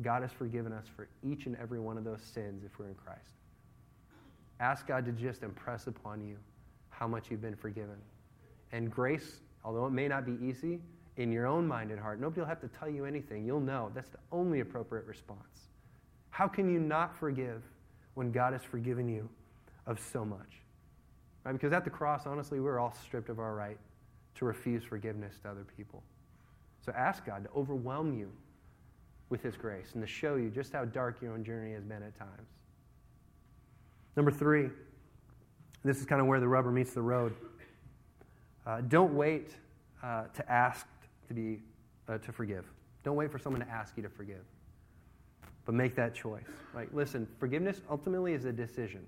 God 0.00 0.22
has 0.22 0.32
forgiven 0.32 0.72
us 0.72 0.86
for 0.96 1.08
each 1.22 1.44
and 1.44 1.58
every 1.60 1.78
one 1.78 1.98
of 1.98 2.04
those 2.04 2.22
sins 2.22 2.64
if 2.64 2.78
we're 2.78 2.88
in 2.88 2.94
Christ. 2.94 3.34
Ask 4.60 4.86
God 4.86 5.04
to 5.04 5.12
just 5.12 5.42
impress 5.42 5.88
upon 5.88 6.26
you 6.26 6.38
how 6.88 7.06
much 7.06 7.30
you've 7.30 7.42
been 7.42 7.54
forgiven. 7.54 7.98
And 8.72 8.90
grace, 8.90 9.40
although 9.62 9.84
it 9.84 9.92
may 9.92 10.08
not 10.08 10.24
be 10.24 10.38
easy, 10.42 10.80
in 11.16 11.30
your 11.30 11.46
own 11.46 11.66
mind 11.66 11.90
and 11.90 12.00
heart, 12.00 12.20
nobody 12.20 12.40
will 12.40 12.48
have 12.48 12.60
to 12.60 12.68
tell 12.68 12.88
you 12.88 13.04
anything. 13.04 13.44
You'll 13.44 13.60
know 13.60 13.90
that's 13.94 14.08
the 14.08 14.18
only 14.30 14.60
appropriate 14.60 15.06
response. 15.06 15.68
How 16.30 16.48
can 16.48 16.72
you 16.72 16.80
not 16.80 17.16
forgive 17.18 17.62
when 18.14 18.32
God 18.32 18.52
has 18.52 18.62
forgiven 18.62 19.08
you 19.08 19.28
of 19.86 20.00
so 20.00 20.24
much? 20.24 20.62
Right? 21.44 21.52
Because 21.52 21.72
at 21.72 21.84
the 21.84 21.90
cross, 21.90 22.26
honestly, 22.26 22.60
we're 22.60 22.78
all 22.78 22.94
stripped 23.04 23.28
of 23.28 23.38
our 23.38 23.54
right 23.54 23.78
to 24.36 24.44
refuse 24.44 24.82
forgiveness 24.82 25.34
to 25.42 25.50
other 25.50 25.66
people. 25.76 26.02
So 26.84 26.92
ask 26.96 27.26
God 27.26 27.44
to 27.44 27.50
overwhelm 27.54 28.18
you 28.18 28.30
with 29.28 29.42
His 29.42 29.56
grace 29.56 29.90
and 29.92 30.02
to 30.02 30.06
show 30.06 30.36
you 30.36 30.48
just 30.48 30.72
how 30.72 30.84
dark 30.84 31.20
your 31.20 31.32
own 31.32 31.44
journey 31.44 31.72
has 31.74 31.84
been 31.84 32.02
at 32.02 32.18
times. 32.18 32.48
Number 34.16 34.30
three, 34.30 34.68
this 35.84 35.98
is 35.98 36.06
kind 36.06 36.20
of 36.20 36.26
where 36.26 36.40
the 36.40 36.48
rubber 36.48 36.70
meets 36.70 36.92
the 36.92 37.02
road. 37.02 37.34
Uh, 38.66 38.80
don't 38.82 39.14
wait 39.14 39.56
uh, 40.02 40.24
to 40.34 40.52
ask 40.52 40.86
to 41.28 41.34
be 41.34 41.60
uh, 42.08 42.18
to 42.18 42.32
forgive. 42.32 42.64
Don't 43.04 43.16
wait 43.16 43.30
for 43.30 43.38
someone 43.38 43.60
to 43.62 43.68
ask 43.68 43.96
you 43.96 44.02
to 44.02 44.08
forgive, 44.08 44.44
but 45.64 45.74
make 45.74 45.94
that 45.96 46.14
choice. 46.14 46.44
Right? 46.72 46.92
Listen, 46.94 47.26
forgiveness 47.38 47.80
ultimately 47.90 48.32
is 48.32 48.44
a 48.44 48.52
decision. 48.52 49.06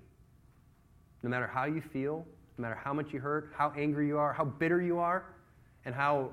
No 1.23 1.29
matter 1.29 1.47
how 1.47 1.65
you 1.65 1.81
feel, 1.81 2.25
no 2.57 2.61
matter 2.61 2.75
how 2.75 2.93
much 2.93 3.13
you 3.13 3.19
hurt, 3.19 3.51
how 3.55 3.73
angry 3.77 4.07
you 4.07 4.17
are, 4.17 4.33
how 4.33 4.45
bitter 4.45 4.81
you 4.81 4.99
are, 4.99 5.25
and 5.85 5.95
how 5.95 6.31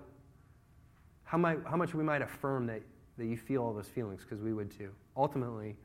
how, 1.25 1.39
might, 1.39 1.59
how 1.65 1.77
much 1.77 1.95
we 1.95 2.05
might 2.05 2.21
affirm 2.21 2.67
that, 2.67 2.83
that 3.17 3.25
you 3.25 3.39
feel 3.39 3.63
all 3.63 3.73
those 3.73 3.89
feelings, 3.89 4.21
because 4.23 4.43
we 4.43 4.53
would 4.53 4.71
too. 4.71 4.91
Ultimately, 5.17 5.77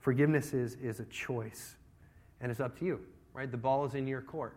forgiveness 0.00 0.52
is, 0.52 0.74
is 0.82 0.98
a 0.98 1.04
choice, 1.04 1.76
and 2.40 2.50
it's 2.50 2.58
up 2.58 2.76
to 2.80 2.84
you, 2.84 3.00
right? 3.32 3.48
The 3.48 3.56
ball 3.56 3.84
is 3.84 3.94
in 3.94 4.08
your 4.08 4.20
court 4.20 4.56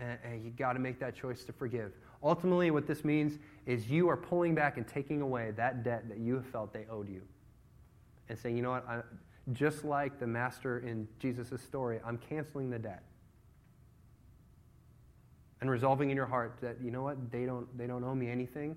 and, 0.00 0.18
and 0.24 0.44
you 0.44 0.50
got 0.50 0.72
to 0.72 0.78
make 0.78 0.98
that 1.00 1.14
choice 1.14 1.44
to 1.44 1.52
forgive. 1.52 1.92
Ultimately, 2.22 2.70
what 2.70 2.86
this 2.86 3.04
means 3.04 3.38
is 3.66 3.90
you 3.90 4.08
are 4.08 4.16
pulling 4.16 4.54
back 4.54 4.76
and 4.76 4.86
taking 4.86 5.20
away 5.20 5.52
that 5.56 5.82
debt 5.82 6.08
that 6.08 6.18
you 6.18 6.34
have 6.34 6.46
felt 6.46 6.72
they 6.72 6.86
owed 6.90 7.08
you. 7.08 7.22
And 8.28 8.38
saying, 8.38 8.56
you 8.56 8.62
know 8.62 8.70
what, 8.70 8.88
I, 8.88 9.00
just 9.52 9.84
like 9.84 10.18
the 10.18 10.26
master 10.26 10.78
in 10.80 11.08
Jesus' 11.18 11.60
story, 11.62 12.00
I'm 12.04 12.18
canceling 12.18 12.70
the 12.70 12.78
debt. 12.78 13.02
And 15.60 15.70
resolving 15.70 16.10
in 16.10 16.16
your 16.16 16.26
heart 16.26 16.58
that, 16.62 16.76
you 16.82 16.90
know 16.90 17.02
what, 17.02 17.30
they 17.30 17.44
don't, 17.44 17.66
they 17.76 17.86
don't 17.86 18.02
owe 18.04 18.14
me 18.14 18.30
anything. 18.30 18.76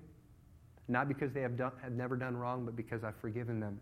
Not 0.86 1.08
because 1.08 1.32
they 1.32 1.40
have, 1.40 1.56
done, 1.56 1.72
have 1.82 1.92
never 1.92 2.16
done 2.16 2.36
wrong, 2.36 2.64
but 2.64 2.76
because 2.76 3.04
I've 3.04 3.16
forgiven 3.16 3.58
them. 3.58 3.80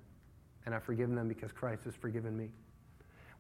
And 0.67 0.75
I've 0.75 0.85
forgiven 0.85 1.17
them 1.17 1.27
because 1.27 1.51
Christ 1.51 1.85
has 1.85 1.97
forgiven 1.97 2.37
me. 2.37 2.51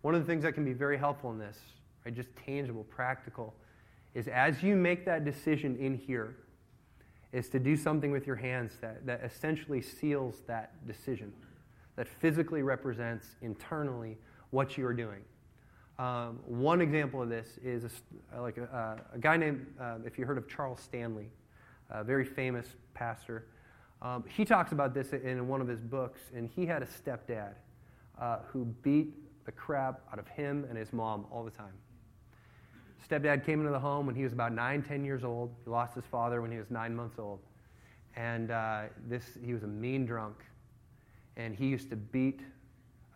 One 0.00 0.16
of 0.16 0.20
the 0.20 0.26
things 0.26 0.42
that 0.42 0.54
can 0.54 0.64
be 0.64 0.72
very 0.72 0.98
helpful 0.98 1.30
in 1.30 1.38
this, 1.38 1.58
right, 2.04 2.12
just 2.12 2.28
tangible, 2.44 2.82
practical, 2.84 3.54
is 4.14 4.26
as 4.26 4.62
you 4.62 4.74
make 4.74 5.04
that 5.04 5.24
decision 5.24 5.76
in 5.76 5.94
here, 5.94 6.36
is 7.32 7.48
to 7.48 7.58
do 7.58 7.76
something 7.76 8.10
with 8.10 8.26
your 8.26 8.36
hands 8.36 8.72
that, 8.80 9.06
that 9.06 9.22
essentially 9.24 9.80
seals 9.80 10.42
that 10.46 10.86
decision, 10.86 11.32
that 11.96 12.06
physically 12.06 12.62
represents 12.62 13.36
internally 13.40 14.18
what 14.50 14.76
you 14.76 14.86
are 14.86 14.92
doing. 14.94 15.22
Um, 15.98 16.40
one 16.46 16.80
example 16.80 17.22
of 17.22 17.28
this 17.28 17.58
is 17.62 17.84
a, 18.34 18.40
like 18.40 18.58
a, 18.58 19.00
a 19.14 19.18
guy 19.18 19.36
named, 19.36 19.66
uh, 19.80 19.98
if 20.04 20.18
you 20.18 20.26
heard 20.26 20.38
of 20.38 20.48
Charles 20.48 20.80
Stanley, 20.80 21.30
a 21.90 22.02
very 22.02 22.24
famous 22.24 22.66
pastor. 22.94 23.46
Um, 24.00 24.24
he 24.28 24.44
talks 24.44 24.72
about 24.72 24.94
this 24.94 25.12
in 25.12 25.46
one 25.46 25.60
of 25.60 25.68
his 25.68 25.80
books, 25.80 26.20
and 26.34 26.50
he 26.54 26.66
had 26.66 26.82
a 26.82 26.86
stepdad 26.86 27.52
uh, 28.20 28.38
who 28.48 28.64
beat 28.82 29.14
the 29.44 29.52
crap 29.52 30.00
out 30.12 30.18
of 30.18 30.26
him 30.28 30.66
and 30.68 30.76
his 30.76 30.92
mom 30.92 31.26
all 31.30 31.44
the 31.44 31.50
time. 31.50 31.72
Stepdad 33.08 33.44
came 33.44 33.60
into 33.60 33.72
the 33.72 33.78
home 33.78 34.06
when 34.06 34.14
he 34.14 34.22
was 34.22 34.32
about 34.32 34.52
nine, 34.52 34.82
ten 34.82 35.04
years 35.04 35.24
old. 35.24 35.50
He 35.64 35.70
lost 35.70 35.94
his 35.94 36.04
father 36.04 36.40
when 36.40 36.50
he 36.50 36.58
was 36.58 36.70
nine 36.70 36.94
months 36.94 37.18
old. 37.18 37.40
And 38.16 38.50
uh, 38.50 38.84
this, 39.08 39.24
he 39.44 39.54
was 39.54 39.62
a 39.62 39.68
mean 39.68 40.06
drunk. 40.06 40.36
And 41.36 41.54
he 41.54 41.66
used 41.66 41.90
to 41.90 41.96
beat 41.96 42.40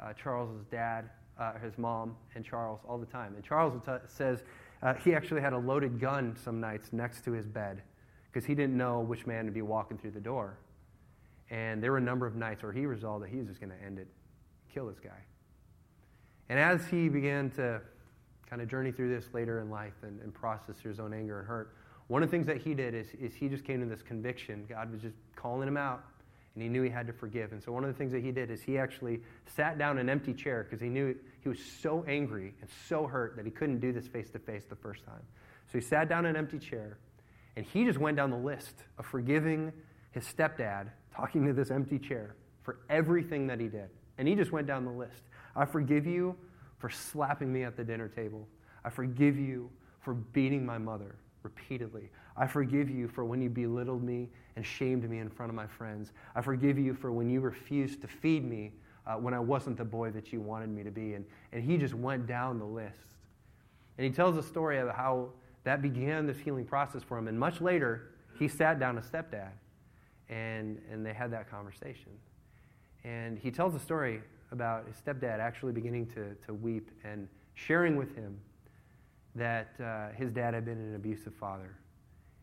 uh, 0.00 0.12
Charles's 0.14 0.64
dad, 0.70 1.10
uh, 1.38 1.58
his 1.58 1.76
mom, 1.78 2.16
and 2.34 2.44
Charles 2.44 2.80
all 2.88 2.98
the 2.98 3.06
time. 3.06 3.34
And 3.34 3.44
Charles 3.44 3.74
t- 3.84 3.92
says 4.08 4.42
uh, 4.82 4.94
he 4.94 5.14
actually 5.14 5.40
had 5.40 5.52
a 5.52 5.58
loaded 5.58 6.00
gun 6.00 6.36
some 6.42 6.60
nights 6.60 6.92
next 6.92 7.24
to 7.24 7.32
his 7.32 7.46
bed 7.46 7.82
because 8.32 8.46
he 8.46 8.54
didn't 8.54 8.76
know 8.76 9.00
which 9.00 9.26
man 9.26 9.46
to 9.46 9.52
be 9.52 9.62
walking 9.62 9.98
through 9.98 10.12
the 10.12 10.20
door. 10.20 10.58
And 11.50 11.82
there 11.82 11.92
were 11.92 11.98
a 11.98 12.02
number 12.02 12.26
of 12.26 12.34
nights 12.34 12.62
where 12.62 12.72
he 12.72 12.86
resolved 12.86 13.24
that 13.24 13.30
he 13.30 13.36
was 13.36 13.46
just 13.46 13.60
going 13.60 13.70
to 13.70 13.84
end 13.84 13.98
it, 13.98 14.08
kill 14.72 14.86
this 14.86 14.98
guy. 14.98 15.24
And 16.48 16.58
as 16.58 16.86
he 16.86 17.08
began 17.08 17.50
to 17.52 17.80
kind 18.48 18.62
of 18.62 18.68
journey 18.68 18.92
through 18.92 19.14
this 19.14 19.26
later 19.32 19.60
in 19.60 19.70
life 19.70 19.94
and, 20.02 20.20
and 20.20 20.32
process 20.32 20.78
his 20.80 21.00
own 21.00 21.12
anger 21.12 21.40
and 21.40 21.48
hurt. 21.48 21.74
One 22.08 22.22
of 22.22 22.30
the 22.30 22.36
things 22.36 22.46
that 22.46 22.58
he 22.58 22.74
did 22.74 22.94
is, 22.94 23.08
is 23.20 23.34
he 23.34 23.48
just 23.48 23.64
came 23.64 23.80
to 23.80 23.86
this 23.86 24.02
conviction. 24.02 24.64
God 24.68 24.92
was 24.92 25.02
just 25.02 25.16
calling 25.34 25.66
him 25.66 25.76
out, 25.76 26.04
and 26.54 26.62
he 26.62 26.68
knew 26.68 26.82
he 26.82 26.90
had 26.90 27.06
to 27.08 27.12
forgive. 27.12 27.52
And 27.52 27.62
so 27.62 27.72
one 27.72 27.82
of 27.82 27.90
the 27.90 27.98
things 27.98 28.12
that 28.12 28.22
he 28.22 28.30
did 28.30 28.50
is 28.50 28.62
he 28.62 28.78
actually 28.78 29.20
sat 29.56 29.76
down 29.76 29.98
in 29.98 30.08
an 30.08 30.10
empty 30.10 30.32
chair 30.32 30.64
because 30.64 30.80
he 30.80 30.88
knew 30.88 31.16
he 31.40 31.48
was 31.48 31.58
so 31.82 32.04
angry 32.06 32.54
and 32.60 32.70
so 32.88 33.06
hurt 33.06 33.36
that 33.36 33.44
he 33.44 33.50
couldn't 33.50 33.80
do 33.80 33.92
this 33.92 34.06
face 34.06 34.30
to 34.30 34.38
face 34.38 34.64
the 34.68 34.76
first 34.76 35.04
time. 35.04 35.22
So 35.72 35.78
he 35.78 35.84
sat 35.84 36.08
down 36.08 36.26
in 36.26 36.30
an 36.30 36.36
empty 36.36 36.58
chair, 36.58 36.98
and 37.56 37.66
he 37.66 37.84
just 37.84 37.98
went 37.98 38.16
down 38.16 38.30
the 38.30 38.36
list 38.36 38.84
of 38.98 39.06
forgiving 39.06 39.72
his 40.12 40.24
stepdad, 40.24 40.90
talking 41.14 41.44
to 41.46 41.52
this 41.52 41.72
empty 41.72 41.98
chair, 41.98 42.36
for 42.62 42.78
everything 42.88 43.48
that 43.48 43.58
he 43.58 43.66
did. 43.66 43.88
And 44.18 44.28
he 44.28 44.34
just 44.34 44.52
went 44.52 44.66
down 44.66 44.84
the 44.84 44.92
list. 44.92 45.22
I 45.56 45.64
forgive 45.64 46.06
you 46.06 46.36
for 46.78 46.90
slapping 46.90 47.52
me 47.52 47.64
at 47.64 47.76
the 47.76 47.84
dinner 47.84 48.08
table. 48.08 48.46
I 48.84 48.90
forgive 48.90 49.38
you 49.38 49.70
for 50.00 50.14
beating 50.14 50.64
my 50.64 50.78
mother 50.78 51.16
repeatedly. 51.42 52.10
I 52.36 52.46
forgive 52.46 52.90
you 52.90 53.08
for 53.08 53.24
when 53.24 53.40
you 53.40 53.48
belittled 53.48 54.02
me 54.02 54.28
and 54.56 54.64
shamed 54.64 55.08
me 55.08 55.18
in 55.18 55.30
front 55.30 55.50
of 55.50 55.56
my 55.56 55.66
friends. 55.66 56.12
I 56.34 56.40
forgive 56.42 56.78
you 56.78 56.94
for 56.94 57.12
when 57.12 57.30
you 57.30 57.40
refused 57.40 58.00
to 58.02 58.08
feed 58.08 58.44
me 58.44 58.72
uh, 59.06 59.14
when 59.14 59.34
I 59.34 59.38
wasn't 59.40 59.76
the 59.76 59.84
boy 59.84 60.10
that 60.10 60.32
you 60.32 60.40
wanted 60.40 60.68
me 60.68 60.82
to 60.82 60.90
be. 60.90 61.14
And, 61.14 61.24
and 61.52 61.62
he 61.62 61.76
just 61.76 61.94
went 61.94 62.26
down 62.26 62.58
the 62.58 62.64
list. 62.64 63.14
And 63.98 64.04
he 64.04 64.12
tells 64.12 64.36
a 64.36 64.42
story 64.42 64.78
of 64.78 64.88
how 64.90 65.30
that 65.64 65.82
began 65.82 66.26
this 66.26 66.38
healing 66.38 66.64
process 66.64 67.02
for 67.02 67.16
him. 67.16 67.28
And 67.28 67.38
much 67.38 67.60
later, 67.60 68.10
he 68.38 68.48
sat 68.48 68.78
down 68.78 68.98
a 68.98 69.00
stepdad 69.00 69.50
and, 70.28 70.80
and 70.90 71.04
they 71.04 71.12
had 71.12 71.30
that 71.32 71.50
conversation. 71.50 72.12
And 73.06 73.38
he 73.38 73.52
tells 73.52 73.74
a 73.76 73.78
story 73.78 74.20
about 74.50 74.84
his 74.86 74.96
stepdad 74.96 75.38
actually 75.38 75.72
beginning 75.72 76.06
to, 76.08 76.34
to 76.44 76.52
weep 76.52 76.90
and 77.04 77.28
sharing 77.54 77.96
with 77.96 78.14
him 78.16 78.36
that 79.36 79.68
uh, 79.80 80.08
his 80.16 80.32
dad 80.32 80.54
had 80.54 80.64
been 80.64 80.78
an 80.78 80.96
abusive 80.96 81.32
father. 81.34 81.76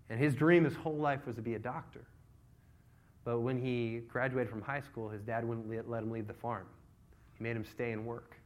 And 0.10 0.18
his 0.18 0.34
dream 0.34 0.64
his 0.64 0.76
whole 0.76 0.96
life 0.96 1.28
was 1.28 1.36
to 1.36 1.42
be 1.42 1.56
a 1.56 1.60
doctor. 1.60 2.06
But 3.26 3.40
when 3.40 3.60
he 3.60 4.02
graduated 4.08 4.50
from 4.50 4.62
high 4.62 4.80
school, 4.80 5.10
his 5.10 5.22
dad 5.22 5.46
wouldn't 5.46 5.90
let 5.90 6.04
him 6.04 6.12
leave 6.12 6.28
the 6.28 6.34
farm. 6.34 6.68
He 7.38 7.44
made 7.44 7.58
him 7.58 7.66
stay 7.66 7.92
and 7.92 8.06
work. 8.06 8.38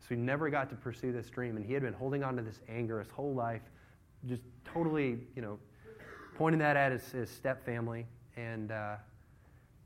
So 0.00 0.06
he 0.10 0.16
never 0.16 0.50
got 0.50 0.68
to 0.70 0.76
pursue 0.76 1.12
this 1.12 1.30
dream. 1.30 1.56
And 1.56 1.64
he 1.64 1.72
had 1.72 1.82
been 1.82 1.92
holding 1.92 2.24
on 2.24 2.34
to 2.36 2.42
this 2.42 2.58
anger 2.68 2.98
his 2.98 3.10
whole 3.10 3.34
life, 3.34 3.62
just 4.26 4.42
totally, 4.64 5.18
you 5.36 5.42
know, 5.42 5.58
pointing 6.36 6.58
that 6.58 6.76
at 6.76 6.90
his, 6.90 7.08
his 7.12 7.30
step 7.30 7.64
family. 7.64 8.04
And, 8.36 8.72
uh, 8.72 8.96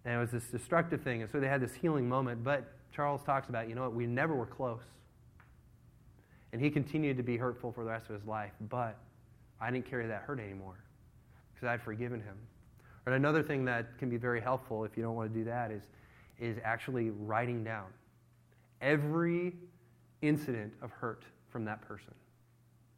and 0.06 0.14
it 0.14 0.18
was 0.18 0.30
this 0.30 0.44
destructive 0.44 1.02
thing. 1.02 1.22
And 1.22 1.30
so 1.30 1.40
they 1.40 1.48
had 1.48 1.60
this 1.60 1.74
healing 1.74 2.08
moment. 2.08 2.44
But 2.44 2.72
Charles 2.94 3.22
talks 3.24 3.48
about, 3.48 3.68
you 3.68 3.74
know 3.74 3.82
what, 3.82 3.92
we 3.92 4.06
never 4.06 4.34
were 4.34 4.46
close. 4.46 4.84
And 6.52 6.62
he 6.62 6.70
continued 6.70 7.16
to 7.16 7.24
be 7.24 7.36
hurtful 7.36 7.72
for 7.72 7.82
the 7.82 7.90
rest 7.90 8.08
of 8.08 8.14
his 8.14 8.24
life, 8.24 8.52
but 8.70 8.96
I 9.60 9.70
didn't 9.70 9.90
carry 9.90 10.06
that 10.06 10.22
hurt 10.22 10.38
anymore 10.38 10.78
because 11.52 11.66
I'd 11.66 11.82
forgiven 11.82 12.20
him. 12.20 12.36
And 13.04 13.16
another 13.16 13.42
thing 13.42 13.64
that 13.64 13.98
can 13.98 14.08
be 14.08 14.16
very 14.16 14.40
helpful 14.40 14.84
if 14.84 14.96
you 14.96 15.02
don't 15.02 15.16
want 15.16 15.32
to 15.32 15.38
do 15.38 15.44
that 15.44 15.70
is, 15.72 15.82
is 16.38 16.56
actually 16.62 17.10
writing 17.10 17.64
down 17.64 17.86
every 18.80 19.54
incident 20.22 20.72
of 20.82 20.92
hurt 20.92 21.24
from 21.50 21.64
that 21.64 21.82
person. 21.82 22.14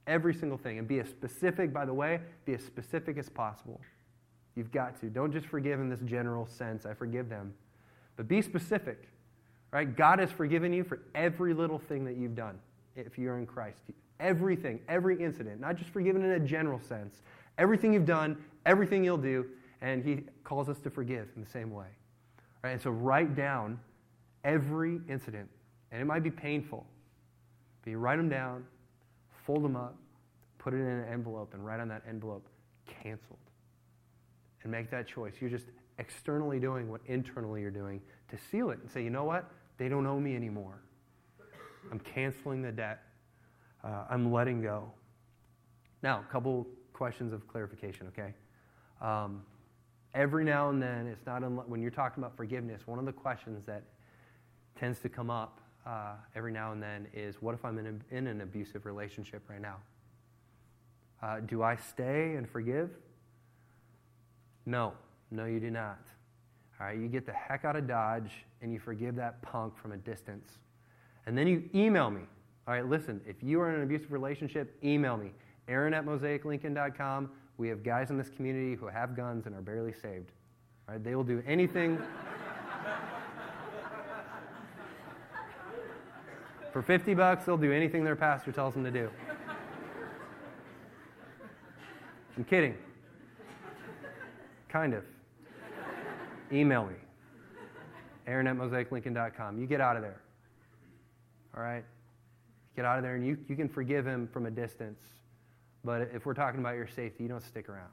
Every 0.06 0.34
single 0.34 0.58
thing. 0.58 0.78
And 0.78 0.86
be 0.86 1.00
as 1.00 1.08
specific, 1.08 1.72
by 1.72 1.86
the 1.86 1.94
way, 1.94 2.20
be 2.44 2.54
as 2.54 2.62
specific 2.62 3.16
as 3.16 3.28
possible. 3.28 3.80
You've 4.58 4.72
got 4.72 5.00
to. 5.00 5.06
Don't 5.06 5.30
just 5.30 5.46
forgive 5.46 5.78
in 5.78 5.88
this 5.88 6.00
general 6.00 6.44
sense, 6.48 6.84
I 6.84 6.92
forgive 6.92 7.28
them. 7.28 7.54
But 8.16 8.26
be 8.26 8.42
specific. 8.42 9.08
Right? 9.70 9.96
God 9.96 10.18
has 10.18 10.32
forgiven 10.32 10.72
you 10.72 10.82
for 10.82 10.98
every 11.14 11.54
little 11.54 11.78
thing 11.78 12.04
that 12.06 12.16
you've 12.16 12.34
done 12.34 12.58
if 12.96 13.16
you're 13.16 13.38
in 13.38 13.46
Christ. 13.46 13.78
Everything, 14.18 14.80
every 14.88 15.22
incident, 15.22 15.60
not 15.60 15.76
just 15.76 15.90
forgiven 15.90 16.24
in 16.24 16.32
a 16.32 16.40
general 16.40 16.80
sense, 16.80 17.22
everything 17.56 17.92
you've 17.92 18.04
done, 18.04 18.36
everything 18.66 19.04
you'll 19.04 19.16
do, 19.16 19.46
and 19.80 20.04
He 20.04 20.24
calls 20.42 20.68
us 20.68 20.80
to 20.80 20.90
forgive 20.90 21.28
in 21.36 21.44
the 21.44 21.48
same 21.48 21.70
way. 21.70 21.86
Right? 22.64 22.72
And 22.72 22.82
so 22.82 22.90
write 22.90 23.36
down 23.36 23.78
every 24.42 25.00
incident, 25.08 25.48
and 25.92 26.02
it 26.02 26.04
might 26.04 26.24
be 26.24 26.32
painful, 26.32 26.84
but 27.84 27.90
you 27.90 27.98
write 27.98 28.16
them 28.16 28.28
down, 28.28 28.64
fold 29.46 29.62
them 29.62 29.76
up, 29.76 29.94
put 30.58 30.74
it 30.74 30.78
in 30.78 30.86
an 30.86 31.04
envelope, 31.12 31.54
and 31.54 31.64
write 31.64 31.78
on 31.78 31.86
that 31.88 32.02
envelope, 32.08 32.44
canceled. 33.04 33.38
And 34.68 34.72
make 34.74 34.90
that 34.90 35.08
choice. 35.08 35.32
You're 35.40 35.48
just 35.48 35.64
externally 35.98 36.60
doing 36.60 36.90
what 36.90 37.00
internally 37.06 37.62
you're 37.62 37.70
doing 37.70 38.02
to 38.28 38.36
seal 38.50 38.68
it 38.68 38.78
and 38.80 38.90
say, 38.90 39.02
you 39.02 39.08
know 39.08 39.24
what? 39.24 39.50
They 39.78 39.88
don't 39.88 40.06
owe 40.06 40.20
me 40.20 40.36
anymore. 40.36 40.82
I'm 41.90 41.98
canceling 42.00 42.60
the 42.60 42.70
debt. 42.70 43.00
Uh, 43.82 44.04
I'm 44.10 44.30
letting 44.30 44.60
go. 44.60 44.92
Now, 46.02 46.20
a 46.20 46.30
couple 46.30 46.66
questions 46.92 47.32
of 47.32 47.48
clarification, 47.48 48.08
okay? 48.08 48.34
Um, 49.00 49.42
every 50.12 50.44
now 50.44 50.68
and 50.68 50.82
then, 50.82 51.06
it's 51.06 51.24
not 51.24 51.40
unlo- 51.40 51.66
when 51.66 51.80
you're 51.80 51.90
talking 51.90 52.22
about 52.22 52.36
forgiveness, 52.36 52.82
one 52.86 52.98
of 52.98 53.06
the 53.06 53.12
questions 53.12 53.64
that 53.64 53.84
tends 54.78 54.98
to 54.98 55.08
come 55.08 55.30
up 55.30 55.62
uh, 55.86 56.12
every 56.36 56.52
now 56.52 56.72
and 56.72 56.82
then 56.82 57.06
is 57.14 57.36
what 57.40 57.54
if 57.54 57.64
I'm 57.64 57.78
in, 57.78 57.86
a, 57.86 58.14
in 58.14 58.26
an 58.26 58.42
abusive 58.42 58.84
relationship 58.84 59.48
right 59.48 59.62
now? 59.62 59.76
Uh, 61.22 61.40
do 61.40 61.62
I 61.62 61.76
stay 61.76 62.34
and 62.34 62.46
forgive? 62.46 62.90
No, 64.68 64.92
no, 65.30 65.46
you 65.46 65.60
do 65.60 65.70
not. 65.70 65.98
All 66.78 66.86
right, 66.88 66.98
you 66.98 67.08
get 67.08 67.24
the 67.24 67.32
heck 67.32 67.64
out 67.64 67.74
of 67.74 67.88
Dodge 67.88 68.30
and 68.60 68.70
you 68.70 68.78
forgive 68.78 69.16
that 69.16 69.40
punk 69.40 69.74
from 69.78 69.92
a 69.92 69.96
distance. 69.96 70.58
And 71.24 71.38
then 71.38 71.46
you 71.46 71.70
email 71.74 72.10
me. 72.10 72.20
All 72.66 72.74
right, 72.74 72.86
listen, 72.86 73.22
if 73.26 73.42
you 73.42 73.62
are 73.62 73.70
in 73.70 73.76
an 73.76 73.82
abusive 73.82 74.12
relationship, 74.12 74.76
email 74.84 75.16
me. 75.16 75.30
Aaron 75.68 75.94
at 75.94 76.04
mosaiclincoln.com. 76.04 77.30
We 77.56 77.68
have 77.68 77.82
guys 77.82 78.10
in 78.10 78.18
this 78.18 78.28
community 78.28 78.74
who 78.74 78.88
have 78.88 79.16
guns 79.16 79.46
and 79.46 79.54
are 79.54 79.62
barely 79.62 79.94
saved. 79.94 80.32
All 80.86 80.96
right, 80.96 81.02
they 81.02 81.14
will 81.14 81.24
do 81.24 81.42
anything. 81.46 81.98
For 86.74 86.82
50 86.82 87.14
bucks, 87.14 87.46
they'll 87.46 87.56
do 87.56 87.72
anything 87.72 88.04
their 88.04 88.16
pastor 88.16 88.52
tells 88.52 88.74
them 88.74 88.84
to 88.84 88.90
do. 88.90 89.08
I'm 92.36 92.44
kidding. 92.44 92.76
Kind 94.68 94.94
of. 94.94 95.04
Email 96.52 96.86
me. 96.86 96.94
Aaron 98.26 98.46
at 98.46 98.56
mosaiclincoln.com. 98.56 99.58
You 99.58 99.66
get 99.66 99.80
out 99.80 99.96
of 99.96 100.02
there. 100.02 100.20
All 101.56 101.62
right? 101.62 101.84
Get 102.76 102.84
out 102.84 102.98
of 102.98 103.02
there 103.02 103.16
and 103.16 103.26
you, 103.26 103.38
you 103.48 103.56
can 103.56 103.68
forgive 103.68 104.06
him 104.06 104.28
from 104.32 104.46
a 104.46 104.50
distance. 104.50 105.00
But 105.84 106.10
if 106.14 106.26
we're 106.26 106.34
talking 106.34 106.60
about 106.60 106.74
your 106.74 106.86
safety, 106.86 107.22
you 107.22 107.28
don't 107.28 107.42
stick 107.42 107.68
around. 107.68 107.90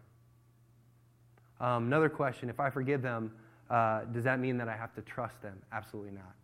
Um, 1.60 1.86
another 1.86 2.10
question 2.10 2.50
if 2.50 2.60
I 2.60 2.70
forgive 2.70 3.02
them, 3.02 3.32
uh, 3.70 4.02
does 4.14 4.24
that 4.26 4.40
mean 4.40 4.58
that 4.58 4.68
I 4.68 4.76
have 4.76 4.94
to 4.96 5.02
trust 5.02 5.42
them? 5.42 5.58
Absolutely 5.72 6.12
not. 6.12 6.36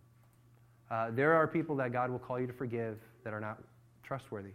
Uh, 0.89 1.11
there 1.11 1.33
are 1.33 1.47
people 1.47 1.75
that 1.77 1.91
God 1.91 2.09
will 2.09 2.19
call 2.19 2.39
you 2.39 2.47
to 2.47 2.53
forgive 2.53 2.97
that 3.23 3.33
are 3.33 3.39
not 3.39 3.61
trustworthy. 4.03 4.51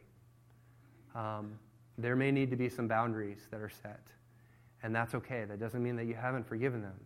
Um, 1.15 1.59
there 1.99 2.17
may 2.17 2.31
need 2.31 2.51
to 2.51 2.57
be 2.57 2.69
some 2.69 2.89
boundaries 2.89 3.47
that 3.51 3.61
are 3.61 3.71
set, 3.71 4.01
and 4.87 4.95
that's 4.95 5.17
okay. 5.17 5.45
That 5.45 5.59
doesn't 5.59 5.83
mean 5.83 5.97
that 5.97 6.07
you 6.07 6.15
haven't 6.15 6.47
forgiven 6.47 6.81
them. 6.81 7.01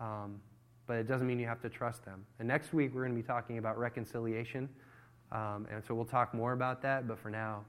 Um, 0.00 0.40
but 0.86 0.96
it 0.96 1.06
doesn't 1.06 1.26
mean 1.26 1.38
you 1.38 1.46
have 1.46 1.60
to 1.60 1.68
trust 1.68 2.02
them. 2.02 2.24
And 2.38 2.48
next 2.48 2.72
week, 2.72 2.94
we're 2.94 3.02
going 3.02 3.14
to 3.14 3.22
be 3.22 3.26
talking 3.26 3.58
about 3.58 3.78
reconciliation. 3.78 4.70
Um, 5.32 5.66
and 5.70 5.84
so 5.86 5.94
we'll 5.94 6.06
talk 6.06 6.32
more 6.32 6.54
about 6.54 6.80
that. 6.80 7.06
But 7.06 7.18
for 7.18 7.28
now, 7.28 7.66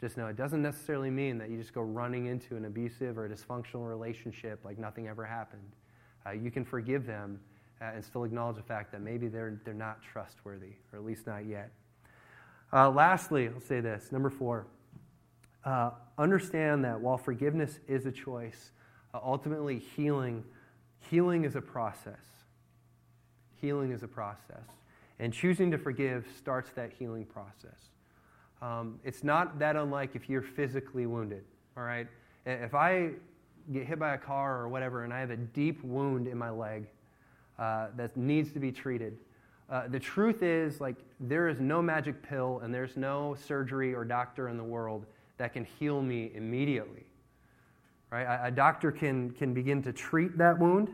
just 0.00 0.16
know 0.16 0.28
it 0.28 0.36
doesn't 0.36 0.62
necessarily 0.62 1.10
mean 1.10 1.36
that 1.36 1.50
you 1.50 1.58
just 1.58 1.74
go 1.74 1.82
running 1.82 2.26
into 2.26 2.56
an 2.56 2.64
abusive 2.64 3.18
or 3.18 3.26
a 3.26 3.28
dysfunctional 3.28 3.86
relationship 3.86 4.64
like 4.64 4.78
nothing 4.78 5.06
ever 5.06 5.26
happened. 5.26 5.72
Uh, 6.26 6.30
you 6.30 6.50
can 6.50 6.64
forgive 6.64 7.06
them 7.06 7.38
uh, 7.82 7.90
and 7.94 8.02
still 8.02 8.24
acknowledge 8.24 8.56
the 8.56 8.62
fact 8.62 8.90
that 8.92 9.02
maybe 9.02 9.28
they're, 9.28 9.60
they're 9.66 9.74
not 9.74 10.00
trustworthy, 10.02 10.72
or 10.94 10.98
at 10.98 11.04
least 11.04 11.26
not 11.26 11.44
yet. 11.44 11.70
Uh, 12.72 12.88
lastly, 12.88 13.50
I'll 13.54 13.60
say 13.60 13.80
this 13.80 14.12
number 14.12 14.30
four 14.30 14.66
uh, 15.66 15.90
understand 16.16 16.84
that 16.84 16.98
while 17.00 17.18
forgiveness 17.18 17.80
is 17.88 18.06
a 18.06 18.12
choice, 18.12 18.70
uh, 19.12 19.18
ultimately 19.22 19.78
healing, 19.78 20.44
healing 21.10 21.44
is 21.44 21.56
a 21.56 21.60
process. 21.60 22.14
Healing 23.60 23.90
is 23.90 24.02
a 24.04 24.08
process. 24.08 24.64
And 25.18 25.32
choosing 25.32 25.70
to 25.72 25.78
forgive 25.78 26.26
starts 26.38 26.70
that 26.72 26.92
healing 26.96 27.24
process. 27.24 27.90
Um, 28.62 29.00
it's 29.04 29.24
not 29.24 29.58
that 29.58 29.76
unlike 29.76 30.14
if 30.14 30.30
you're 30.30 30.42
physically 30.42 31.06
wounded, 31.06 31.44
all 31.76 31.82
right? 31.82 32.06
If 32.46 32.74
I 32.74 33.10
get 33.72 33.86
hit 33.86 33.98
by 33.98 34.14
a 34.14 34.18
car 34.18 34.60
or 34.60 34.68
whatever 34.68 35.02
and 35.02 35.12
I 35.12 35.18
have 35.18 35.30
a 35.30 35.36
deep 35.36 35.82
wound 35.82 36.28
in 36.28 36.38
my 36.38 36.50
leg 36.50 36.86
uh, 37.58 37.88
that 37.96 38.16
needs 38.16 38.52
to 38.52 38.60
be 38.60 38.70
treated, 38.70 39.18
uh, 39.68 39.88
the 39.88 39.98
truth 39.98 40.42
is, 40.42 40.80
like, 40.80 40.96
there 41.18 41.48
is 41.48 41.58
no 41.58 41.82
magic 41.82 42.22
pill 42.22 42.60
and 42.62 42.72
there's 42.72 42.96
no 42.96 43.34
surgery 43.46 43.94
or 43.94 44.04
doctor 44.04 44.48
in 44.48 44.56
the 44.56 44.64
world 44.64 45.06
that 45.38 45.52
can 45.52 45.64
heal 45.64 46.00
me 46.02 46.32
immediately. 46.34 47.04
Right? 48.10 48.26
A, 48.42 48.50
doctor 48.50 48.92
can, 48.92 49.30
can 49.32 49.52
begin 49.52 49.82
to 49.82 49.92
treat 49.92 50.38
that 50.38 50.58
wound, 50.58 50.90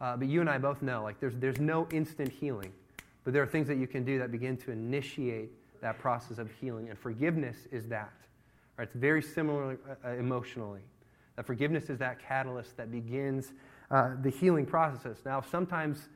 uh, 0.00 0.16
but 0.16 0.28
you 0.28 0.40
and 0.40 0.50
I 0.50 0.58
both 0.58 0.82
know, 0.82 1.02
like, 1.02 1.20
there's, 1.20 1.36
there's 1.36 1.60
no 1.60 1.86
instant 1.92 2.30
healing. 2.30 2.72
But 3.24 3.32
there 3.32 3.42
are 3.42 3.46
things 3.46 3.68
that 3.68 3.76
you 3.76 3.86
can 3.86 4.04
do 4.04 4.18
that 4.18 4.30
begin 4.30 4.56
to 4.58 4.70
initiate 4.70 5.50
that 5.80 5.98
process 5.98 6.38
of 6.38 6.50
healing. 6.60 6.90
And 6.90 6.98
forgiveness 6.98 7.56
is 7.70 7.86
that. 7.88 8.12
Right? 8.76 8.84
It's 8.84 8.94
very 8.94 9.22
similar 9.22 9.78
uh, 10.04 10.10
emotionally. 10.10 10.80
That 11.36 11.46
forgiveness 11.46 11.90
is 11.90 11.98
that 11.98 12.18
catalyst 12.18 12.76
that 12.76 12.90
begins 12.90 13.52
uh, 13.90 14.10
the 14.20 14.30
healing 14.30 14.66
process. 14.66 15.18
Now, 15.24 15.40
sometimes, 15.40 16.08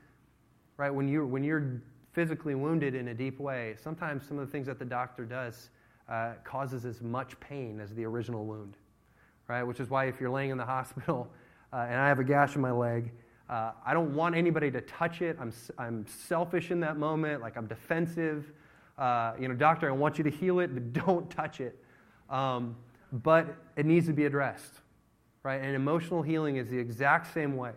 right, 0.76 0.91
when 0.91 1.09
you're, 1.09 1.26
when 1.26 1.45
you're 1.45 1.80
physically 2.12 2.55
wounded 2.55 2.95
in 2.95 3.09
a 3.09 3.14
deep 3.14 3.38
way, 3.38 3.76
sometimes 3.82 4.26
some 4.26 4.38
of 4.38 4.47
the 4.47 4.53
things 4.53 4.66
that 4.66 4.78
the 4.78 4.84
doctor 4.84 5.24
does 5.24 5.70
uh, 6.11 6.33
causes 6.45 6.85
as 6.85 7.01
much 7.01 7.39
pain 7.41 7.81
as 7.81 7.95
the 7.95 8.05
original 8.05 8.45
wound, 8.45 8.77
right? 9.49 9.63
Which 9.63 9.81
is 9.81 9.89
why 9.89 10.07
if 10.07 10.21
you're 10.21 10.31
laying 10.31 10.51
in 10.51 10.59
the 10.59 10.65
hospital 10.77 11.31
uh, 11.73 11.87
and 11.89 12.01
I 12.01 12.09
have 12.09 12.19
a 12.19 12.25
gash 12.25 12.57
in 12.57 12.61
my 12.61 12.73
leg, 12.73 13.13
uh, 13.49 13.73
I 13.85 13.95
don't 13.95 14.15
want 14.15 14.35
anybody 14.35 14.71
to 14.71 14.81
touch 14.81 15.23
it. 15.23 15.37
I'm, 15.41 15.53
I'm 15.79 16.07
selfish 16.07 16.71
in 16.71 16.81
that 16.81 16.97
moment, 16.97 17.41
like 17.41 17.57
I'm 17.57 17.67
defensive. 17.67 18.53
Uh, 18.99 19.33
you 19.41 19.49
know, 19.49 19.55
doctor, 19.55 19.89
I 19.89 19.93
want 19.93 20.19
you 20.19 20.25
to 20.25 20.31
heal 20.31 20.61
it, 20.61 20.75
but 20.75 20.93
don't 21.07 21.31
touch 21.31 21.61
it. 21.61 21.83
Um, 22.29 22.77
but 23.13 23.57
it 23.77 23.87
needs 23.87 24.07
to 24.07 24.13
be 24.13 24.25
addressed, 24.25 24.75
right? 25.43 25.61
And 25.61 25.75
emotional 25.75 26.23
healing 26.23 26.57
is 26.57 26.69
the 26.69 26.79
exact 26.79 27.33
same 27.33 27.57
way. 27.57 27.73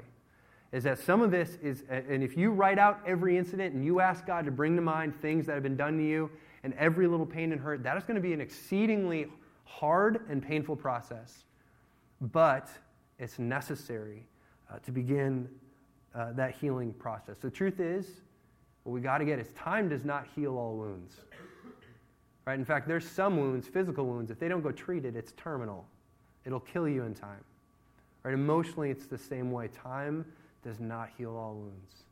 Is 0.71 0.83
that 0.83 0.97
some 0.97 1.21
of 1.21 1.29
this 1.29 1.57
is, 1.61 1.83
and 1.87 2.23
if 2.23 2.35
you 2.35 2.51
write 2.51 2.79
out 2.79 2.99
every 3.05 3.37
incident 3.37 3.75
and 3.75 3.85
you 3.85 3.99
ask 3.99 4.25
God 4.25 4.45
to 4.45 4.51
bring 4.51 4.75
to 4.75 4.81
mind 4.81 5.19
things 5.21 5.45
that 5.45 5.53
have 5.53 5.61
been 5.61 5.77
done 5.77 5.97
to 5.97 6.03
you 6.03 6.31
and 6.63 6.73
every 6.75 7.07
little 7.07 7.25
pain 7.25 7.51
and 7.51 7.61
hurt, 7.61 7.83
that 7.83 7.97
is 7.97 8.03
going 8.03 8.15
to 8.15 8.21
be 8.21 8.33
an 8.33 8.41
exceedingly 8.41 9.27
hard 9.65 10.21
and 10.29 10.41
painful 10.41 10.75
process. 10.75 11.43
But 12.21 12.69
it's 13.19 13.39
necessary 13.39 14.25
uh, 14.71 14.79
to 14.79 14.91
begin 14.91 15.49
uh, 16.15 16.33
that 16.33 16.55
healing 16.55 16.93
process. 16.93 17.37
The 17.37 17.51
truth 17.51 17.79
is, 17.79 18.07
what 18.83 18.93
we 18.93 19.01
got 19.01 19.19
to 19.19 19.25
get 19.25 19.39
is 19.39 19.47
time 19.49 19.89
does 19.89 20.03
not 20.03 20.27
heal 20.35 20.57
all 20.57 20.75
wounds. 20.75 21.15
Right? 22.45 22.59
In 22.59 22.65
fact, 22.65 22.87
there's 22.87 23.07
some 23.07 23.37
wounds, 23.37 23.67
physical 23.67 24.05
wounds, 24.05 24.29
if 24.29 24.39
they 24.39 24.47
don't 24.47 24.61
go 24.61 24.71
treated, 24.71 25.15
it's 25.15 25.31
terminal. 25.33 25.85
It'll 26.45 26.59
kill 26.59 26.87
you 26.87 27.03
in 27.03 27.13
time. 27.13 27.43
Right? 28.23 28.33
Emotionally, 28.33 28.89
it's 28.89 29.05
the 29.05 29.17
same 29.17 29.51
way. 29.51 29.69
Time 29.69 30.25
does 30.63 30.79
not 30.79 31.09
heal 31.17 31.35
all 31.35 31.55
wounds. 31.55 32.03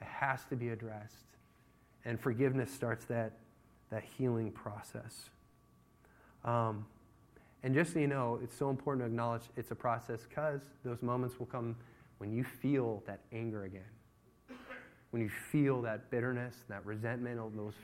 It 0.00 0.06
has 0.06 0.44
to 0.50 0.56
be 0.56 0.68
addressed. 0.68 1.26
And 2.04 2.20
forgiveness 2.20 2.70
starts 2.70 3.04
that, 3.06 3.32
that 3.94 4.04
healing 4.18 4.50
process. 4.50 5.30
Um, 6.44 6.84
and 7.62 7.74
just 7.74 7.94
so 7.94 7.98
you 7.98 8.06
know, 8.06 8.38
it's 8.42 8.56
so 8.56 8.68
important 8.68 9.02
to 9.02 9.06
acknowledge 9.06 9.42
it's 9.56 9.70
a 9.70 9.74
process 9.74 10.26
because 10.28 10.60
those 10.84 11.00
moments 11.00 11.38
will 11.38 11.46
come 11.46 11.76
when 12.18 12.32
you 12.32 12.44
feel 12.44 13.02
that 13.06 13.20
anger 13.32 13.64
again 13.64 13.82
when 15.14 15.22
you 15.22 15.28
feel 15.28 15.80
that 15.80 16.10
bitterness, 16.10 16.56
that 16.68 16.84
resentment, 16.84 17.38
those, 17.56 17.74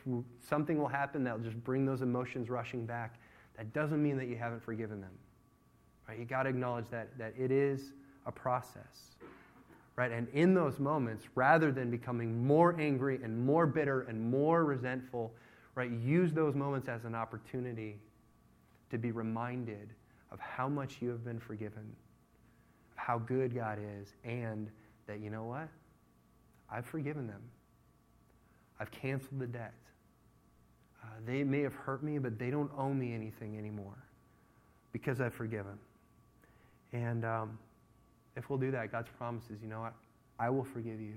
something 0.48 0.76
will 0.76 0.88
happen 0.88 1.22
that 1.22 1.36
will 1.36 1.44
just 1.44 1.62
bring 1.62 1.86
those 1.86 2.02
emotions 2.02 2.50
rushing 2.50 2.84
back. 2.84 3.20
That 3.56 3.72
doesn't 3.72 4.02
mean 4.02 4.16
that 4.16 4.26
you 4.26 4.34
haven't 4.34 4.64
forgiven 4.64 5.00
them. 5.00 5.12
Right? 6.08 6.18
You 6.18 6.24
got 6.24 6.42
to 6.42 6.48
acknowledge 6.48 6.86
that, 6.90 7.16
that 7.18 7.32
it 7.38 7.52
is 7.52 7.92
a 8.26 8.32
process. 8.32 9.14
Right? 9.94 10.10
And 10.10 10.26
in 10.32 10.54
those 10.54 10.80
moments, 10.80 11.26
rather 11.36 11.70
than 11.70 11.88
becoming 11.88 12.44
more 12.44 12.74
angry 12.80 13.20
and 13.22 13.46
more 13.46 13.64
bitter 13.64 14.00
and 14.08 14.20
more 14.20 14.64
resentful, 14.64 15.32
right, 15.80 15.90
use 16.04 16.32
those 16.32 16.54
moments 16.54 16.88
as 16.88 17.06
an 17.06 17.14
opportunity 17.14 17.96
to 18.90 18.98
be 18.98 19.12
reminded 19.12 19.88
of 20.30 20.38
how 20.38 20.68
much 20.68 20.98
you 21.00 21.08
have 21.08 21.24
been 21.24 21.40
forgiven, 21.40 21.90
of 22.92 22.96
how 22.96 23.18
good 23.18 23.54
God 23.54 23.78
is, 23.78 24.08
and 24.22 24.68
that 25.06 25.20
you 25.20 25.30
know 25.30 25.44
what? 25.44 25.68
I've 26.70 26.84
forgiven 26.84 27.26
them. 27.26 27.40
I've 28.78 28.90
canceled 28.90 29.40
the 29.40 29.46
debt. 29.46 29.72
Uh, 31.02 31.06
they 31.24 31.44
may 31.44 31.62
have 31.62 31.74
hurt 31.74 32.02
me, 32.02 32.18
but 32.18 32.38
they 32.38 32.50
don't 32.50 32.70
owe 32.76 32.92
me 32.92 33.14
anything 33.14 33.56
anymore 33.56 33.96
because 34.92 35.18
I've 35.18 35.32
forgiven. 35.32 35.78
And 36.92 37.24
um, 37.24 37.58
if 38.36 38.50
we'll 38.50 38.58
do 38.58 38.70
that, 38.72 38.92
God's 38.92 39.08
promise 39.16 39.44
is, 39.44 39.62
you 39.62 39.68
know 39.68 39.80
what? 39.80 39.94
I 40.38 40.50
will 40.50 40.64
forgive 40.64 41.00
you, 41.00 41.14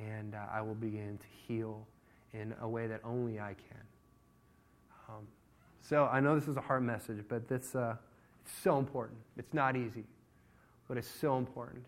and 0.00 0.34
uh, 0.34 0.38
I 0.52 0.60
will 0.60 0.74
begin 0.74 1.18
to 1.18 1.26
heal 1.46 1.86
in 2.32 2.54
a 2.60 2.68
way 2.68 2.86
that 2.86 3.00
only 3.04 3.40
I 3.40 3.54
can. 3.54 3.82
Um, 5.08 5.26
so 5.80 6.06
I 6.06 6.20
know 6.20 6.38
this 6.38 6.48
is 6.48 6.56
a 6.56 6.60
hard 6.60 6.82
message, 6.82 7.24
but 7.28 7.48
this, 7.48 7.74
uh, 7.74 7.96
it's 8.44 8.52
so 8.62 8.78
important. 8.78 9.18
It's 9.36 9.52
not 9.52 9.76
easy, 9.76 10.04
but 10.88 10.96
it's 10.96 11.10
so 11.10 11.36
important. 11.38 11.84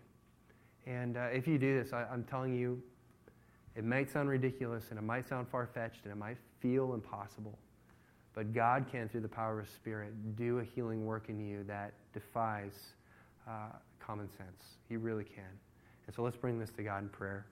And 0.85 1.15
uh, 1.15 1.27
if 1.31 1.47
you 1.47 1.57
do 1.57 1.81
this, 1.81 1.93
I, 1.93 2.05
I'm 2.11 2.23
telling 2.23 2.53
you, 2.53 2.81
it 3.75 3.83
might 3.83 4.11
sound 4.11 4.29
ridiculous 4.29 4.85
and 4.89 4.99
it 4.99 5.03
might 5.03 5.27
sound 5.27 5.47
far 5.47 5.67
fetched 5.73 6.03
and 6.03 6.11
it 6.11 6.17
might 6.17 6.37
feel 6.59 6.93
impossible. 6.93 7.57
But 8.33 8.53
God 8.53 8.85
can, 8.91 9.09
through 9.09 9.21
the 9.21 9.27
power 9.27 9.59
of 9.59 9.65
His 9.65 9.73
Spirit, 9.73 10.35
do 10.35 10.59
a 10.59 10.63
healing 10.63 11.05
work 11.05 11.29
in 11.29 11.39
you 11.39 11.63
that 11.67 11.93
defies 12.13 12.73
uh, 13.47 13.69
common 13.99 14.29
sense. 14.37 14.77
He 14.89 14.97
really 14.97 15.23
can. 15.23 15.43
And 16.07 16.15
so 16.15 16.23
let's 16.23 16.37
bring 16.37 16.59
this 16.59 16.71
to 16.71 16.83
God 16.83 17.03
in 17.03 17.09
prayer. 17.09 17.45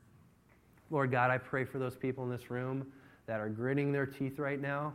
Lord 0.92 1.10
God, 1.10 1.32
I 1.32 1.38
pray 1.38 1.64
for 1.64 1.80
those 1.80 1.96
people 1.96 2.26
in 2.26 2.30
this 2.30 2.52
room 2.52 2.86
that 3.26 3.40
are 3.40 3.48
gritting 3.48 3.94
their 3.94 4.06
teeth 4.06 4.38
right 4.38 4.60
now, 4.60 4.94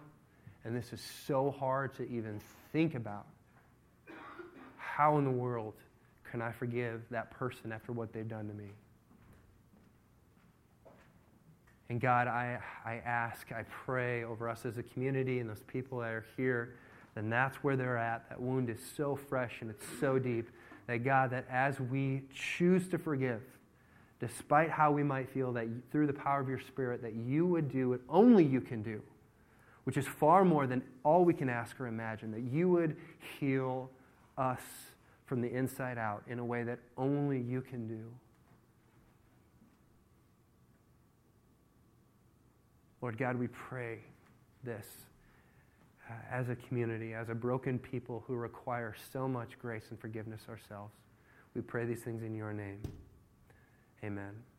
and 0.64 0.76
this 0.76 0.92
is 0.92 1.00
so 1.26 1.50
hard 1.50 1.94
to 1.96 2.06
even 2.08 2.38
think 2.70 2.94
about. 2.94 3.24
How 4.76 5.16
in 5.16 5.24
the 5.24 5.30
world 5.30 5.74
can 6.30 6.42
I 6.42 6.52
forgive 6.52 7.00
that 7.10 7.30
person 7.30 7.72
after 7.72 7.92
what 7.92 8.12
they've 8.12 8.28
done 8.28 8.46
to 8.46 8.54
me? 8.54 8.68
And 11.88 11.98
God, 11.98 12.26
I, 12.26 12.58
I 12.84 12.96
ask, 13.06 13.50
I 13.52 13.62
pray 13.62 14.24
over 14.24 14.50
us 14.50 14.66
as 14.66 14.76
a 14.76 14.82
community 14.82 15.38
and 15.38 15.48
those 15.48 15.62
people 15.66 16.00
that 16.00 16.10
are 16.10 16.26
here, 16.36 16.74
then 17.14 17.30
that's 17.30 17.56
where 17.58 17.76
they're 17.76 17.96
at. 17.96 18.28
That 18.28 18.40
wound 18.40 18.68
is 18.68 18.80
so 18.96 19.16
fresh 19.16 19.62
and 19.62 19.70
it's 19.70 19.86
so 19.98 20.18
deep 20.18 20.50
that 20.88 21.04
God, 21.04 21.30
that 21.30 21.46
as 21.48 21.80
we 21.80 22.22
choose 22.34 22.88
to 22.88 22.98
forgive, 22.98 23.40
despite 24.20 24.70
how 24.70 24.90
we 24.90 25.02
might 25.02 25.28
feel, 25.30 25.52
that 25.52 25.66
through 25.90 26.06
the 26.06 26.12
power 26.12 26.40
of 26.40 26.48
your 26.48 26.60
Spirit, 26.60 27.02
that 27.02 27.14
you 27.14 27.46
would 27.46 27.70
do 27.70 27.90
what 27.90 28.00
only 28.08 28.44
you 28.44 28.60
can 28.60 28.82
do, 28.82 29.02
which 29.84 29.96
is 29.96 30.06
far 30.06 30.44
more 30.44 30.66
than 30.66 30.82
all 31.04 31.24
we 31.24 31.34
can 31.34 31.48
ask 31.48 31.78
or 31.80 31.86
imagine, 31.86 32.30
that 32.32 32.40
you 32.40 32.68
would 32.68 32.96
heal 33.38 33.90
us 34.38 34.62
from 35.26 35.40
the 35.40 35.52
inside 35.52 35.98
out 35.98 36.22
in 36.28 36.38
a 36.38 36.44
way 36.44 36.62
that 36.62 36.78
only 36.96 37.40
you 37.40 37.60
can 37.60 37.86
do. 37.86 38.04
Lord 43.02 43.18
God, 43.18 43.36
we 43.36 43.48
pray 43.48 44.00
this 44.64 44.86
uh, 46.08 46.14
as 46.30 46.48
a 46.48 46.56
community, 46.56 47.12
as 47.12 47.28
a 47.28 47.34
broken 47.34 47.78
people 47.78 48.24
who 48.26 48.34
require 48.34 48.94
so 49.12 49.28
much 49.28 49.58
grace 49.60 49.84
and 49.90 50.00
forgiveness 50.00 50.42
ourselves. 50.48 50.94
We 51.54 51.60
pray 51.60 51.84
these 51.84 52.00
things 52.00 52.22
in 52.22 52.34
your 52.34 52.52
name. 52.52 52.80
Amen. 54.04 54.55